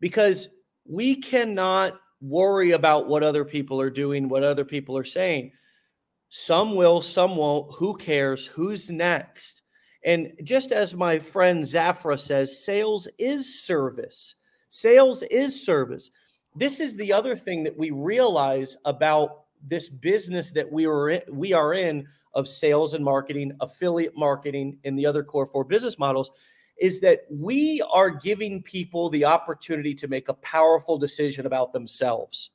because 0.00 0.48
we 0.86 1.16
cannot 1.16 1.98
worry 2.20 2.72
about 2.72 3.08
what 3.08 3.22
other 3.22 3.44
people 3.44 3.80
are 3.80 3.90
doing, 3.90 4.28
what 4.28 4.42
other 4.42 4.64
people 4.64 4.96
are 4.96 5.04
saying. 5.04 5.52
Some 6.30 6.74
will, 6.74 7.00
some 7.00 7.36
won't. 7.36 7.74
Who 7.74 7.96
cares? 7.96 8.46
Who's 8.46 8.90
next? 8.90 9.62
And 10.04 10.32
just 10.42 10.72
as 10.72 10.94
my 10.94 11.18
friend 11.18 11.62
Zafra 11.62 12.18
says, 12.18 12.64
sales 12.64 13.08
is 13.18 13.64
service. 13.64 14.34
Sales 14.68 15.22
is 15.24 15.64
service. 15.64 16.10
This 16.56 16.80
is 16.80 16.96
the 16.96 17.12
other 17.12 17.36
thing 17.36 17.62
that 17.64 17.76
we 17.76 17.90
realize 17.90 18.76
about 18.84 19.43
this 19.66 19.88
business 19.88 20.52
that 20.52 20.70
we 20.70 20.86
were 20.86 21.10
in, 21.10 21.22
we 21.30 21.52
are 21.52 21.74
in 21.74 22.06
of 22.34 22.48
sales 22.48 22.94
and 22.94 23.04
marketing, 23.04 23.52
affiliate 23.60 24.16
marketing, 24.16 24.78
and 24.84 24.98
the 24.98 25.06
other 25.06 25.22
core 25.22 25.46
four 25.46 25.64
business 25.64 25.98
models 25.98 26.30
is 26.78 27.00
that 27.00 27.20
we 27.30 27.82
are 27.92 28.10
giving 28.10 28.62
people 28.62 29.08
the 29.08 29.24
opportunity 29.24 29.94
to 29.94 30.08
make 30.08 30.28
a 30.28 30.34
powerful 30.34 30.98
decision 30.98 31.46
about 31.46 31.72
themselves. 31.72 32.50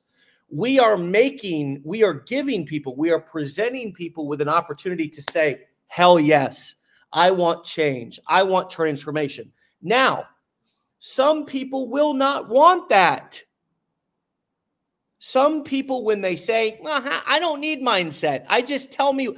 We 0.50 0.78
are 0.78 0.98
making, 0.98 1.80
we 1.84 2.02
are 2.02 2.12
giving 2.12 2.66
people, 2.66 2.94
we 2.96 3.10
are 3.10 3.20
presenting 3.20 3.92
people 3.92 4.26
with 4.26 4.40
an 4.40 4.48
opportunity 4.48 5.08
to 5.08 5.22
say, 5.22 5.62
hell 5.86 6.20
yes, 6.20 6.74
I 7.12 7.30
want 7.30 7.64
change, 7.64 8.20
I 8.26 8.42
want 8.42 8.68
transformation. 8.68 9.50
Now, 9.80 10.26
some 10.98 11.46
people 11.46 11.88
will 11.88 12.12
not 12.12 12.48
want 12.48 12.88
that. 12.90 13.42
Some 15.20 15.64
people, 15.64 16.02
when 16.02 16.22
they 16.22 16.34
say, 16.34 16.80
I 16.82 17.38
don't 17.38 17.60
need 17.60 17.82
mindset, 17.82 18.46
I 18.48 18.62
just 18.62 18.90
tell 18.90 19.12
me 19.12 19.28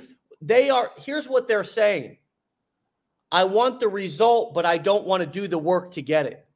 they 0.40 0.70
are, 0.70 0.92
here's 0.96 1.28
what 1.28 1.48
they're 1.48 1.64
saying 1.64 2.18
I 3.32 3.44
want 3.44 3.80
the 3.80 3.88
result, 3.88 4.54
but 4.54 4.64
I 4.64 4.78
don't 4.78 5.04
want 5.04 5.22
to 5.22 5.26
do 5.26 5.48
the 5.48 5.58
work 5.58 5.90
to 5.92 6.02
get 6.02 6.26
it. 6.26 6.46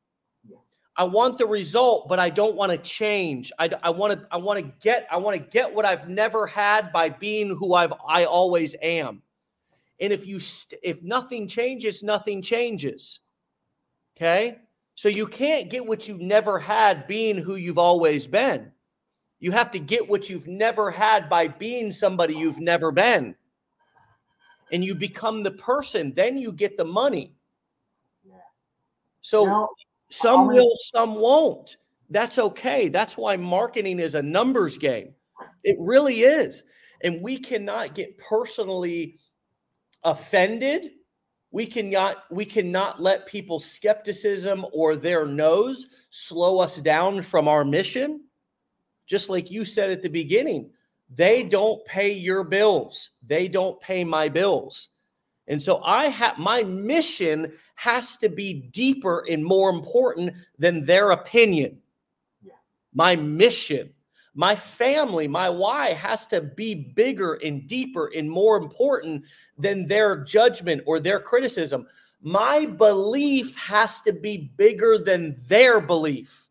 I 0.97 1.05
want 1.05 1.39
the 1.39 1.47
result, 1.47 2.09
but 2.09 2.21
I 2.21 2.31
don't 2.31 2.55
want 2.55 2.71
to 2.71 2.79
change. 2.79 3.51
I, 3.59 3.69
I 3.83 3.91
want 3.91 4.13
to 4.13 4.27
I 4.31 4.37
want 4.37 4.61
to 4.61 4.73
get 4.81 5.07
I 5.11 5.17
want 5.19 5.37
to 5.37 5.51
get 5.51 5.75
what 5.75 5.85
I've 5.85 6.09
never 6.09 6.47
had 6.47 6.93
by 6.93 7.09
being 7.09 7.49
who 7.49 7.75
I've 7.75 7.93
I 8.09 8.25
always 8.25 8.77
am. 8.81 9.23
And 10.01 10.13
if 10.13 10.27
you 10.27 10.39
st- 10.39 10.81
if 10.83 11.03
nothing 11.03 11.49
changes, 11.49 12.03
nothing 12.03 12.41
changes. 12.41 13.21
Okay? 14.17 14.59
So 14.95 15.11
you 15.11 15.27
can't 15.27 15.69
get 15.69 15.85
what 15.85 16.09
you've 16.09 16.21
never 16.21 16.59
had 16.59 17.07
being 17.07 17.37
who 17.37 17.57
you've 17.57 17.77
always 17.77 18.27
been. 18.27 18.73
You 19.39 19.53
have 19.53 19.71
to 19.73 19.79
get 19.79 20.09
what 20.09 20.31
you've 20.31 20.47
never 20.47 20.91
had 20.91 21.29
by 21.29 21.49
being 21.49 21.91
somebody 21.91 22.35
you've 22.35 22.61
never 22.61 22.91
been 22.91 23.35
and 24.73 24.85
you 24.85 24.95
become 24.95 25.43
the 25.43 25.53
person, 25.53 26.13
then 26.15 26.37
you 26.37 26.53
get 26.53 26.77
the 26.77 26.85
money. 26.85 27.35
So 29.21 29.45
now, 29.45 29.69
some 30.09 30.47
will, 30.47 30.73
some 30.77 31.17
won't. 31.17 31.77
That's 32.11 32.39
okay. 32.39 32.89
That's 32.89 33.17
why 33.17 33.37
marketing 33.37 33.99
is 33.99 34.15
a 34.15 34.23
numbers 34.23 34.79
game. 34.79 35.15
It 35.65 35.77
really 35.81 36.21
is. 36.21 36.63
And 37.03 37.21
we 37.21 37.39
cannot 37.39 37.95
get 37.95 38.17
personally 38.19 39.19
offended. 40.05 40.91
We 41.51 41.67
cannot 41.67 42.25
we 42.31 42.45
cannot 42.45 43.01
let 43.01 43.27
people's 43.27 43.65
skepticism 43.65 44.65
or 44.73 44.95
their 44.95 45.27
nose 45.27 45.89
slow 46.11 46.61
us 46.61 46.77
down 46.81 47.23
from 47.23 47.49
our 47.49 47.65
mission. 47.65 48.23
Just 49.07 49.31
like 49.31 49.51
you 49.51 49.65
said 49.65 49.91
at 49.91 50.03
the 50.03 50.09
beginning, 50.09 50.71
they 51.15 51.43
don't 51.43 51.85
pay 51.87 52.13
your 52.13 52.45
bills. 52.45 53.11
They 53.27 53.49
don't 53.49 53.81
pay 53.81 54.05
my 54.05 54.29
bills. 54.29 54.89
And 55.49 55.63
so 55.63 55.81
I 55.85 56.09
have 56.09 56.39
my 56.39 56.65
mission 56.65 57.53
has 57.77 58.17
to 58.17 58.29
be 58.29 58.53
deeper 58.53 59.25
and 59.31 59.45
more 59.45 59.71
important 59.71 60.35
than 60.59 60.85
their 60.85 61.13
opinion. 61.13 61.79
My 62.93 63.15
mission, 63.15 63.91
my 64.35 64.57
family, 64.57 65.29
my 65.29 65.49
why 65.49 65.93
has 65.93 66.27
to 66.29 66.41
be 66.41 66.75
bigger 66.75 67.35
and 67.35 67.67
deeper 67.67 68.11
and 68.17 68.29
more 68.29 68.57
important 68.57 69.25
than 69.57 69.87
their 69.87 70.17
judgment 70.25 70.83
or 70.85 70.99
their 70.99 71.21
criticism. 71.21 71.87
My 72.23 72.67
belief 72.67 73.55
has 73.57 74.01
to 74.01 74.13
be 74.13 74.51
bigger 74.57 74.99
than 74.99 75.37
their 75.47 75.81
belief. 75.81 76.46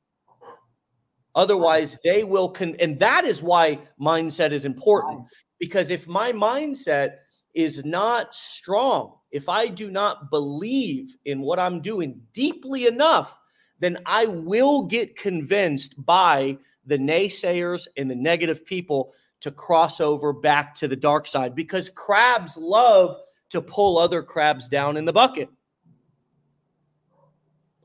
Otherwise, 1.36 2.00
they 2.04 2.24
will 2.24 2.50
con 2.50 2.76
and 2.80 2.98
that 3.00 3.26
is 3.26 3.44
why 3.44 3.78
mindset 4.00 4.52
is 4.52 4.66
important. 4.66 5.26
Because 5.60 5.92
if 5.92 6.08
my 6.08 6.32
mindset 6.32 7.18
is 7.54 7.84
not 7.86 8.34
strong, 8.34 9.18
if 9.32 9.50
I 9.50 9.68
do 9.68 9.92
not 9.92 10.32
believe 10.32 11.16
in 11.26 11.42
what 11.42 11.60
I'm 11.60 11.82
doing 11.82 12.22
deeply 12.34 12.88
enough, 12.88 13.40
then 13.80 13.98
I 14.06 14.26
will 14.26 14.84
get 14.84 15.18
convinced 15.18 15.94
by 15.98 16.58
the 16.86 16.98
naysayers 16.98 17.88
and 17.98 18.10
the 18.10 18.16
negative 18.16 18.66
people 18.66 19.14
to 19.42 19.52
cross 19.52 20.00
over 20.00 20.32
back 20.32 20.74
to 20.76 20.88
the 20.88 20.96
dark 20.96 21.28
side 21.28 21.54
because 21.54 21.90
crabs 21.90 22.56
love 22.58 23.18
to 23.50 23.62
pull 23.62 23.98
other 23.98 24.24
crabs 24.24 24.70
down 24.70 24.96
in 24.98 25.06
the 25.06 25.14
bucket. 25.14 25.50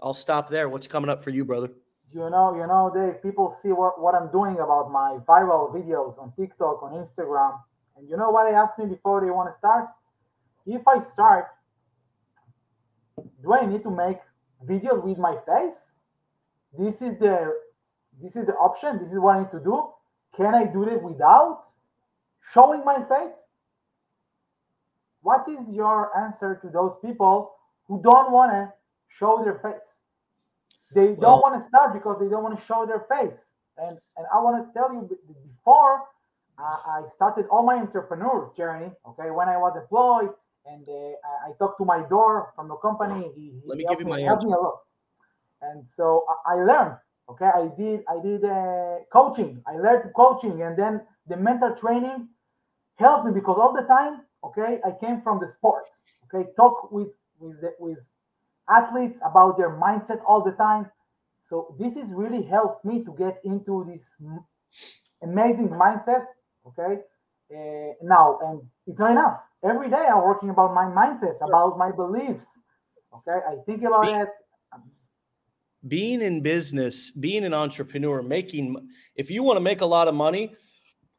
I'll 0.03 0.15
stop 0.15 0.49
there. 0.49 0.69
What's 0.69 0.87
coming 0.87 1.11
up 1.11 1.23
for 1.23 1.31
you, 1.31 1.45
brother? 1.45 1.71
You 2.13 2.29
know, 2.29 2.55
you 2.57 2.67
know, 2.67 2.91
they 2.95 3.19
people 3.21 3.49
see 3.49 3.73
what, 3.73 4.01
what 4.01 4.15
I'm 4.15 4.31
doing 4.31 4.59
about 4.59 4.91
my 4.91 5.19
viral 5.29 5.73
videos 5.73 6.19
on 6.21 6.33
TikTok, 6.33 6.83
on 6.83 6.93
Instagram. 6.93 7.61
And 7.97 8.09
you 8.09 8.17
know 8.17 8.31
what 8.31 8.49
they 8.49 8.55
ask 8.55 8.79
me 8.79 8.87
before 8.87 9.21
they 9.21 9.31
want 9.31 9.49
to 9.49 9.53
start? 9.53 9.89
If 10.67 10.87
I 10.89 10.99
start, 10.99 11.47
do 13.43 13.53
I 13.53 13.67
need 13.67 13.83
to 13.85 13.91
make 13.91 14.19
videos 14.67 15.05
with 15.05 15.19
my 15.19 15.37
face? 15.47 15.95
This 16.77 17.03
is 17.03 17.19
the 17.19 17.55
this 18.21 18.37
is 18.37 18.47
the 18.47 18.55
option. 18.55 18.99
This 18.99 19.13
is 19.13 19.19
what 19.19 19.37
I 19.37 19.41
need 19.41 19.51
to 19.53 19.61
do. 19.61 19.91
can 20.37 20.55
I 20.55 20.67
do 20.67 20.89
it 20.89 21.03
without 21.03 21.63
showing 22.53 22.85
my 22.85 22.99
face? 23.09 23.49
What 25.23 25.49
is 25.49 25.71
your 25.71 26.17
answer 26.17 26.59
to 26.63 26.69
those 26.69 26.97
people 27.05 27.53
who 27.87 28.01
don't 28.03 28.33
want 28.33 28.53
to 28.53 28.73
show 29.09 29.43
their 29.45 29.59
face? 29.59 30.00
They 30.95 31.15
don't 31.15 31.41
want 31.41 31.55
to 31.55 31.61
start 31.61 31.93
because 31.93 32.19
they 32.21 32.29
don't 32.29 32.43
want 32.43 32.59
to 32.59 32.65
show 32.65 32.85
their 32.87 33.01
face. 33.01 33.53
And 33.79 33.99
and 34.17 34.27
I 34.33 34.41
want 34.41 34.67
to 34.67 34.73
tell 34.79 34.93
you 34.93 35.09
before 35.45 36.03
uh, 36.59 36.79
I 36.87 37.03
started 37.09 37.47
all 37.51 37.63
my 37.63 37.77
entrepreneur 37.77 38.53
journey. 38.57 38.91
Okay, 39.07 39.31
when 39.31 39.49
I 39.49 39.57
was 39.57 39.77
employed, 39.77 40.31
and 40.67 40.87
uh, 40.89 41.49
I 41.49 41.53
talked 41.59 41.79
to 41.79 41.85
my 41.85 42.03
door 42.09 42.53
from 42.55 42.69
the 42.69 42.77
company. 42.77 43.31
He, 43.37 43.43
he 43.43 43.61
Let 43.65 43.79
me 43.79 43.85
give 43.89 44.01
you 44.01 44.05
me, 44.05 44.13
my 44.13 44.21
answer. 44.21 44.49
Me 44.49 44.53
a 44.53 44.57
lot. 44.57 44.81
And 45.63 45.87
so 45.87 46.25
I, 46.29 46.55
I 46.55 46.65
learned. 46.65 46.97
Okay, 47.31 47.47
I 47.47 47.71
did 47.79 48.03
I 48.09 48.21
did 48.21 48.45
uh, 48.45 48.97
coaching. 49.13 49.63
I 49.67 49.77
learned 49.77 50.11
coaching, 50.17 50.63
and 50.63 50.77
then 50.77 51.03
the 51.29 51.37
mental 51.37 51.75
training 51.75 52.29
helped 52.97 53.25
me 53.27 53.33
because 53.33 53.57
all 53.57 53.73
the 53.73 53.87
time, 53.87 54.23
okay, 54.45 54.81
I 54.85 54.91
came 55.01 55.23
from 55.23 55.39
the 55.39 55.47
sports. 55.47 56.03
Okay, 56.25 56.51
talk 56.57 56.91
with 56.91 57.13
with 57.39 57.61
the, 57.61 57.75
with 57.79 58.03
athletes 58.71 59.21
about 59.25 59.59
their 59.59 59.71
mindset 59.71 60.21
all 60.27 60.43
the 60.43 60.53
time. 60.53 60.91
So 61.43 61.75
this 61.79 61.97
is 61.97 62.13
really 62.13 62.43
helps 62.43 62.85
me 62.85 63.05
to 63.05 63.15
get 63.19 63.41
into 63.45 63.85
this 63.91 64.17
amazing 65.23 65.69
mindset. 65.69 66.27
Okay, 66.67 67.01
uh, 67.55 67.93
now 68.03 68.39
and 68.43 68.63
it's 68.87 68.99
not 68.99 69.11
enough. 69.11 69.45
Every 69.65 69.91
day 69.91 70.07
I'm 70.11 70.23
working 70.23 70.51
about 70.51 70.75
my 70.75 70.85
mindset, 70.85 71.37
about 71.43 71.77
my 71.79 71.91
beliefs. 71.91 72.61
Okay, 73.13 73.39
I 73.49 73.57
think 73.67 73.83
about 73.83 74.07
it 74.09 74.29
being 75.89 76.21
in 76.21 76.43
business, 76.43 77.11
being 77.11 77.45
an 77.45 77.55
entrepreneur, 77.55 78.23
making 78.23 78.77
if 79.17 79.31
you 79.31 79.43
want 79.43 79.57
to 79.57 79.63
make 79.63 79.81
a 79.81 79.87
lot 79.87 80.09
of 80.09 80.15
money, 80.15 80.53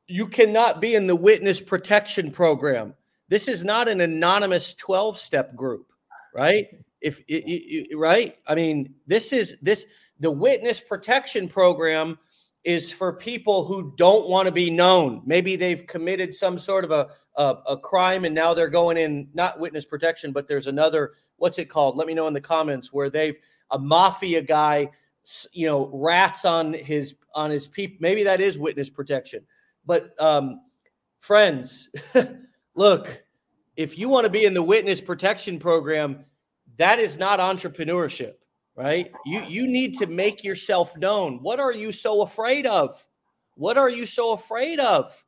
you 0.07 0.27
cannot 0.27 0.81
be 0.81 0.95
in 0.95 1.07
the 1.07 1.15
witness 1.15 1.59
protection 1.61 2.31
program. 2.31 2.93
This 3.29 3.47
is 3.47 3.63
not 3.63 3.87
an 3.87 4.01
anonymous 4.01 4.73
12 4.75 5.17
step 5.17 5.55
group, 5.55 5.87
right? 6.35 6.67
If 7.01 7.19
it, 7.27 7.43
it, 7.47 7.97
right, 7.97 8.37
I 8.47 8.55
mean, 8.55 8.93
this 9.07 9.33
is 9.33 9.57
this 9.61 9.85
the 10.19 10.31
witness 10.31 10.79
protection 10.79 11.47
program 11.47 12.17
is 12.63 12.91
for 12.91 13.13
people 13.13 13.65
who 13.65 13.93
don't 13.97 14.29
want 14.29 14.45
to 14.45 14.51
be 14.51 14.69
known. 14.69 15.23
Maybe 15.25 15.55
they've 15.55 15.85
committed 15.87 16.33
some 16.33 16.59
sort 16.59 16.85
of 16.85 16.91
a, 16.91 17.09
a, 17.35 17.55
a 17.69 17.77
crime 17.77 18.23
and 18.23 18.35
now 18.35 18.53
they're 18.53 18.67
going 18.67 18.97
in 18.97 19.27
not 19.33 19.59
witness 19.59 19.83
protection, 19.83 20.31
but 20.31 20.47
there's 20.47 20.67
another 20.67 21.13
what's 21.37 21.57
it 21.57 21.69
called? 21.69 21.97
Let 21.97 22.05
me 22.05 22.13
know 22.13 22.27
in 22.27 22.35
the 22.35 22.41
comments 22.41 22.93
where 22.93 23.09
they've 23.09 23.37
a 23.71 23.79
mafia 23.79 24.43
guy, 24.43 24.91
you 25.53 25.65
know, 25.65 25.89
rats 25.91 26.45
on 26.45 26.73
his 26.73 27.15
on 27.33 27.49
his 27.49 27.67
people. 27.67 27.97
Maybe 27.99 28.23
that 28.23 28.41
is 28.41 28.59
witness 28.59 28.89
protection. 28.89 29.43
But 29.85 30.13
um, 30.21 30.61
friends, 31.17 31.89
look, 32.75 33.23
if 33.75 33.97
you 33.97 34.07
want 34.07 34.25
to 34.25 34.29
be 34.29 34.45
in 34.45 34.53
the 34.53 34.61
witness 34.61 35.01
protection 35.01 35.57
program, 35.57 36.25
that 36.77 36.99
is 36.99 37.17
not 37.17 37.39
entrepreneurship, 37.39 38.33
right? 38.75 39.11
You 39.25 39.43
you 39.47 39.67
need 39.67 39.95
to 39.95 40.07
make 40.07 40.43
yourself 40.43 40.95
known. 40.97 41.39
What 41.41 41.59
are 41.59 41.73
you 41.73 41.91
so 41.91 42.21
afraid 42.21 42.65
of? 42.65 43.07
What 43.55 43.77
are 43.77 43.89
you 43.89 44.05
so 44.05 44.33
afraid 44.33 44.79
of? 44.79 45.23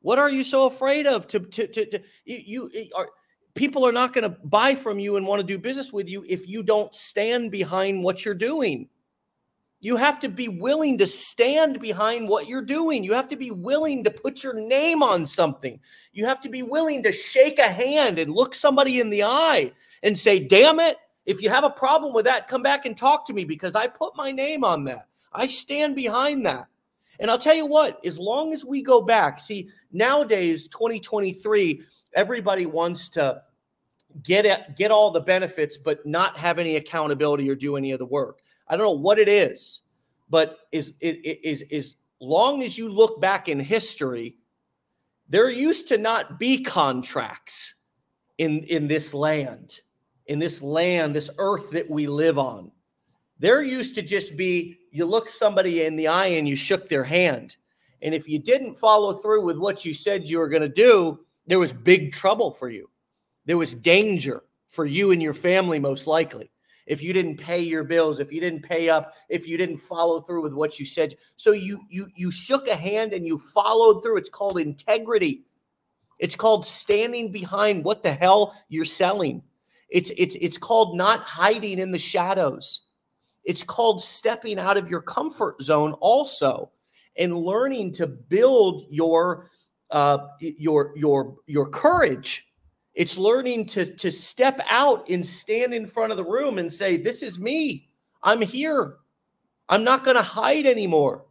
What 0.00 0.18
are 0.18 0.30
you 0.30 0.44
so 0.44 0.66
afraid 0.66 1.06
of? 1.06 1.26
To 1.28 1.40
to 1.40 1.66
to, 1.66 1.86
to 1.86 2.00
you, 2.24 2.42
you 2.46 2.70
eh, 2.74 2.84
are 2.96 3.08
people 3.54 3.84
are 3.86 3.92
not 3.92 4.12
going 4.12 4.22
to 4.22 4.36
buy 4.44 4.74
from 4.74 4.98
you 4.98 5.16
and 5.16 5.26
want 5.26 5.40
to 5.40 5.46
do 5.46 5.58
business 5.58 5.92
with 5.92 6.08
you 6.08 6.24
if 6.28 6.46
you 6.46 6.62
don't 6.62 6.94
stand 6.94 7.50
behind 7.50 8.02
what 8.02 8.24
you're 8.24 8.34
doing. 8.34 8.88
You 9.80 9.96
have 9.96 10.18
to 10.20 10.28
be 10.28 10.48
willing 10.48 10.98
to 10.98 11.06
stand 11.06 11.78
behind 11.78 12.28
what 12.28 12.48
you're 12.48 12.62
doing. 12.62 13.04
You 13.04 13.12
have 13.12 13.28
to 13.28 13.36
be 13.36 13.52
willing 13.52 14.02
to 14.04 14.10
put 14.10 14.42
your 14.42 14.54
name 14.54 15.02
on 15.04 15.24
something. 15.24 15.78
You 16.12 16.26
have 16.26 16.40
to 16.40 16.48
be 16.48 16.62
willing 16.62 17.02
to 17.04 17.12
shake 17.12 17.60
a 17.60 17.68
hand 17.68 18.18
and 18.18 18.32
look 18.32 18.54
somebody 18.54 18.98
in 18.98 19.08
the 19.08 19.22
eye 19.22 19.72
and 20.02 20.16
say, 20.16 20.38
damn 20.38 20.80
it, 20.80 20.96
if 21.26 21.42
you 21.42 21.50
have 21.50 21.64
a 21.64 21.70
problem 21.70 22.12
with 22.12 22.24
that, 22.24 22.48
come 22.48 22.62
back 22.62 22.86
and 22.86 22.96
talk 22.96 23.26
to 23.26 23.32
me 23.32 23.44
because 23.44 23.74
I 23.74 23.86
put 23.86 24.16
my 24.16 24.32
name 24.32 24.64
on 24.64 24.84
that. 24.84 25.08
I 25.32 25.46
stand 25.46 25.94
behind 25.94 26.46
that. 26.46 26.66
And 27.20 27.30
I'll 27.30 27.38
tell 27.38 27.54
you 27.54 27.66
what, 27.66 28.04
as 28.04 28.18
long 28.18 28.52
as 28.52 28.64
we 28.64 28.80
go 28.80 29.00
back, 29.00 29.40
see, 29.40 29.68
nowadays, 29.92 30.68
2023, 30.68 31.82
everybody 32.14 32.66
wants 32.66 33.08
to 33.10 33.42
get 34.22 34.46
it, 34.46 34.76
get 34.76 34.90
all 34.90 35.10
the 35.10 35.20
benefits, 35.20 35.76
but 35.76 36.04
not 36.06 36.36
have 36.36 36.58
any 36.58 36.76
accountability 36.76 37.50
or 37.50 37.54
do 37.54 37.76
any 37.76 37.92
of 37.92 37.98
the 37.98 38.06
work. 38.06 38.40
I 38.68 38.76
don't 38.76 38.86
know 38.86 38.92
what 38.92 39.18
it 39.18 39.28
is, 39.28 39.82
but 40.30 40.58
is 40.72 40.94
is 41.00 41.62
is 41.62 41.96
long 42.20 42.62
as 42.62 42.76
you 42.76 42.88
look 42.88 43.20
back 43.20 43.48
in 43.48 43.58
history, 43.58 44.36
there 45.28 45.50
used 45.50 45.88
to 45.88 45.98
not 45.98 46.38
be 46.38 46.62
contracts 46.62 47.74
in 48.38 48.60
in 48.64 48.86
this 48.88 49.14
land, 49.14 49.80
in 50.28 50.38
this 50.38 50.62
land, 50.62 51.14
this 51.14 51.30
earth 51.38 51.70
that 51.72 51.90
we 51.90 52.06
live 52.06 52.38
on. 52.38 52.70
There 53.38 53.62
used 53.62 53.94
to 53.96 54.02
just 54.02 54.36
be 54.36 54.78
you 54.90 55.04
look 55.04 55.28
somebody 55.28 55.84
in 55.84 55.96
the 55.96 56.08
eye 56.08 56.26
and 56.26 56.48
you 56.48 56.56
shook 56.56 56.88
their 56.88 57.04
hand. 57.04 57.56
And 58.02 58.14
if 58.14 58.28
you 58.28 58.38
didn't 58.38 58.74
follow 58.74 59.12
through 59.12 59.44
with 59.44 59.58
what 59.58 59.84
you 59.84 59.92
said 59.92 60.26
you 60.26 60.38
were 60.38 60.48
going 60.48 60.62
to 60.62 60.68
do, 60.68 61.20
there 61.46 61.58
was 61.58 61.72
big 61.72 62.12
trouble 62.12 62.52
for 62.52 62.68
you. 62.68 62.88
There 63.46 63.58
was 63.58 63.74
danger 63.74 64.44
for 64.68 64.86
you 64.86 65.10
and 65.10 65.22
your 65.22 65.34
family, 65.34 65.80
most 65.80 66.06
likely, 66.06 66.50
if 66.86 67.02
you 67.02 67.12
didn't 67.12 67.36
pay 67.36 67.60
your 67.60 67.84
bills, 67.84 68.20
if 68.20 68.32
you 68.32 68.40
didn't 68.40 68.62
pay 68.62 68.88
up, 68.88 69.14
if 69.28 69.46
you 69.46 69.56
didn't 69.56 69.78
follow 69.78 70.20
through 70.20 70.42
with 70.42 70.54
what 70.54 70.78
you 70.78 70.86
said. 70.86 71.14
So 71.36 71.52
you 71.52 71.80
you 71.88 72.06
you 72.14 72.30
shook 72.30 72.66
a 72.68 72.76
hand 72.76 73.12
and 73.12 73.26
you 73.26 73.38
followed 73.38 74.02
through. 74.02 74.18
It's 74.18 74.30
called 74.30 74.58
integrity. 74.58 75.44
It's 76.18 76.36
called 76.36 76.66
standing 76.66 77.30
behind 77.30 77.84
what 77.84 78.02
the 78.02 78.12
hell 78.12 78.54
you're 78.68 78.84
selling. 78.84 79.42
It's 79.88 80.10
it's 80.16 80.36
it's 80.40 80.58
called 80.58 80.96
not 80.96 81.20
hiding 81.20 81.78
in 81.78 81.90
the 81.90 81.98
shadows. 81.98 82.82
It's 83.44 83.62
called 83.62 84.02
stepping 84.02 84.58
out 84.58 84.76
of 84.76 84.88
your 84.88 85.00
comfort 85.00 85.62
zone 85.62 85.92
also 85.94 86.70
and 87.16 87.36
learning 87.36 87.92
to 87.94 88.06
build 88.06 88.84
your 88.90 89.50
uh, 89.90 90.18
your 90.40 90.92
your 90.96 91.36
your 91.46 91.68
courage 91.68 92.48
it's 92.98 93.16
learning 93.16 93.66
to, 93.66 93.86
to 93.94 94.10
step 94.10 94.60
out 94.68 95.08
and 95.08 95.24
stand 95.24 95.72
in 95.72 95.86
front 95.86 96.10
of 96.10 96.16
the 96.16 96.24
room 96.24 96.58
and 96.58 96.70
say, 96.70 96.96
This 96.96 97.22
is 97.22 97.38
me. 97.38 97.88
I'm 98.24 98.42
here. 98.42 98.96
I'm 99.68 99.84
not 99.84 100.04
going 100.04 100.16
to 100.16 100.22
hide 100.22 100.66
anymore. 100.66 101.24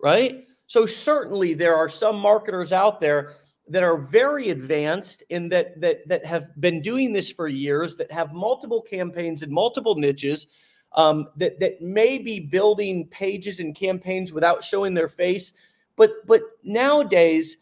Right. 0.00 0.44
So, 0.68 0.86
certainly, 0.86 1.54
there 1.54 1.74
are 1.74 1.88
some 1.88 2.20
marketers 2.20 2.70
out 2.70 3.00
there 3.00 3.32
that 3.70 3.82
are 3.82 3.98
very 3.98 4.50
advanced 4.50 5.22
in 5.30 5.48
that 5.48 5.80
that 5.80 6.06
that 6.08 6.24
have 6.24 6.48
been 6.60 6.80
doing 6.80 7.12
this 7.12 7.30
for 7.30 7.48
years 7.48 7.96
that 7.96 8.10
have 8.12 8.32
multiple 8.32 8.82
campaigns 8.82 9.42
and 9.42 9.52
multiple 9.52 9.94
niches 9.94 10.48
um, 10.94 11.26
that 11.36 11.60
that 11.60 11.80
may 11.82 12.18
be 12.18 12.40
building 12.40 13.06
pages 13.08 13.60
and 13.60 13.74
campaigns 13.74 14.32
without 14.32 14.64
showing 14.64 14.94
their 14.94 15.08
face 15.08 15.52
but 15.96 16.26
but 16.26 16.42
nowadays 16.62 17.58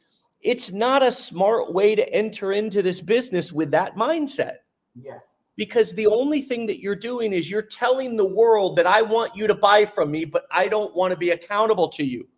it's 0.47 0.73
not 0.73 1.03
a 1.03 1.11
smart 1.11 1.73
way 1.73 1.95
to 1.97 2.15
enter 2.15 2.53
into 2.53 2.81
this 2.81 3.01
business 3.01 3.53
with 3.53 3.71
that 3.73 3.97
mindset. 3.97 4.59
Yes. 4.95 5.43
Because 5.57 5.93
the 5.93 6.07
only 6.07 6.43
thing 6.43 6.67
that 6.67 6.81
you're 6.81 6.95
doing 6.95 7.33
is 7.33 7.51
you're 7.51 7.63
telling 7.63 8.17
the 8.17 8.29
world 8.29 8.77
that 8.77 8.87
I 8.87 9.03
want 9.03 9.35
you 9.35 9.47
to 9.47 9.55
buy 9.55 9.85
from 9.87 10.11
me, 10.11 10.25
but 10.25 10.45
I 10.53 10.69
don't 10.69 10.95
want 10.95 11.13
to 11.13 11.17
be 11.17 11.31
accountable 11.31 11.89
to 11.89 12.05
you. 12.05 12.29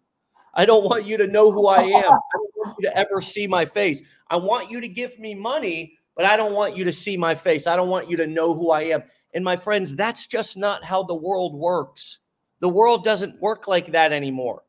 I 0.59 0.67
don't 0.67 0.85
want 0.85 1.07
you 1.07 1.17
to 1.17 1.27
know 1.29 1.53
who 1.53 1.69
I 1.69 1.83
am. 1.83 1.95
I 1.95 2.35
don't 2.35 2.57
want 2.57 2.75
you 2.79 2.91
to 2.91 2.99
ever 2.99 3.23
see 3.23 3.47
my 3.47 3.65
face. 3.65 4.03
I 4.29 4.37
want 4.37 4.71
you 4.71 4.81
to 4.81 4.89
give 4.89 5.19
me 5.19 5.35
money, 5.35 5.97
but 6.17 6.27
I 6.27 6.37
don't 6.37 6.53
want 6.53 6.77
you 6.77 6.85
to 6.85 6.93
see 6.93 7.17
my 7.17 7.35
face. 7.35 7.69
I 7.69 7.77
don't 7.77 7.89
want 7.89 8.11
you 8.11 8.17
to 8.19 8.27
know 8.27 8.53
who 8.53 8.73
I 8.73 8.83
am. 8.83 9.05
And 9.35 9.45
my 9.45 9.57
friends, 9.57 9.95
that's 9.95 10.27
just 10.27 10.57
not 10.57 10.83
how 10.83 11.05
the 11.05 11.15
world 11.15 11.55
works. 11.55 12.19
The 12.61 12.69
world 12.69 13.05
doesn't 13.05 13.41
work 13.41 13.69
like 13.69 13.93
that 13.93 14.13
anymore. 14.13 14.65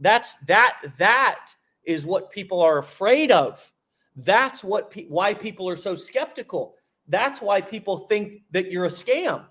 That's 0.00 0.36
that 0.46 0.78
that 0.96 1.54
is 1.84 2.06
what 2.06 2.30
people 2.30 2.62
are 2.62 2.78
afraid 2.78 3.30
of. 3.30 3.70
That's 4.16 4.64
what 4.64 4.90
pe- 4.90 5.06
why 5.06 5.34
people 5.34 5.68
are 5.68 5.76
so 5.76 5.94
skeptical. 5.94 6.76
That's 7.08 7.42
why 7.42 7.60
people 7.60 7.98
think 7.98 8.42
that 8.52 8.70
you're 8.70 8.86
a 8.86 8.88
scam 8.88 9.44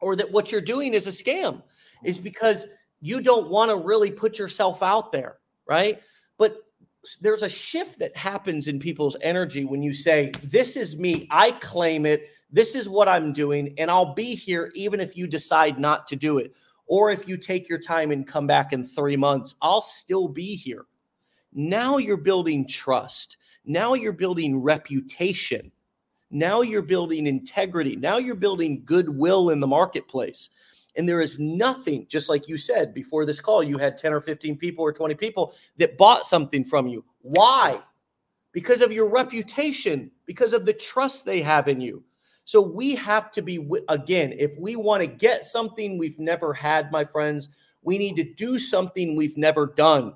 or 0.00 0.16
that 0.16 0.32
what 0.32 0.50
you're 0.50 0.62
doing 0.62 0.94
is 0.94 1.06
a 1.06 1.10
scam 1.10 1.62
is 2.04 2.18
because 2.18 2.66
you 3.04 3.20
don't 3.20 3.50
want 3.50 3.70
to 3.70 3.76
really 3.76 4.10
put 4.10 4.38
yourself 4.38 4.82
out 4.82 5.12
there, 5.12 5.36
right? 5.68 6.00
But 6.38 6.56
there's 7.20 7.42
a 7.42 7.50
shift 7.50 7.98
that 7.98 8.16
happens 8.16 8.66
in 8.66 8.78
people's 8.78 9.14
energy 9.20 9.66
when 9.66 9.82
you 9.82 9.92
say, 9.92 10.32
This 10.42 10.74
is 10.74 10.96
me, 10.96 11.28
I 11.30 11.50
claim 11.50 12.06
it, 12.06 12.30
this 12.50 12.74
is 12.74 12.88
what 12.88 13.06
I'm 13.06 13.34
doing, 13.34 13.74
and 13.76 13.90
I'll 13.90 14.14
be 14.14 14.34
here 14.34 14.72
even 14.74 15.00
if 15.00 15.18
you 15.18 15.26
decide 15.26 15.78
not 15.78 16.06
to 16.06 16.16
do 16.16 16.38
it. 16.38 16.54
Or 16.86 17.10
if 17.10 17.28
you 17.28 17.36
take 17.36 17.68
your 17.68 17.78
time 17.78 18.10
and 18.10 18.26
come 18.26 18.46
back 18.46 18.72
in 18.72 18.82
three 18.82 19.18
months, 19.18 19.54
I'll 19.60 19.82
still 19.82 20.26
be 20.26 20.56
here. 20.56 20.86
Now 21.52 21.98
you're 21.98 22.16
building 22.16 22.66
trust. 22.66 23.36
Now 23.66 23.92
you're 23.92 24.12
building 24.12 24.62
reputation. 24.62 25.70
Now 26.30 26.62
you're 26.62 26.80
building 26.80 27.26
integrity. 27.26 27.96
Now 27.96 28.16
you're 28.16 28.34
building 28.34 28.82
goodwill 28.86 29.50
in 29.50 29.60
the 29.60 29.66
marketplace. 29.66 30.48
And 30.96 31.08
there 31.08 31.20
is 31.20 31.38
nothing, 31.38 32.06
just 32.08 32.28
like 32.28 32.48
you 32.48 32.56
said 32.56 32.94
before 32.94 33.26
this 33.26 33.40
call, 33.40 33.62
you 33.62 33.78
had 33.78 33.98
10 33.98 34.12
or 34.12 34.20
15 34.20 34.56
people 34.56 34.84
or 34.84 34.92
20 34.92 35.14
people 35.14 35.54
that 35.76 35.98
bought 35.98 36.26
something 36.26 36.64
from 36.64 36.86
you. 36.86 37.04
Why? 37.20 37.80
Because 38.52 38.80
of 38.80 38.92
your 38.92 39.08
reputation, 39.08 40.10
because 40.26 40.52
of 40.52 40.66
the 40.66 40.72
trust 40.72 41.24
they 41.24 41.40
have 41.42 41.66
in 41.66 41.80
you. 41.80 42.04
So 42.44 42.60
we 42.60 42.94
have 42.96 43.32
to 43.32 43.42
be, 43.42 43.66
again, 43.88 44.34
if 44.38 44.54
we 44.58 44.76
want 44.76 45.00
to 45.00 45.06
get 45.06 45.44
something 45.44 45.98
we've 45.98 46.18
never 46.18 46.52
had, 46.52 46.92
my 46.92 47.04
friends, 47.04 47.48
we 47.82 47.98
need 47.98 48.16
to 48.16 48.34
do 48.34 48.58
something 48.58 49.16
we've 49.16 49.36
never 49.36 49.66
done. 49.66 50.12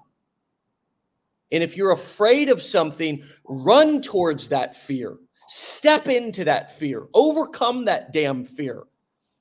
And 1.51 1.63
if 1.63 1.77
you're 1.77 1.93
afraid 1.93 2.51
of 2.51 2.63
something, 2.63 3.23
run 3.45 4.03
towards 4.03 4.49
that 4.51 4.77
fear. 4.77 5.17
Step 5.47 6.09
into 6.09 6.45
that 6.45 6.71
fear. 6.77 7.09
Overcome 7.15 7.87
that 7.87 8.13
damn 8.13 8.45
fear. 8.45 8.85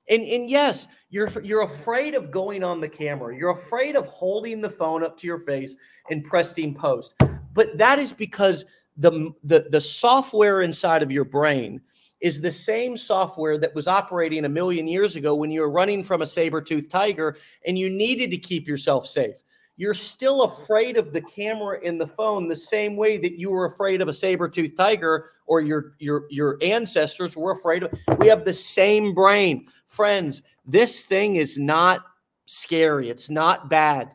And, 0.09 0.23
and 0.23 0.49
yes, 0.49 0.87
you're 1.09 1.29
you're 1.43 1.63
afraid 1.63 2.15
of 2.15 2.31
going 2.31 2.63
on 2.63 2.79
the 2.79 2.89
camera. 2.89 3.37
You're 3.37 3.51
afraid 3.51 3.95
of 3.95 4.05
holding 4.07 4.61
the 4.61 4.69
phone 4.69 5.03
up 5.03 5.17
to 5.17 5.27
your 5.27 5.39
face 5.39 5.75
and 6.09 6.23
pressing 6.23 6.73
post. 6.73 7.15
But 7.53 7.77
that 7.77 7.99
is 7.99 8.13
because 8.13 8.65
the, 8.97 9.31
the, 9.43 9.67
the 9.69 9.81
software 9.81 10.61
inside 10.61 11.03
of 11.03 11.11
your 11.11 11.25
brain 11.25 11.81
is 12.19 12.41
the 12.41 12.51
same 12.51 12.97
software 12.97 13.57
that 13.59 13.75
was 13.75 13.87
operating 13.87 14.45
a 14.45 14.49
million 14.49 14.87
years 14.87 15.15
ago 15.15 15.35
when 15.35 15.51
you 15.51 15.61
were 15.61 15.71
running 15.71 16.03
from 16.03 16.21
a 16.21 16.25
saber-toothed 16.25 16.89
tiger 16.89 17.37
and 17.65 17.77
you 17.77 17.89
needed 17.89 18.31
to 18.31 18.37
keep 18.37 18.67
yourself 18.67 19.05
safe. 19.05 19.35
You're 19.79 19.93
still 19.93 20.41
afraid 20.43 20.97
of 20.97 21.13
the 21.13 21.21
camera 21.21 21.79
in 21.83 21.99
the 21.99 22.07
phone 22.07 22.47
the 22.47 22.55
same 22.55 22.95
way 22.95 23.19
that 23.19 23.37
you 23.37 23.51
were 23.51 23.65
afraid 23.65 24.01
of 24.01 24.07
a 24.07 24.13
saber-toothed 24.13 24.75
tiger 24.75 25.29
or 25.45 25.61
your 25.61 25.93
your 25.99 26.25
your 26.31 26.57
ancestors 26.63 27.37
were 27.37 27.51
afraid 27.51 27.83
of. 27.83 27.93
We 28.17 28.27
have 28.27 28.43
the 28.43 28.53
same 28.53 29.13
brain. 29.13 29.67
Friends, 29.85 30.41
this 30.65 31.03
thing 31.03 31.35
is 31.35 31.59
not 31.59 32.01
scary. 32.47 33.09
It's 33.11 33.29
not 33.29 33.69
bad. 33.69 34.13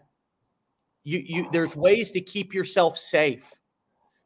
You 1.04 1.20
you 1.24 1.48
there's 1.52 1.76
ways 1.76 2.10
to 2.10 2.20
keep 2.20 2.52
yourself 2.52 2.98
safe. 2.98 3.48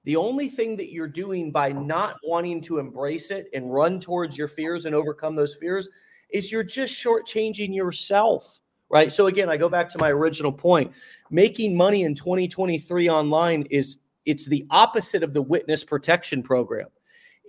The 0.05 0.17
only 0.17 0.49
thing 0.49 0.77
that 0.77 0.93
you're 0.93 1.09
doing 1.09 1.51
by 1.51 1.73
not 1.73 2.17
wanting 2.25 2.63
to 2.63 2.79
embrace 2.79 3.31
it 3.31 3.49
and 3.53 3.73
run 3.73 4.01
towards 4.01 4.39
your 4.39 4.49
fears 4.49 4.87
and 4.87 4.95
overcome 4.95 5.37
those 5.37 5.57
fears 5.57 5.89
is 6.31 6.51
you're 6.51 6.63
just 6.63 6.95
shortchanging 6.95 7.75
yourself, 7.75 8.61
right? 8.89 9.13
So 9.13 9.27
again, 9.27 9.49
I 9.49 9.57
go 9.57 9.69
back 9.69 9.89
to 9.91 9.99
my 9.99 10.11
original 10.11 10.53
point. 10.53 10.93
Making 11.31 11.77
money 11.77 12.03
in 12.03 12.15
2023 12.15 13.09
online 13.09 13.63
is 13.71 13.99
it's 14.25 14.47
the 14.47 14.65
opposite 14.71 15.23
of 15.23 15.35
the 15.35 15.43
witness 15.43 15.85
protection 15.85 16.43
program. 16.43 16.89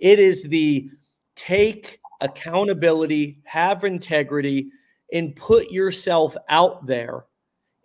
It 0.00 0.18
is 0.18 0.42
the 0.42 0.90
take 1.34 2.00
accountability, 2.20 3.40
have 3.44 3.84
integrity, 3.84 4.70
and 5.12 5.34
put 5.36 5.70
yourself 5.70 6.36
out 6.48 6.86
there. 6.86 7.24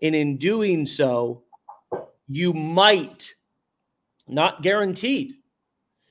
And 0.02 0.16
in 0.16 0.38
doing 0.38 0.86
so, 0.86 1.44
you 2.28 2.54
might 2.54 3.34
not 4.28 4.62
guaranteed. 4.62 5.34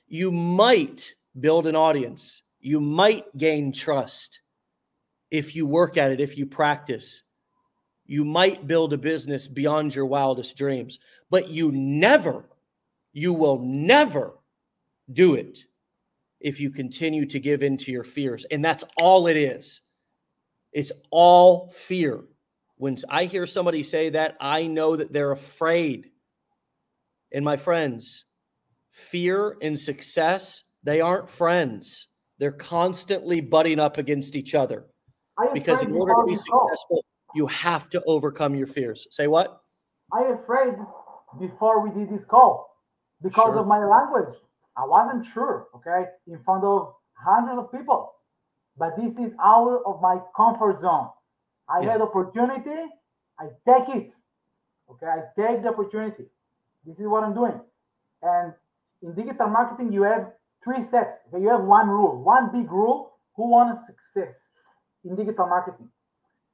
You 0.09 0.30
might 0.30 1.14
build 1.40 1.66
an 1.66 1.76
audience, 1.76 2.43
you 2.61 2.80
might 2.80 3.24
gain 3.38 3.72
trust 3.72 4.40
if 5.30 5.57
you 5.57 5.66
work 5.66 5.97
at 5.97 6.11
it, 6.11 6.20
if 6.20 6.36
you 6.36 6.45
practice. 6.45 7.22
You 8.12 8.26
might 8.26 8.66
build 8.66 8.92
a 8.92 8.98
business 8.98 9.48
beyond 9.48 9.94
your 9.94 10.04
wildest 10.04 10.54
dreams, 10.54 10.98
but 11.30 11.48
you 11.48 11.72
never, 11.72 12.44
you 13.14 13.32
will 13.32 13.58
never 13.60 14.34
do 15.14 15.34
it 15.34 15.64
if 16.38 16.60
you 16.60 16.68
continue 16.68 17.24
to 17.24 17.40
give 17.40 17.62
in 17.62 17.78
to 17.78 17.90
your 17.90 18.04
fears. 18.04 18.44
And 18.50 18.62
that's 18.62 18.84
all 19.00 19.28
it 19.28 19.38
is. 19.38 19.80
It's 20.74 20.92
all 21.10 21.68
fear. 21.68 22.24
When 22.76 22.98
I 23.08 23.24
hear 23.24 23.46
somebody 23.46 23.82
say 23.82 24.10
that, 24.10 24.36
I 24.42 24.66
know 24.66 24.94
that 24.94 25.14
they're 25.14 25.32
afraid. 25.32 26.10
And 27.32 27.42
my 27.42 27.56
friends, 27.56 28.26
fear 28.90 29.56
and 29.62 29.80
success, 29.80 30.64
they 30.82 31.00
aren't 31.00 31.30
friends. 31.30 32.08
They're 32.36 32.52
constantly 32.52 33.40
butting 33.40 33.80
up 33.80 33.96
against 33.96 34.36
each 34.36 34.54
other. 34.54 34.84
Because 35.54 35.80
in 35.80 35.94
order 35.94 36.12
to 36.12 36.26
be 36.26 36.36
successful, 36.36 37.06
you 37.35 37.47
have 37.47 37.91
to 37.91 38.03
overcome 38.07 38.55
your 38.55 38.66
fears. 38.66 39.07
Say 39.11 39.26
what? 39.26 39.62
I 40.12 40.24
afraid 40.24 40.74
before 41.41 41.80
we 41.80 41.91
did 41.91 42.11
this 42.11 42.24
call 42.24 42.76
because 43.22 43.55
sure. 43.55 43.59
of 43.59 43.66
my 43.66 43.85
language. 43.85 44.35
I 44.76 44.87
wasn't 44.87 45.24
sure, 45.24 45.68
okay, 45.76 46.07
in 46.26 46.39
front 46.45 46.64
of 46.64 46.95
hundreds 47.12 47.59
of 47.59 47.70
people. 47.70 48.12
But 48.76 48.97
this 48.97 49.18
is 49.18 49.33
out 49.45 49.83
of 49.85 50.01
my 50.01 50.18
comfort 50.35 50.80
zone. 50.80 51.09
I 51.68 51.83
yeah. 51.83 51.93
had 51.93 52.01
opportunity, 52.01 52.89
I 53.39 53.49
take 53.66 53.95
it. 53.95 54.12
Okay, 54.91 55.07
I 55.07 55.20
take 55.39 55.62
the 55.62 55.68
opportunity. 55.68 56.24
This 56.85 56.99
is 56.99 57.07
what 57.07 57.22
I'm 57.22 57.35
doing. 57.35 57.61
And 58.22 58.53
in 59.03 59.14
digital 59.14 59.49
marketing, 59.49 59.93
you 59.93 60.03
have 60.03 60.33
three 60.64 60.80
steps. 60.80 61.16
Okay? 61.28 61.43
You 61.43 61.51
have 61.51 61.64
one 61.64 61.89
rule, 61.89 62.22
one 62.22 62.51
big 62.53 62.70
rule. 62.70 63.12
Who 63.37 63.49
wants 63.49 63.87
success 63.87 64.35
in 65.05 65.16
digital 65.16 65.47
marketing? 65.47 65.89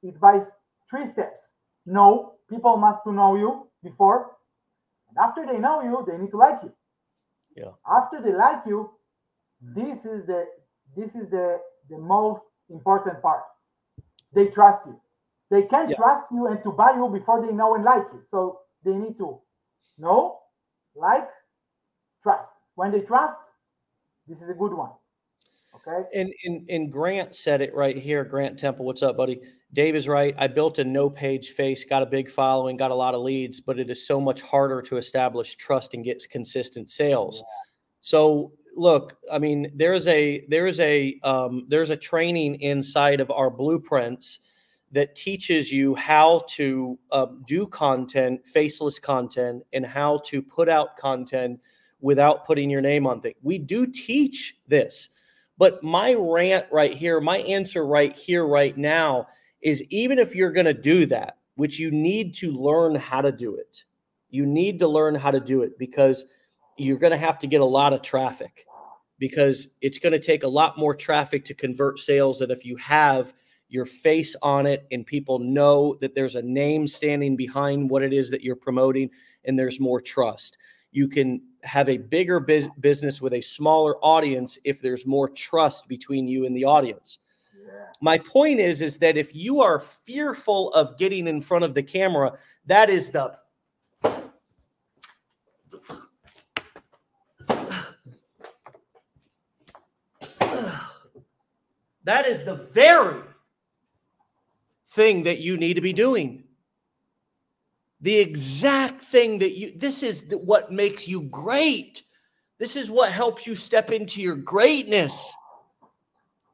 It's 0.01 0.17
by 0.17 0.41
three 0.89 1.05
steps. 1.05 1.55
No, 1.85 2.33
people 2.49 2.77
must 2.77 3.03
to 3.05 3.11
know 3.11 3.35
you 3.35 3.67
before, 3.83 4.37
and 5.09 5.17
after 5.17 5.45
they 5.45 5.57
know 5.57 5.81
you, 5.81 6.05
they 6.07 6.17
need 6.17 6.31
to 6.31 6.37
like 6.37 6.61
you. 6.63 6.73
Yeah. 7.55 7.71
After 7.87 8.21
they 8.21 8.33
like 8.33 8.65
you, 8.65 8.91
this 9.61 10.05
is 10.05 10.25
the 10.25 10.45
this 10.95 11.15
is 11.15 11.29
the 11.29 11.59
the 11.89 11.97
most 11.97 12.45
important 12.69 13.21
part. 13.21 13.43
They 14.33 14.47
trust 14.47 14.85
you. 14.85 14.99
They 15.49 15.63
can 15.63 15.89
yeah. 15.89 15.95
trust 15.95 16.31
you 16.31 16.47
and 16.47 16.61
to 16.63 16.71
buy 16.71 16.91
you 16.95 17.09
before 17.09 17.45
they 17.45 17.51
know 17.51 17.75
and 17.75 17.83
like 17.83 18.05
you. 18.13 18.21
So 18.21 18.59
they 18.83 18.93
need 18.93 19.17
to 19.17 19.39
know, 19.97 20.39
like, 20.95 21.27
trust. 22.21 22.51
When 22.75 22.91
they 22.91 23.01
trust, 23.01 23.39
this 24.27 24.41
is 24.41 24.49
a 24.49 24.53
good 24.53 24.73
one. 24.73 24.91
Okay. 25.87 26.07
And, 26.19 26.33
and 26.45 26.69
and 26.69 26.91
Grant 26.91 27.35
said 27.35 27.61
it 27.61 27.73
right 27.73 27.97
here. 27.97 28.23
Grant 28.23 28.57
Temple, 28.59 28.85
what's 28.85 29.03
up, 29.03 29.17
buddy? 29.17 29.41
Dave 29.73 29.95
is 29.95 30.07
right. 30.07 30.33
I 30.37 30.47
built 30.47 30.79
a 30.79 30.83
no 30.83 31.09
page 31.09 31.51
face, 31.51 31.85
got 31.85 32.01
a 32.01 32.05
big 32.05 32.29
following, 32.29 32.75
got 32.75 32.91
a 32.91 32.95
lot 32.95 33.13
of 33.13 33.21
leads, 33.21 33.59
but 33.59 33.79
it 33.79 33.89
is 33.89 34.05
so 34.05 34.19
much 34.19 34.41
harder 34.41 34.81
to 34.81 34.97
establish 34.97 35.55
trust 35.55 35.93
and 35.93 36.03
get 36.03 36.23
consistent 36.29 36.89
sales. 36.89 37.37
Yeah. 37.37 37.43
So 38.01 38.53
look, 38.75 39.17
I 39.31 39.39
mean, 39.39 39.71
there's 39.75 40.07
a 40.07 40.45
there's 40.49 40.79
a 40.79 41.19
um, 41.23 41.65
there's 41.67 41.89
a 41.89 41.97
training 41.97 42.55
inside 42.61 43.19
of 43.19 43.29
our 43.31 43.49
blueprints 43.49 44.39
that 44.91 45.15
teaches 45.15 45.71
you 45.71 45.93
how 45.95 46.43
to 46.47 46.97
uh, 47.11 47.27
do 47.45 47.67
content, 47.67 48.45
faceless 48.47 48.97
content, 48.97 49.63
and 49.73 49.85
how 49.85 50.19
to 50.25 50.41
put 50.41 50.67
out 50.67 50.97
content 50.97 51.59
without 52.01 52.45
putting 52.45 52.69
your 52.69 52.81
name 52.81 53.05
on 53.05 53.21
things. 53.21 53.35
We 53.43 53.57
do 53.59 53.85
teach 53.85 54.57
this, 54.67 55.09
but 55.59 55.83
my 55.83 56.15
rant 56.17 56.65
right 56.71 56.93
here, 56.93 57.19
my 57.19 57.39
answer 57.39 57.85
right 57.85 58.17
here, 58.17 58.47
right 58.47 58.75
now, 58.77 59.27
is 59.61 59.83
even 59.89 60.17
if 60.17 60.33
you're 60.33 60.53
going 60.53 60.65
to 60.65 60.73
do 60.73 61.05
that, 61.07 61.37
which 61.55 61.77
you 61.77 61.91
need 61.91 62.33
to 62.35 62.51
learn 62.53 62.95
how 62.95 63.19
to 63.21 63.31
do 63.31 63.57
it, 63.57 63.83
you 64.29 64.45
need 64.45 64.79
to 64.79 64.87
learn 64.87 65.15
how 65.15 65.31
to 65.31 65.39
do 65.41 65.61
it 65.61 65.77
because 65.77 66.23
you're 66.77 66.97
going 66.97 67.11
to 67.11 67.17
have 67.17 67.37
to 67.39 67.47
get 67.47 67.59
a 67.59 67.65
lot 67.65 67.91
of 67.91 68.01
traffic 68.01 68.65
because 69.19 69.67
it's 69.81 69.99
going 69.99 70.13
to 70.13 70.19
take 70.19 70.43
a 70.43 70.47
lot 70.47 70.77
more 70.77 70.95
traffic 70.95 71.43
to 71.43 71.53
convert 71.53 71.99
sales 71.99 72.39
than 72.39 72.51
if 72.51 72.63
you 72.63 72.77
have 72.77 73.33
your 73.67 73.85
face 73.85 74.37
on 74.41 74.65
it 74.65 74.87
and 74.93 75.05
people 75.05 75.39
know 75.39 75.97
that 75.99 76.15
there's 76.15 76.37
a 76.37 76.41
name 76.41 76.87
standing 76.87 77.35
behind 77.35 77.89
what 77.89 78.01
it 78.01 78.13
is 78.13 78.29
that 78.29 78.43
you're 78.43 78.55
promoting 78.55 79.09
and 79.43 79.59
there's 79.59 79.79
more 79.79 79.99
trust. 79.99 80.57
You 80.91 81.07
can 81.07 81.41
have 81.63 81.89
a 81.89 81.97
bigger 81.97 82.39
biz- 82.39 82.69
business 82.79 83.21
with 83.21 83.33
a 83.33 83.41
smaller 83.41 83.97
audience 83.97 84.57
if 84.63 84.81
there's 84.81 85.05
more 85.05 85.29
trust 85.29 85.87
between 85.87 86.27
you 86.27 86.45
and 86.45 86.55
the 86.55 86.65
audience. 86.65 87.19
Yeah. 87.53 87.71
My 88.01 88.17
point 88.17 88.59
is 88.59 88.81
is 88.81 88.97
that 88.99 89.17
if 89.17 89.35
you 89.35 89.61
are 89.61 89.79
fearful 89.79 90.71
of 90.73 90.97
getting 90.97 91.27
in 91.27 91.41
front 91.41 91.63
of 91.63 91.73
the 91.73 91.83
camera, 91.83 92.37
that 92.65 92.89
is 92.89 93.09
the 93.09 93.37
that 102.03 102.25
is 102.25 102.43
the 102.45 102.55
very 102.71 103.21
thing 104.87 105.23
that 105.23 105.39
you 105.39 105.57
need 105.57 105.75
to 105.75 105.81
be 105.81 105.93
doing. 105.93 106.43
The 108.01 108.17
exact 108.17 109.01
thing 109.01 109.39
that 109.39 109.57
you, 109.57 109.71
this 109.75 110.03
is 110.03 110.23
what 110.31 110.71
makes 110.71 111.07
you 111.07 111.21
great. 111.23 112.03
This 112.57 112.75
is 112.75 112.89
what 112.89 113.11
helps 113.11 113.45
you 113.45 113.55
step 113.55 113.91
into 113.91 114.21
your 114.21 114.35
greatness, 114.35 115.33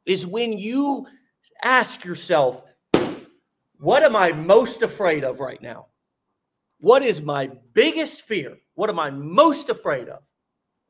is 0.06 0.26
when 0.26 0.58
you 0.58 1.08
ask 1.64 2.04
yourself, 2.06 2.64
what 3.80 4.04
am 4.04 4.16
I 4.16 4.32
most 4.32 4.82
afraid 4.82 5.24
of 5.24 5.40
right 5.40 5.62
now? 5.62 5.88
What 6.80 7.04
is 7.04 7.22
my 7.22 7.50
biggest 7.74 8.22
fear? 8.22 8.58
What 8.76 8.90
am 8.90 9.00
I 9.00 9.10
most 9.10 9.70
afraid 9.70 10.10
of? 10.10 10.24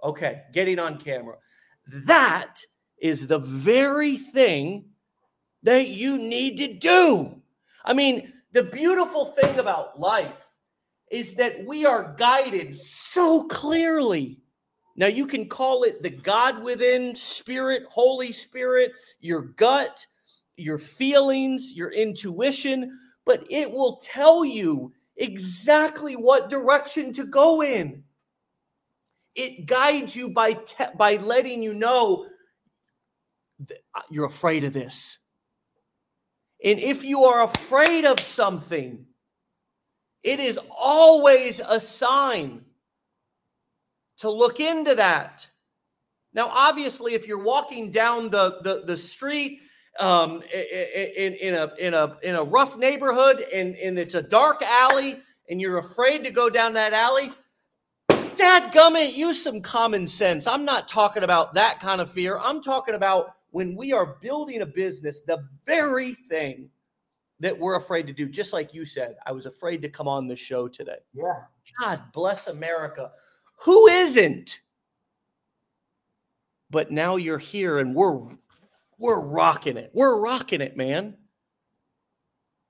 Okay, 0.03 0.43
getting 0.53 0.79
on 0.79 0.99
camera. 0.99 1.35
That 2.05 2.59
is 2.97 3.27
the 3.27 3.39
very 3.39 4.17
thing 4.17 4.85
that 5.63 5.87
you 5.87 6.17
need 6.17 6.57
to 6.57 6.73
do. 6.73 7.41
I 7.83 7.93
mean, 7.93 8.33
the 8.55 8.63
beautiful 8.63 9.25
thing 9.25 9.59
about 9.59 9.99
life 9.99 10.49
is 11.11 11.35
that 11.35 11.65
we 11.67 11.85
are 11.85 12.15
guided 12.17 12.73
so 12.73 13.43
clearly. 13.43 14.39
Now, 14.95 15.07
you 15.07 15.27
can 15.27 15.49
call 15.49 15.83
it 15.83 16.01
the 16.01 16.09
God 16.09 16.63
within, 16.63 17.13
Spirit, 17.15 17.83
Holy 17.89 18.31
Spirit, 18.31 18.93
your 19.19 19.41
gut, 19.41 20.07
your 20.55 20.77
feelings, 20.77 21.73
your 21.75 21.91
intuition, 21.91 22.97
but 23.25 23.45
it 23.49 23.69
will 23.69 23.97
tell 23.97 24.45
you 24.45 24.93
exactly 25.17 26.13
what 26.13 26.49
direction 26.49 27.11
to 27.11 27.25
go 27.25 27.61
in. 27.61 28.03
It 29.35 29.65
guides 29.65 30.15
you 30.15 30.29
by 30.29 30.53
te- 30.53 30.95
by 30.97 31.17
letting 31.17 31.61
you 31.61 31.73
know 31.73 32.27
uh, 33.69 34.01
you're 34.09 34.27
afraid 34.27 34.63
of 34.63 34.71
this. 34.71 35.19
And 36.65 36.79
if 36.79 37.05
you 37.05 37.25
are 37.25 37.43
afraid 37.43 38.05
of 38.05 38.19
something, 38.19 39.05
it 40.23 40.39
is 40.39 40.59
always 40.75 41.59
a 41.59 41.79
sign 41.79 42.65
to 44.17 44.31
look 44.31 44.59
into 44.59 44.95
that. 44.95 45.47
Now, 46.33 46.49
obviously, 46.49 47.13
if 47.13 47.27
you're 47.27 47.43
walking 47.43 47.91
down 47.91 48.31
the, 48.31 48.59
the, 48.63 48.83
the 48.83 48.97
street 48.97 49.61
um, 49.99 50.41
in, 50.51 51.33
in, 51.35 51.53
a, 51.53 51.71
in, 51.79 51.93
a, 51.93 52.17
in 52.23 52.35
a 52.35 52.43
rough 52.43 52.77
neighborhood 52.77 53.45
and, 53.53 53.75
and 53.75 53.99
it's 53.99 54.15
a 54.15 54.23
dark 54.23 54.63
alley 54.63 55.19
and 55.47 55.61
you're 55.61 55.77
afraid 55.77 56.23
to 56.23 56.31
go 56.31 56.49
down 56.49 56.73
that 56.73 56.93
alley, 56.93 57.31
Dad 58.35 58.73
gummit, 58.73 59.15
use 59.15 59.41
some 59.41 59.61
common 59.61 60.07
sense. 60.07 60.47
I'm 60.47 60.65
not 60.65 60.89
talking 60.89 61.23
about 61.23 61.53
that 61.53 61.79
kind 61.79 62.01
of 62.01 62.09
fear. 62.09 62.37
I'm 62.39 62.61
talking 62.61 62.95
about 62.95 63.35
when 63.55 63.73
we 63.73 63.93
are 63.93 64.17
building 64.21 64.63
a 64.63 64.65
business, 64.65 65.21
the 65.21 65.47
very 65.65 66.13
thing 66.13 66.69
that 67.39 67.57
we're 67.57 67.77
afraid 67.77 68.05
to 68.05 68.11
do, 68.11 68.27
just 68.27 68.51
like 68.51 68.73
you 68.73 68.83
said, 68.83 69.15
I 69.25 69.31
was 69.31 69.45
afraid 69.45 69.81
to 69.83 69.87
come 69.87 70.09
on 70.09 70.27
the 70.27 70.35
show 70.35 70.67
today. 70.67 70.97
Yeah. 71.13 71.43
God 71.79 72.01
bless 72.11 72.47
America. 72.47 73.11
Who 73.61 73.87
isn't? 73.87 74.59
But 76.69 76.91
now 76.91 77.15
you're 77.15 77.37
here 77.37 77.79
and 77.79 77.95
we're 77.95 78.27
we're 78.99 79.21
rocking 79.21 79.77
it. 79.77 79.89
We're 79.93 80.19
rocking 80.19 80.59
it, 80.59 80.75
man. 80.75 81.15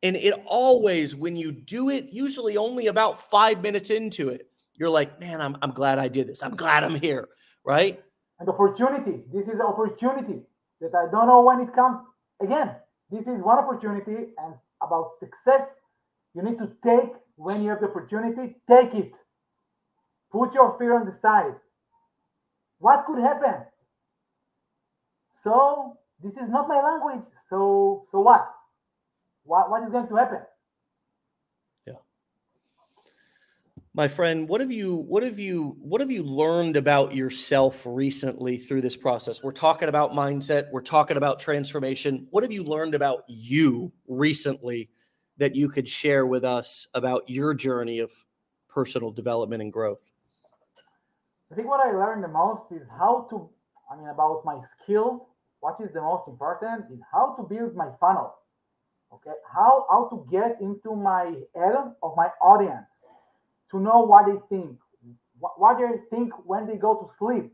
And 0.04 0.16
it 0.16 0.36
always, 0.46 1.16
when 1.16 1.36
you 1.36 1.52
do 1.52 1.90
it, 1.90 2.10
usually 2.12 2.58
only 2.58 2.88
about 2.88 3.32
five 3.32 3.64
minutes 3.64 3.90
into 3.90 4.30
it, 4.30 4.52
you're 4.76 4.92
like, 4.92 5.20
man, 5.20 5.42
I'm, 5.42 5.58
I'm 5.64 5.72
glad 5.72 5.98
I 5.98 6.10
did 6.10 6.28
this. 6.28 6.44
I'm 6.44 6.56
glad 6.56 6.84
I'm 6.84 6.94
here. 6.94 7.30
Right. 7.66 8.04
And 8.40 8.48
opportunity. 8.48 9.24
This 9.34 9.48
is 9.48 9.56
an 9.56 9.62
opportunity 9.62 10.44
that 10.82 10.94
I 10.96 11.10
don't 11.12 11.28
know 11.28 11.42
when 11.42 11.62
it 11.62 11.74
comes. 11.74 12.00
Again, 12.42 12.76
this 13.10 13.28
is 13.28 13.42
one 13.42 13.58
opportunity. 13.58 14.34
And 14.38 14.56
about 14.82 15.10
success, 15.20 15.76
you 16.34 16.42
need 16.42 16.58
to 16.60 16.72
take 16.84 17.12
when 17.36 17.64
you 17.64 17.70
have 17.70 17.82
the 17.82 17.90
opportunity, 17.90 18.56
take 18.68 18.94
it. 18.94 19.16
Put 20.32 20.54
your 20.54 20.78
fear 20.78 20.96
on 20.96 21.06
the 21.06 21.12
side. 21.12 21.56
What 22.80 23.06
could 23.06 23.20
happen? 23.20 23.66
So 25.32 25.98
this 26.22 26.38
is 26.38 26.50
not 26.50 26.68
my 26.68 26.82
language. 26.82 27.26
So 27.50 28.04
so 28.12 28.20
what? 28.20 28.52
What 29.44 29.70
what 29.70 29.84
is 29.84 29.92
going 29.92 30.08
to 30.08 30.16
happen? 30.16 30.42
My 33.96 34.10
friend 34.10 34.50
what 34.50 34.60
have 34.60 34.72
you 34.72 34.96
what 35.08 35.24
have 35.24 35.40
you 35.40 35.78
what 35.80 36.02
have 36.02 36.12
you 36.12 36.22
learned 36.22 36.76
about 36.76 37.16
yourself 37.16 37.82
recently 37.86 38.58
through 38.58 38.82
this 38.82 38.98
process? 38.98 39.42
We're 39.42 39.54
talking 39.54 39.88
about 39.88 40.12
mindset. 40.12 40.70
We're 40.72 40.82
talking 40.82 41.16
about 41.16 41.40
transformation. 41.40 42.28
What 42.30 42.44
have 42.44 42.52
you 42.52 42.64
learned 42.64 42.94
about 42.94 43.24
you 43.28 43.94
recently 44.08 44.90
that 45.38 45.56
you 45.56 45.70
could 45.70 45.88
share 45.88 46.26
with 46.26 46.44
us 46.44 46.88
about 46.94 47.30
your 47.30 47.54
journey 47.54 48.00
of 48.00 48.12
personal 48.68 49.12
development 49.12 49.62
and 49.62 49.72
growth? 49.72 50.12
I 51.50 51.56
think 51.56 51.70
what 51.70 51.80
i 51.80 51.92
learned 51.92 52.24
the 52.24 52.28
most 52.28 52.72
is 52.74 52.90
how 53.00 53.28
to 53.30 53.50
i 53.90 53.96
mean 53.96 54.10
about 54.10 54.44
my 54.44 54.60
skills 54.60 55.22
what 55.62 55.80
is 55.80 55.94
the 55.94 56.02
most 56.02 56.28
important 56.28 56.86
is 56.92 57.00
how 57.14 57.34
to 57.36 57.44
build 57.44 57.76
my 57.76 57.88
funnel 58.00 58.36
okay? 59.14 59.38
How 59.54 59.86
how 59.90 60.10
to 60.10 60.28
get 60.30 60.60
into 60.60 60.96
my 60.96 61.34
head 61.56 61.76
of 62.04 62.14
my 62.18 62.30
audience 62.42 62.90
to 63.72 63.80
know 63.80 64.02
what 64.02 64.26
they 64.28 64.56
think, 64.56 64.78
what, 65.40 65.78
they 65.80 65.98
think 66.16 66.34
when 66.46 66.68
they 66.68 66.78
go 66.78 66.96
to 66.96 67.14
sleep, 67.14 67.54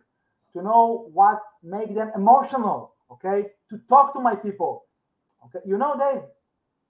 to 0.54 0.62
know 0.62 1.10
what 1.14 1.40
make 1.64 1.94
them 1.96 2.12
emotional, 2.16 2.94
okay? 3.12 3.48
To 3.70 3.80
talk 3.90 4.14
to 4.14 4.20
my 4.20 4.36
people. 4.36 4.86
Okay, 5.46 5.60
you 5.66 5.78
know, 5.78 5.98
Dave, 5.98 6.22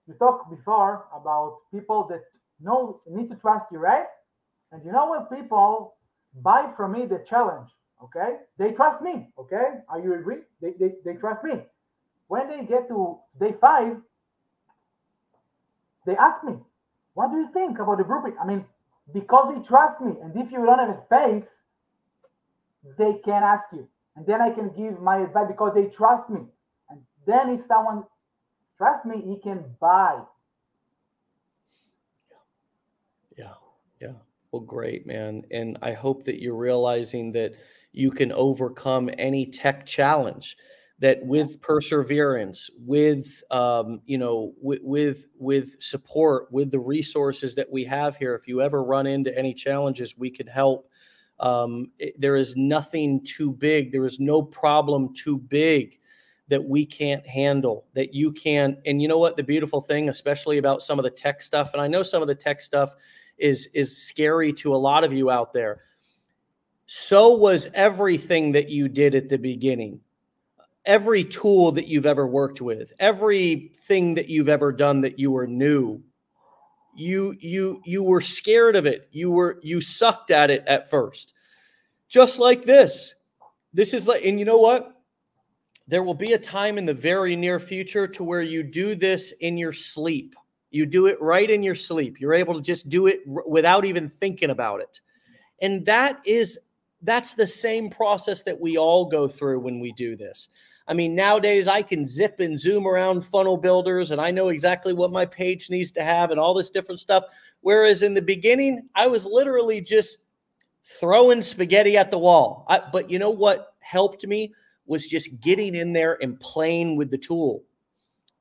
you 0.07 0.13
talked 0.15 0.49
before 0.49 1.05
about 1.15 1.59
people 1.73 2.05
that 2.09 2.21
know 2.59 3.01
need 3.07 3.29
to 3.29 3.35
trust 3.35 3.71
you, 3.71 3.77
right? 3.79 4.05
And 4.71 4.83
you 4.85 4.91
know 4.91 5.05
what 5.05 5.31
people 5.31 5.95
buy 6.41 6.71
from 6.75 6.93
me 6.93 7.05
the 7.05 7.19
challenge, 7.19 7.69
okay? 8.03 8.37
They 8.57 8.71
trust 8.71 9.01
me, 9.01 9.29
okay? 9.37 9.79
Are 9.89 9.99
you 9.99 10.13
agree? 10.15 10.39
They, 10.61 10.73
they, 10.79 10.93
they 11.05 11.15
trust 11.15 11.43
me. 11.43 11.61
When 12.27 12.47
they 12.49 12.63
get 12.65 12.87
to 12.89 13.19
day 13.39 13.53
five, 13.59 13.97
they 16.05 16.15
ask 16.17 16.43
me, 16.43 16.57
what 17.13 17.31
do 17.31 17.37
you 17.37 17.51
think 17.51 17.79
about 17.79 17.97
the 17.97 18.03
blueprint? 18.03 18.37
I 18.41 18.45
mean, 18.45 18.65
because 19.13 19.55
they 19.55 19.61
trust 19.61 20.01
me. 20.01 20.13
And 20.21 20.35
if 20.35 20.51
you 20.51 20.65
don't 20.65 20.79
have 20.79 20.89
a 20.89 21.01
face, 21.09 21.63
they 22.97 23.19
can 23.23 23.43
ask 23.43 23.67
you. 23.71 23.87
And 24.15 24.25
then 24.25 24.41
I 24.41 24.49
can 24.49 24.69
give 24.69 24.99
my 24.99 25.17
advice 25.17 25.47
because 25.47 25.73
they 25.73 25.87
trust 25.87 26.29
me. 26.29 26.41
And 26.89 27.01
then 27.25 27.49
if 27.49 27.63
someone 27.63 28.03
trusts 28.77 29.05
me, 29.05 29.21
he 29.21 29.37
can 29.39 29.63
buy. 29.79 30.19
Yeah. 33.37 33.53
Yeah. 33.99 34.13
Well, 34.51 34.61
great, 34.61 35.07
man. 35.07 35.43
And 35.51 35.77
I 35.81 35.93
hope 35.93 36.23
that 36.25 36.41
you're 36.41 36.55
realizing 36.55 37.31
that 37.33 37.53
you 37.93 38.11
can 38.11 38.31
overcome 38.31 39.09
any 39.17 39.45
tech 39.45 39.85
challenge 39.85 40.57
that 41.01 41.23
with 41.25 41.59
perseverance 41.61 42.69
with 42.79 43.43
um, 43.51 44.01
you 44.05 44.17
know 44.17 44.53
with, 44.61 44.79
with 44.81 45.25
with 45.37 45.81
support 45.81 46.51
with 46.51 46.71
the 46.71 46.79
resources 46.79 47.53
that 47.55 47.69
we 47.69 47.83
have 47.83 48.15
here 48.15 48.33
if 48.33 48.47
you 48.47 48.61
ever 48.61 48.83
run 48.83 49.05
into 49.05 49.37
any 49.37 49.53
challenges 49.53 50.17
we 50.17 50.29
can 50.29 50.47
help. 50.47 50.89
Um, 51.39 51.89
it, 51.97 52.19
there 52.21 52.35
is 52.35 52.55
nothing 52.55 53.23
too 53.23 53.51
big 53.51 53.91
there 53.91 54.05
is 54.05 54.19
no 54.19 54.43
problem 54.43 55.11
too 55.15 55.39
big 55.39 55.97
that 56.49 56.63
we 56.63 56.85
can't 56.85 57.25
handle 57.25 57.87
that 57.95 58.13
you 58.13 58.31
can 58.31 58.77
and 58.85 59.01
you 59.01 59.07
know 59.07 59.17
what 59.17 59.37
the 59.37 59.43
beautiful 59.43 59.81
thing 59.81 60.09
especially 60.09 60.59
about 60.59 60.83
some 60.83 60.99
of 60.99 61.03
the 61.03 61.09
tech 61.09 61.41
stuff 61.41 61.73
and 61.73 61.81
i 61.81 61.87
know 61.87 62.03
some 62.03 62.21
of 62.21 62.27
the 62.27 62.35
tech 62.35 62.61
stuff 62.61 62.93
is 63.41 63.67
is 63.73 63.97
scary 63.97 64.53
to 64.53 64.73
a 64.73 64.77
lot 64.77 65.03
of 65.03 65.11
you 65.11 65.29
out 65.29 65.51
there. 65.53 65.81
So 66.85 67.35
was 67.35 67.67
everything 67.73 68.51
that 68.53 68.69
you 68.69 68.87
did 68.87 69.15
at 69.15 69.29
the 69.29 69.37
beginning 69.37 69.99
every 70.85 71.23
tool 71.23 71.71
that 71.73 71.87
you've 71.87 72.05
ever 72.05 72.27
worked 72.27 72.61
with, 72.61 72.91
everything 72.99 74.15
that 74.15 74.29
you've 74.29 74.49
ever 74.49 74.71
done 74.71 75.01
that 75.01 75.19
you 75.19 75.31
were 75.31 75.47
new, 75.47 76.01
you 76.95 77.35
you 77.39 77.81
you 77.85 78.03
were 78.03 78.21
scared 78.21 78.75
of 78.75 78.85
it. 78.85 79.07
You 79.11 79.31
were 79.31 79.59
you 79.61 79.81
sucked 79.81 80.31
at 80.31 80.49
it 80.49 80.63
at 80.67 80.89
first. 80.89 81.33
Just 82.09 82.39
like 82.39 82.65
this. 82.65 83.15
This 83.73 83.93
is 83.93 84.07
like 84.07 84.25
and 84.25 84.37
you 84.39 84.45
know 84.45 84.57
what? 84.57 84.97
There 85.87 86.03
will 86.03 86.13
be 86.13 86.33
a 86.33 86.39
time 86.39 86.77
in 86.77 86.85
the 86.85 86.93
very 86.93 87.35
near 87.35 87.59
future 87.59 88.07
to 88.07 88.23
where 88.23 88.41
you 88.41 88.63
do 88.63 88.95
this 88.95 89.31
in 89.41 89.57
your 89.57 89.73
sleep. 89.73 90.35
You 90.69 90.85
do 90.85 91.07
it 91.07 91.21
right 91.21 91.49
in 91.49 91.63
your 91.63 91.75
sleep. 91.75 92.19
You're 92.19 92.33
able 92.33 92.53
to 92.53 92.61
just 92.61 92.87
do 92.87 93.07
it 93.07 93.21
r- 93.29 93.43
without 93.47 93.83
even 93.83 94.07
thinking 94.07 94.51
about 94.51 94.79
it. 94.81 95.01
And 95.61 95.85
that 95.85 96.21
is 96.25 96.57
that's 97.01 97.33
the 97.33 97.47
same 97.47 97.89
process 97.89 98.43
that 98.43 98.59
we 98.59 98.77
all 98.77 99.05
go 99.05 99.27
through 99.27 99.59
when 99.59 99.79
we 99.79 99.91
do 99.93 100.15
this. 100.15 100.49
I 100.91 100.93
mean, 100.93 101.15
nowadays 101.15 101.69
I 101.69 101.83
can 101.83 102.05
zip 102.05 102.41
and 102.41 102.59
zoom 102.59 102.85
around 102.85 103.21
funnel 103.21 103.55
builders 103.55 104.11
and 104.11 104.19
I 104.19 104.29
know 104.29 104.49
exactly 104.49 104.91
what 104.91 105.09
my 105.09 105.25
page 105.25 105.69
needs 105.69 105.89
to 105.93 106.03
have 106.03 106.31
and 106.31 106.39
all 106.39 106.53
this 106.53 106.69
different 106.69 106.99
stuff. 106.99 107.23
Whereas 107.61 108.03
in 108.03 108.13
the 108.13 108.21
beginning, 108.21 108.89
I 108.93 109.07
was 109.07 109.25
literally 109.25 109.79
just 109.79 110.17
throwing 110.99 111.41
spaghetti 111.41 111.95
at 111.95 112.11
the 112.11 112.17
wall. 112.17 112.65
I, 112.67 112.81
but 112.91 113.09
you 113.09 113.19
know 113.19 113.29
what 113.29 113.73
helped 113.79 114.27
me 114.27 114.53
was 114.85 115.07
just 115.07 115.39
getting 115.39 115.75
in 115.75 115.93
there 115.93 116.21
and 116.21 116.37
playing 116.41 116.97
with 116.97 117.09
the 117.09 117.17
tool. 117.17 117.63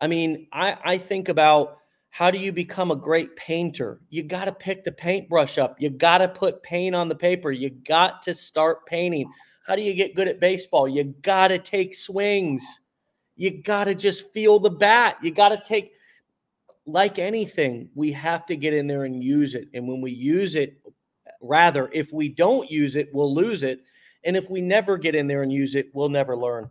I 0.01 0.09
mean, 0.09 0.48
I, 0.53 0.76
I 0.84 0.98
think 0.98 1.28
about 1.28 1.78
how 2.09 2.32
do 2.32 2.38
you 2.38 2.51
become 2.51 2.90
a 2.90 2.96
great 2.96 3.36
painter? 3.36 4.01
You 4.09 4.24
got 4.24 4.46
to 4.46 4.53
pick 4.53 4.82
the 4.82 4.90
paintbrush 4.90 5.57
up. 5.57 5.80
You 5.80 5.88
got 5.88 6.18
to 6.18 6.26
put 6.26 6.64
paint 6.64 6.96
on 6.96 7.09
the 7.09 7.14
paper. 7.14 7.53
You 7.53 7.70
got 7.70 8.22
to 8.22 8.34
start 8.34 8.86
painting. 8.86 9.30
How 9.70 9.76
do 9.76 9.82
you 9.82 9.94
get 9.94 10.16
good 10.16 10.26
at 10.26 10.40
baseball? 10.40 10.88
You 10.88 11.04
got 11.22 11.48
to 11.48 11.58
take 11.60 11.94
swings. 11.94 12.80
You 13.36 13.62
got 13.62 13.84
to 13.84 13.94
just 13.94 14.32
feel 14.32 14.58
the 14.58 14.68
bat. 14.68 15.16
You 15.22 15.30
got 15.30 15.50
to 15.50 15.62
take, 15.64 15.92
like 16.86 17.20
anything, 17.20 17.88
we 17.94 18.10
have 18.10 18.46
to 18.46 18.56
get 18.56 18.74
in 18.74 18.88
there 18.88 19.04
and 19.04 19.22
use 19.22 19.54
it. 19.54 19.68
And 19.72 19.86
when 19.86 20.00
we 20.00 20.10
use 20.10 20.56
it, 20.56 20.80
rather, 21.40 21.88
if 21.92 22.12
we 22.12 22.28
don't 22.28 22.68
use 22.68 22.96
it, 22.96 23.10
we'll 23.14 23.32
lose 23.32 23.62
it. 23.62 23.84
And 24.24 24.36
if 24.36 24.50
we 24.50 24.60
never 24.60 24.98
get 24.98 25.14
in 25.14 25.28
there 25.28 25.44
and 25.44 25.52
use 25.52 25.76
it, 25.76 25.90
we'll 25.92 26.08
never 26.08 26.36
learn. 26.36 26.68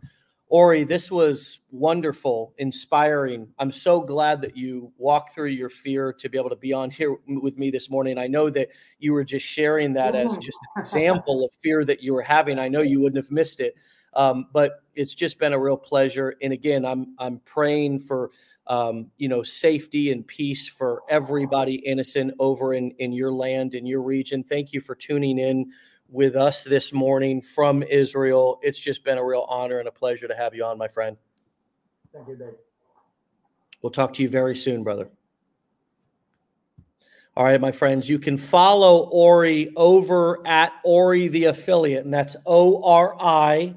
Ori, 0.50 0.82
this 0.82 1.12
was 1.12 1.60
wonderful, 1.70 2.54
inspiring. 2.58 3.46
I'm 3.60 3.70
so 3.70 4.00
glad 4.00 4.42
that 4.42 4.56
you 4.56 4.92
walked 4.98 5.32
through 5.32 5.50
your 5.50 5.70
fear 5.70 6.12
to 6.14 6.28
be 6.28 6.36
able 6.36 6.50
to 6.50 6.56
be 6.56 6.72
on 6.72 6.90
here 6.90 7.16
with 7.28 7.56
me 7.56 7.70
this 7.70 7.88
morning. 7.88 8.18
I 8.18 8.26
know 8.26 8.50
that 8.50 8.70
you 8.98 9.12
were 9.12 9.22
just 9.22 9.46
sharing 9.46 9.92
that 9.92 10.16
as 10.16 10.36
just 10.36 10.58
an 10.62 10.80
example 10.80 11.44
of 11.44 11.52
fear 11.52 11.84
that 11.84 12.02
you 12.02 12.14
were 12.14 12.22
having. 12.22 12.58
I 12.58 12.66
know 12.66 12.80
you 12.80 13.00
wouldn't 13.00 13.24
have 13.24 13.30
missed 13.30 13.60
it, 13.60 13.76
um, 14.14 14.48
but 14.52 14.82
it's 14.96 15.14
just 15.14 15.38
been 15.38 15.52
a 15.52 15.58
real 15.58 15.76
pleasure. 15.76 16.34
And 16.42 16.52
again, 16.52 16.84
I'm 16.84 17.14
I'm 17.20 17.38
praying 17.44 18.00
for 18.00 18.32
um, 18.66 19.06
you 19.18 19.28
know 19.28 19.44
safety 19.44 20.10
and 20.10 20.26
peace 20.26 20.66
for 20.66 21.02
everybody 21.08 21.76
innocent 21.76 22.34
over 22.40 22.74
in 22.74 22.90
in 22.98 23.12
your 23.12 23.32
land 23.32 23.76
in 23.76 23.86
your 23.86 24.02
region. 24.02 24.42
Thank 24.42 24.72
you 24.72 24.80
for 24.80 24.96
tuning 24.96 25.38
in 25.38 25.70
with 26.10 26.36
us 26.36 26.64
this 26.64 26.92
morning 26.92 27.40
from 27.40 27.82
Israel. 27.82 28.58
It's 28.62 28.78
just 28.78 29.04
been 29.04 29.18
a 29.18 29.24
real 29.24 29.46
honor 29.48 29.78
and 29.78 29.88
a 29.88 29.92
pleasure 29.92 30.28
to 30.28 30.34
have 30.34 30.54
you 30.54 30.64
on, 30.64 30.76
my 30.76 30.88
friend. 30.88 31.16
Thank 32.12 32.28
you, 32.28 32.36
Dave. 32.36 32.54
We'll 33.82 33.90
talk 33.90 34.12
to 34.14 34.22
you 34.22 34.28
very 34.28 34.56
soon, 34.56 34.82
brother. 34.82 35.08
All 37.36 37.44
right, 37.44 37.60
my 37.60 37.72
friends, 37.72 38.08
you 38.08 38.18
can 38.18 38.36
follow 38.36 39.08
Ori 39.10 39.72
over 39.76 40.46
at 40.46 40.72
Ori 40.84 41.28
the 41.28 41.44
affiliate, 41.44 42.04
and 42.04 42.12
that's 42.12 42.36
O 42.44 42.82
R 42.82 43.16
I 43.18 43.74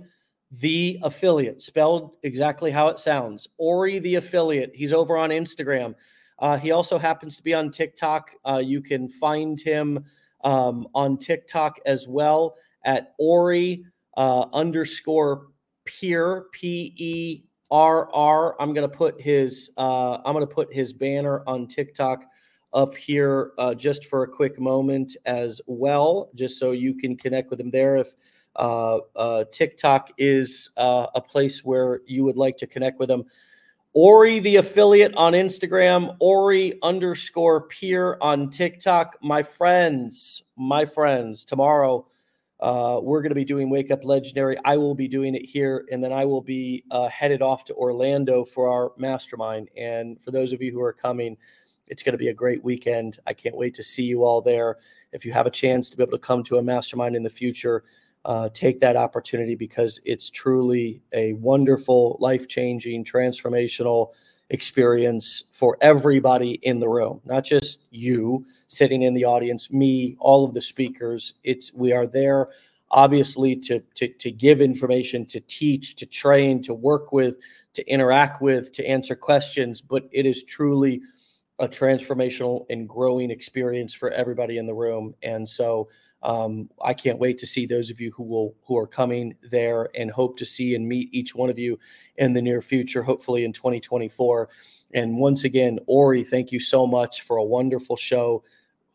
the 0.60 1.00
affiliate, 1.04 1.62
spelled 1.62 2.12
exactly 2.24 2.72
how 2.72 2.88
it 2.88 3.00
sounds. 3.00 3.48
Ori 3.58 4.00
the 4.00 4.16
affiliate. 4.16 4.72
He's 4.74 4.92
over 4.92 5.18
on 5.18 5.30
Instagram. 5.30 5.96
Uh, 6.40 6.58
he 6.58 6.72
also 6.72 6.98
happens 6.98 7.38
to 7.38 7.44
be 7.44 7.54
on 7.54 7.72
TikTok. 7.72 8.32
Uh, 8.44 8.62
you 8.64 8.82
can 8.82 9.08
find 9.08 9.60
him 9.60 10.04
um, 10.44 10.88
on 10.94 11.18
TikTok 11.18 11.80
as 11.86 12.08
well 12.08 12.56
at 12.86 13.14
Ori 13.20 13.86
uh, 14.18 14.46
underscore 14.54 15.48
Peer 15.86 16.46
P 16.52 16.94
E 16.98 17.44
R 17.72 18.14
R. 18.14 18.56
I'm 18.62 18.74
gonna 18.74 18.88
put 18.88 19.20
his 19.20 19.72
uh, 19.78 20.16
I'm 20.26 20.34
gonna 20.34 20.48
put 20.48 20.74
his 20.74 20.94
banner 20.94 21.44
on 21.48 21.68
TikTok 21.68 22.26
up 22.74 22.96
here 22.96 23.52
uh, 23.58 23.74
just 23.74 24.06
for 24.06 24.24
a 24.24 24.28
quick 24.28 24.60
moment 24.60 25.16
as 25.26 25.62
well, 25.68 26.30
just 26.36 26.60
so 26.60 26.72
you 26.72 26.94
can 26.94 27.16
connect 27.16 27.50
with 27.50 27.60
him 27.60 27.70
there. 27.72 27.98
If 27.98 28.14
uh, 28.56 28.98
uh, 29.16 29.46
TikTok 29.52 30.12
is 30.18 30.70
uh, 30.78 31.08
a 31.16 31.22
place 31.22 31.64
where 31.64 32.02
you 32.06 32.24
would 32.24 32.38
like 32.38 32.58
to 32.58 32.68
connect 32.68 33.00
with 33.00 33.10
him. 33.10 33.26
Ori, 33.96 34.40
the 34.40 34.56
affiliate 34.56 35.14
on 35.16 35.34
Instagram, 35.34 36.18
Ori 36.20 36.80
underscore 36.82 37.68
peer 37.68 38.18
on 38.22 38.50
TikTok. 38.50 39.18
My 39.22 39.44
friends, 39.44 40.42
my 40.58 40.84
friends, 40.84 41.46
tomorrow 41.46 42.08
uh, 42.60 43.00
we're 43.04 43.22
going 43.22 43.30
to 43.30 43.36
be 43.36 43.46
doing 43.46 43.70
Wake 43.70 43.92
Up 43.92 44.04
Legendary. 44.04 44.58
I 44.66 44.78
will 44.78 44.96
be 44.96 45.08
doing 45.08 45.36
it 45.36 45.46
here, 45.46 45.86
and 45.92 46.04
then 46.04 46.12
I 46.12 46.26
will 46.26 46.42
be 46.42 46.84
uh, 46.90 47.08
headed 47.08 47.44
off 47.44 47.66
to 47.66 47.76
Orlando 47.76 48.44
for 48.44 48.68
our 48.68 48.94
mastermind. 48.98 49.70
And 49.78 50.20
for 50.20 50.32
those 50.32 50.54
of 50.54 50.62
you 50.62 50.72
who 50.72 50.82
are 50.82 50.94
coming, 50.94 51.38
it's 51.86 52.02
going 52.02 52.14
to 52.14 52.18
be 52.18 52.30
a 52.30 52.34
great 52.34 52.64
weekend. 52.64 53.20
I 53.28 53.34
can't 53.34 53.56
wait 53.56 53.76
to 53.76 53.84
see 53.84 54.04
you 54.04 54.24
all 54.24 54.42
there. 54.42 54.78
If 55.12 55.24
you 55.24 55.34
have 55.34 55.46
a 55.46 55.52
chance 55.52 55.92
to 55.92 55.98
be 55.98 56.02
able 56.02 56.14
to 56.14 56.18
come 56.18 56.42
to 56.46 56.58
a 56.58 56.64
mastermind 56.64 57.16
in 57.16 57.22
the 57.22 57.30
future, 57.30 57.84
uh, 58.26 58.50
take 58.54 58.80
that 58.80 58.96
opportunity 58.96 59.56
because 59.56 60.00
it's 60.06 60.30
truly 60.30 61.02
a 61.14 61.34
wonderful, 61.34 62.18
life 62.20 62.48
changing, 62.48 63.04
transformational 63.04 64.12
experience 64.50 65.50
for 65.52 65.78
everybody 65.82 66.60
in 66.64 66.80
the 66.80 66.88
room, 66.88 67.20
not 67.26 67.44
just 67.44 67.84
you 67.90 68.46
sitting 68.68 69.02
in 69.02 69.14
the 69.14 69.26
audience, 69.26 69.72
me, 69.72 70.16
all 70.20 70.46
of 70.46 70.54
the 70.54 70.62
speakers. 70.62 71.34
It's 71.44 71.74
we 71.74 71.92
are 71.92 72.08
there 72.08 72.50
obviously 72.94 73.56
to, 73.56 73.80
to, 73.96 74.08
to 74.08 74.32
give 74.32 74.62
information, 74.62 75.26
to 75.26 75.40
teach, 75.42 75.96
to 75.96 76.06
train, 76.06 76.62
to 76.62 76.74
work 76.76 77.12
with, 77.12 77.40
to 77.74 77.84
interact 77.90 78.42
with, 78.42 78.72
to 78.72 78.88
answer 78.88 79.16
questions, 79.16 79.82
but 79.82 80.08
it 80.12 80.28
is 80.28 80.44
truly 80.44 81.02
a 81.60 81.68
transformational 81.68 82.66
and 82.70 82.88
growing 82.88 83.32
experience 83.32 83.94
for 83.94 84.12
everybody 84.12 84.58
in 84.58 84.68
the 84.68 84.74
room. 84.74 85.16
And 85.24 85.48
so 85.48 85.90
um, 86.24 86.70
I 86.82 86.94
can't 86.94 87.20
wait 87.20 87.38
to 87.40 87.46
see 87.46 87.66
those 87.66 87.90
of 87.90 88.00
you 88.00 88.12
who 88.12 88.24
will 88.24 88.56
who 88.64 88.78
are 88.78 88.88
coming 88.88 89.36
there 89.52 89.90
and 89.94 90.10
hope 90.10 90.38
to 90.38 90.46
see 90.46 90.74
and 90.74 90.88
meet 90.88 91.10
each 91.12 91.36
one 91.36 91.50
of 91.50 91.60
you 91.60 91.78
in 92.16 92.32
the 92.32 92.42
near 92.42 92.62
future, 92.62 93.04
hopefully 93.04 93.44
in 93.44 93.52
2024. 93.52 94.50
And 94.94 95.18
once 95.18 95.44
again, 95.44 95.80
Ori, 95.86 96.24
thank 96.24 96.52
you 96.52 96.62
so 96.62 96.88
much 96.88 97.22
for 97.22 97.38
a 97.38 97.44
wonderful 97.44 97.98
show. 97.98 98.44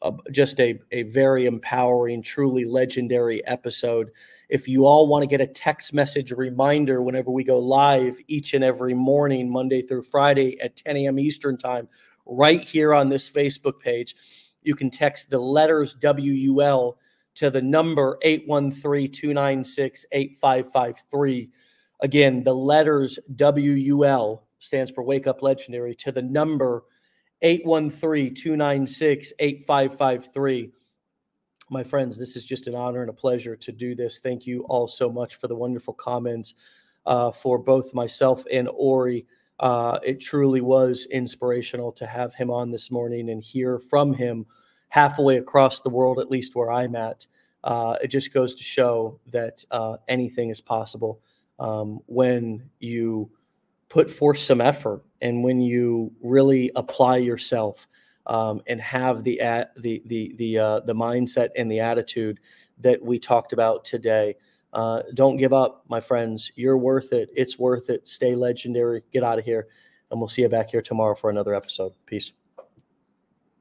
Uh, 0.01 0.13
just 0.31 0.59
a, 0.61 0.79
a 0.93 1.03
very 1.03 1.45
empowering, 1.45 2.23
truly 2.23 2.65
legendary 2.65 3.45
episode. 3.47 4.11
If 4.49 4.67
you 4.67 4.87
all 4.87 5.09
want 5.09 5.23
to 5.23 5.27
get 5.27 5.41
a 5.41 5.47
text 5.47 5.93
message 5.93 6.31
reminder 6.33 7.03
whenever 7.03 7.31
we 7.31 7.45
go 7.45 7.59
live 7.59 8.19
each 8.29 8.55
and 8.55 8.63
every 8.63 8.95
morning, 8.95 9.51
Monday 9.51 9.83
through 9.83 10.03
Friday 10.03 10.59
at 10.61 10.77
10 10.77 10.97
a.m. 10.99 11.19
Eastern 11.19 11.59
Time, 11.59 11.89
right 12.25 12.63
here 12.65 12.95
on 12.95 13.09
this 13.09 13.29
Facebook 13.29 13.81
page, 13.81 14.15
you 14.63 14.75
can 14.75 14.89
text 14.89 15.31
the 15.31 15.39
letters 15.39 15.97
WUL 16.01 16.97
to 17.39 17.51
the 17.51 17.63
number 17.63 18.19
813 18.23 19.13
296 19.13 20.07
8553. 20.11 21.49
Again, 22.01 22.43
the 22.43 22.53
letters 22.53 23.17
WUL 23.39 24.45
stands 24.59 24.91
for 24.91 25.05
Wake 25.05 25.29
Up 25.29 25.41
Legendary 25.41 25.95
to 25.97 26.11
the 26.11 26.23
number 26.23 26.83
813 27.43 28.35
296 28.35 29.33
8553. 29.39 30.73
My 31.71 31.85
friends, 31.85 32.19
this 32.19 32.35
is 32.35 32.45
just 32.45 32.67
an 32.67 32.75
honor 32.75 33.03
and 33.03 33.11
a 33.11 33.13
pleasure 33.15 33.55
to 33.55 33.71
do 33.71 33.95
this. 33.95 34.19
Thank 34.19 34.45
you 34.45 34.63
all 34.63 34.89
so 34.89 35.09
much 35.09 35.37
for 35.37 35.47
the 35.47 35.55
wonderful 35.55 35.95
comments 35.95 36.55
uh, 37.07 37.31
for 37.31 37.57
both 37.57 37.95
myself 37.95 38.43
and 38.51 38.69
Ori. 38.75 39.27
Uh, 39.61 40.01
it 40.05 40.21
truly 40.21 40.61
was 40.61 41.07
inspirational 41.13 41.93
to 41.93 42.07
have 42.07 42.35
him 42.35 42.51
on 42.51 42.73
this 42.73 42.91
morning 42.91 43.31
and 43.31 43.41
hear 43.41 43.79
from 43.79 44.13
him 44.13 44.45
halfway 44.89 45.37
across 45.37 45.81
the 45.81 45.91
world, 45.91 46.19
at 46.19 46.31
least 46.31 46.55
where 46.55 46.71
I'm 46.71 46.97
at. 46.97 47.27
Uh, 47.65 47.97
it 48.03 48.09
just 48.09 48.33
goes 48.33 48.55
to 48.55 48.63
show 48.63 49.19
that 49.33 49.65
uh, 49.71 49.97
anything 50.09 50.51
is 50.51 50.61
possible 50.61 51.21
um, 51.59 52.01
when 52.07 52.69
you 52.81 53.31
put 53.89 54.11
forth 54.11 54.39
some 54.39 54.61
effort 54.61 55.03
and 55.21 55.43
when 55.43 55.61
you 55.61 56.13
really 56.23 56.71
apply 56.77 57.17
yourself 57.17 57.89
um, 58.27 58.61
and 58.67 58.81
have 58.81 59.25
the 59.25 59.41
the 59.77 60.03
the 60.07 60.35
the 60.37 60.59
uh, 60.59 60.81
the 60.81 60.95
mindset 60.95 61.49
and 61.57 61.71
the 61.71 61.81
attitude 61.81 62.41
that 62.79 63.03
we 63.03 63.19
talked 63.19 63.53
about 63.53 63.85
today. 63.85 64.35
Uh, 64.75 65.03
don't 65.15 65.39
give 65.39 65.55
up, 65.55 65.85
my 65.89 65.99
friends. 65.99 66.53
You're 66.55 66.77
worth 66.77 67.13
it. 67.15 67.31
It's 67.35 67.59
worth 67.59 67.89
it. 67.89 68.07
Stay 68.07 68.35
legendary. 68.35 69.03
Get 69.13 69.25
out 69.25 69.39
of 69.39 69.45
here, 69.45 69.67
and 70.11 70.21
we'll 70.21 70.29
see 70.29 70.43
you 70.43 70.49
back 70.49 70.71
here 70.71 70.83
tomorrow 70.83 71.15
for 71.15 71.31
another 71.31 71.55
episode. 71.55 71.93
Peace. 72.07 72.33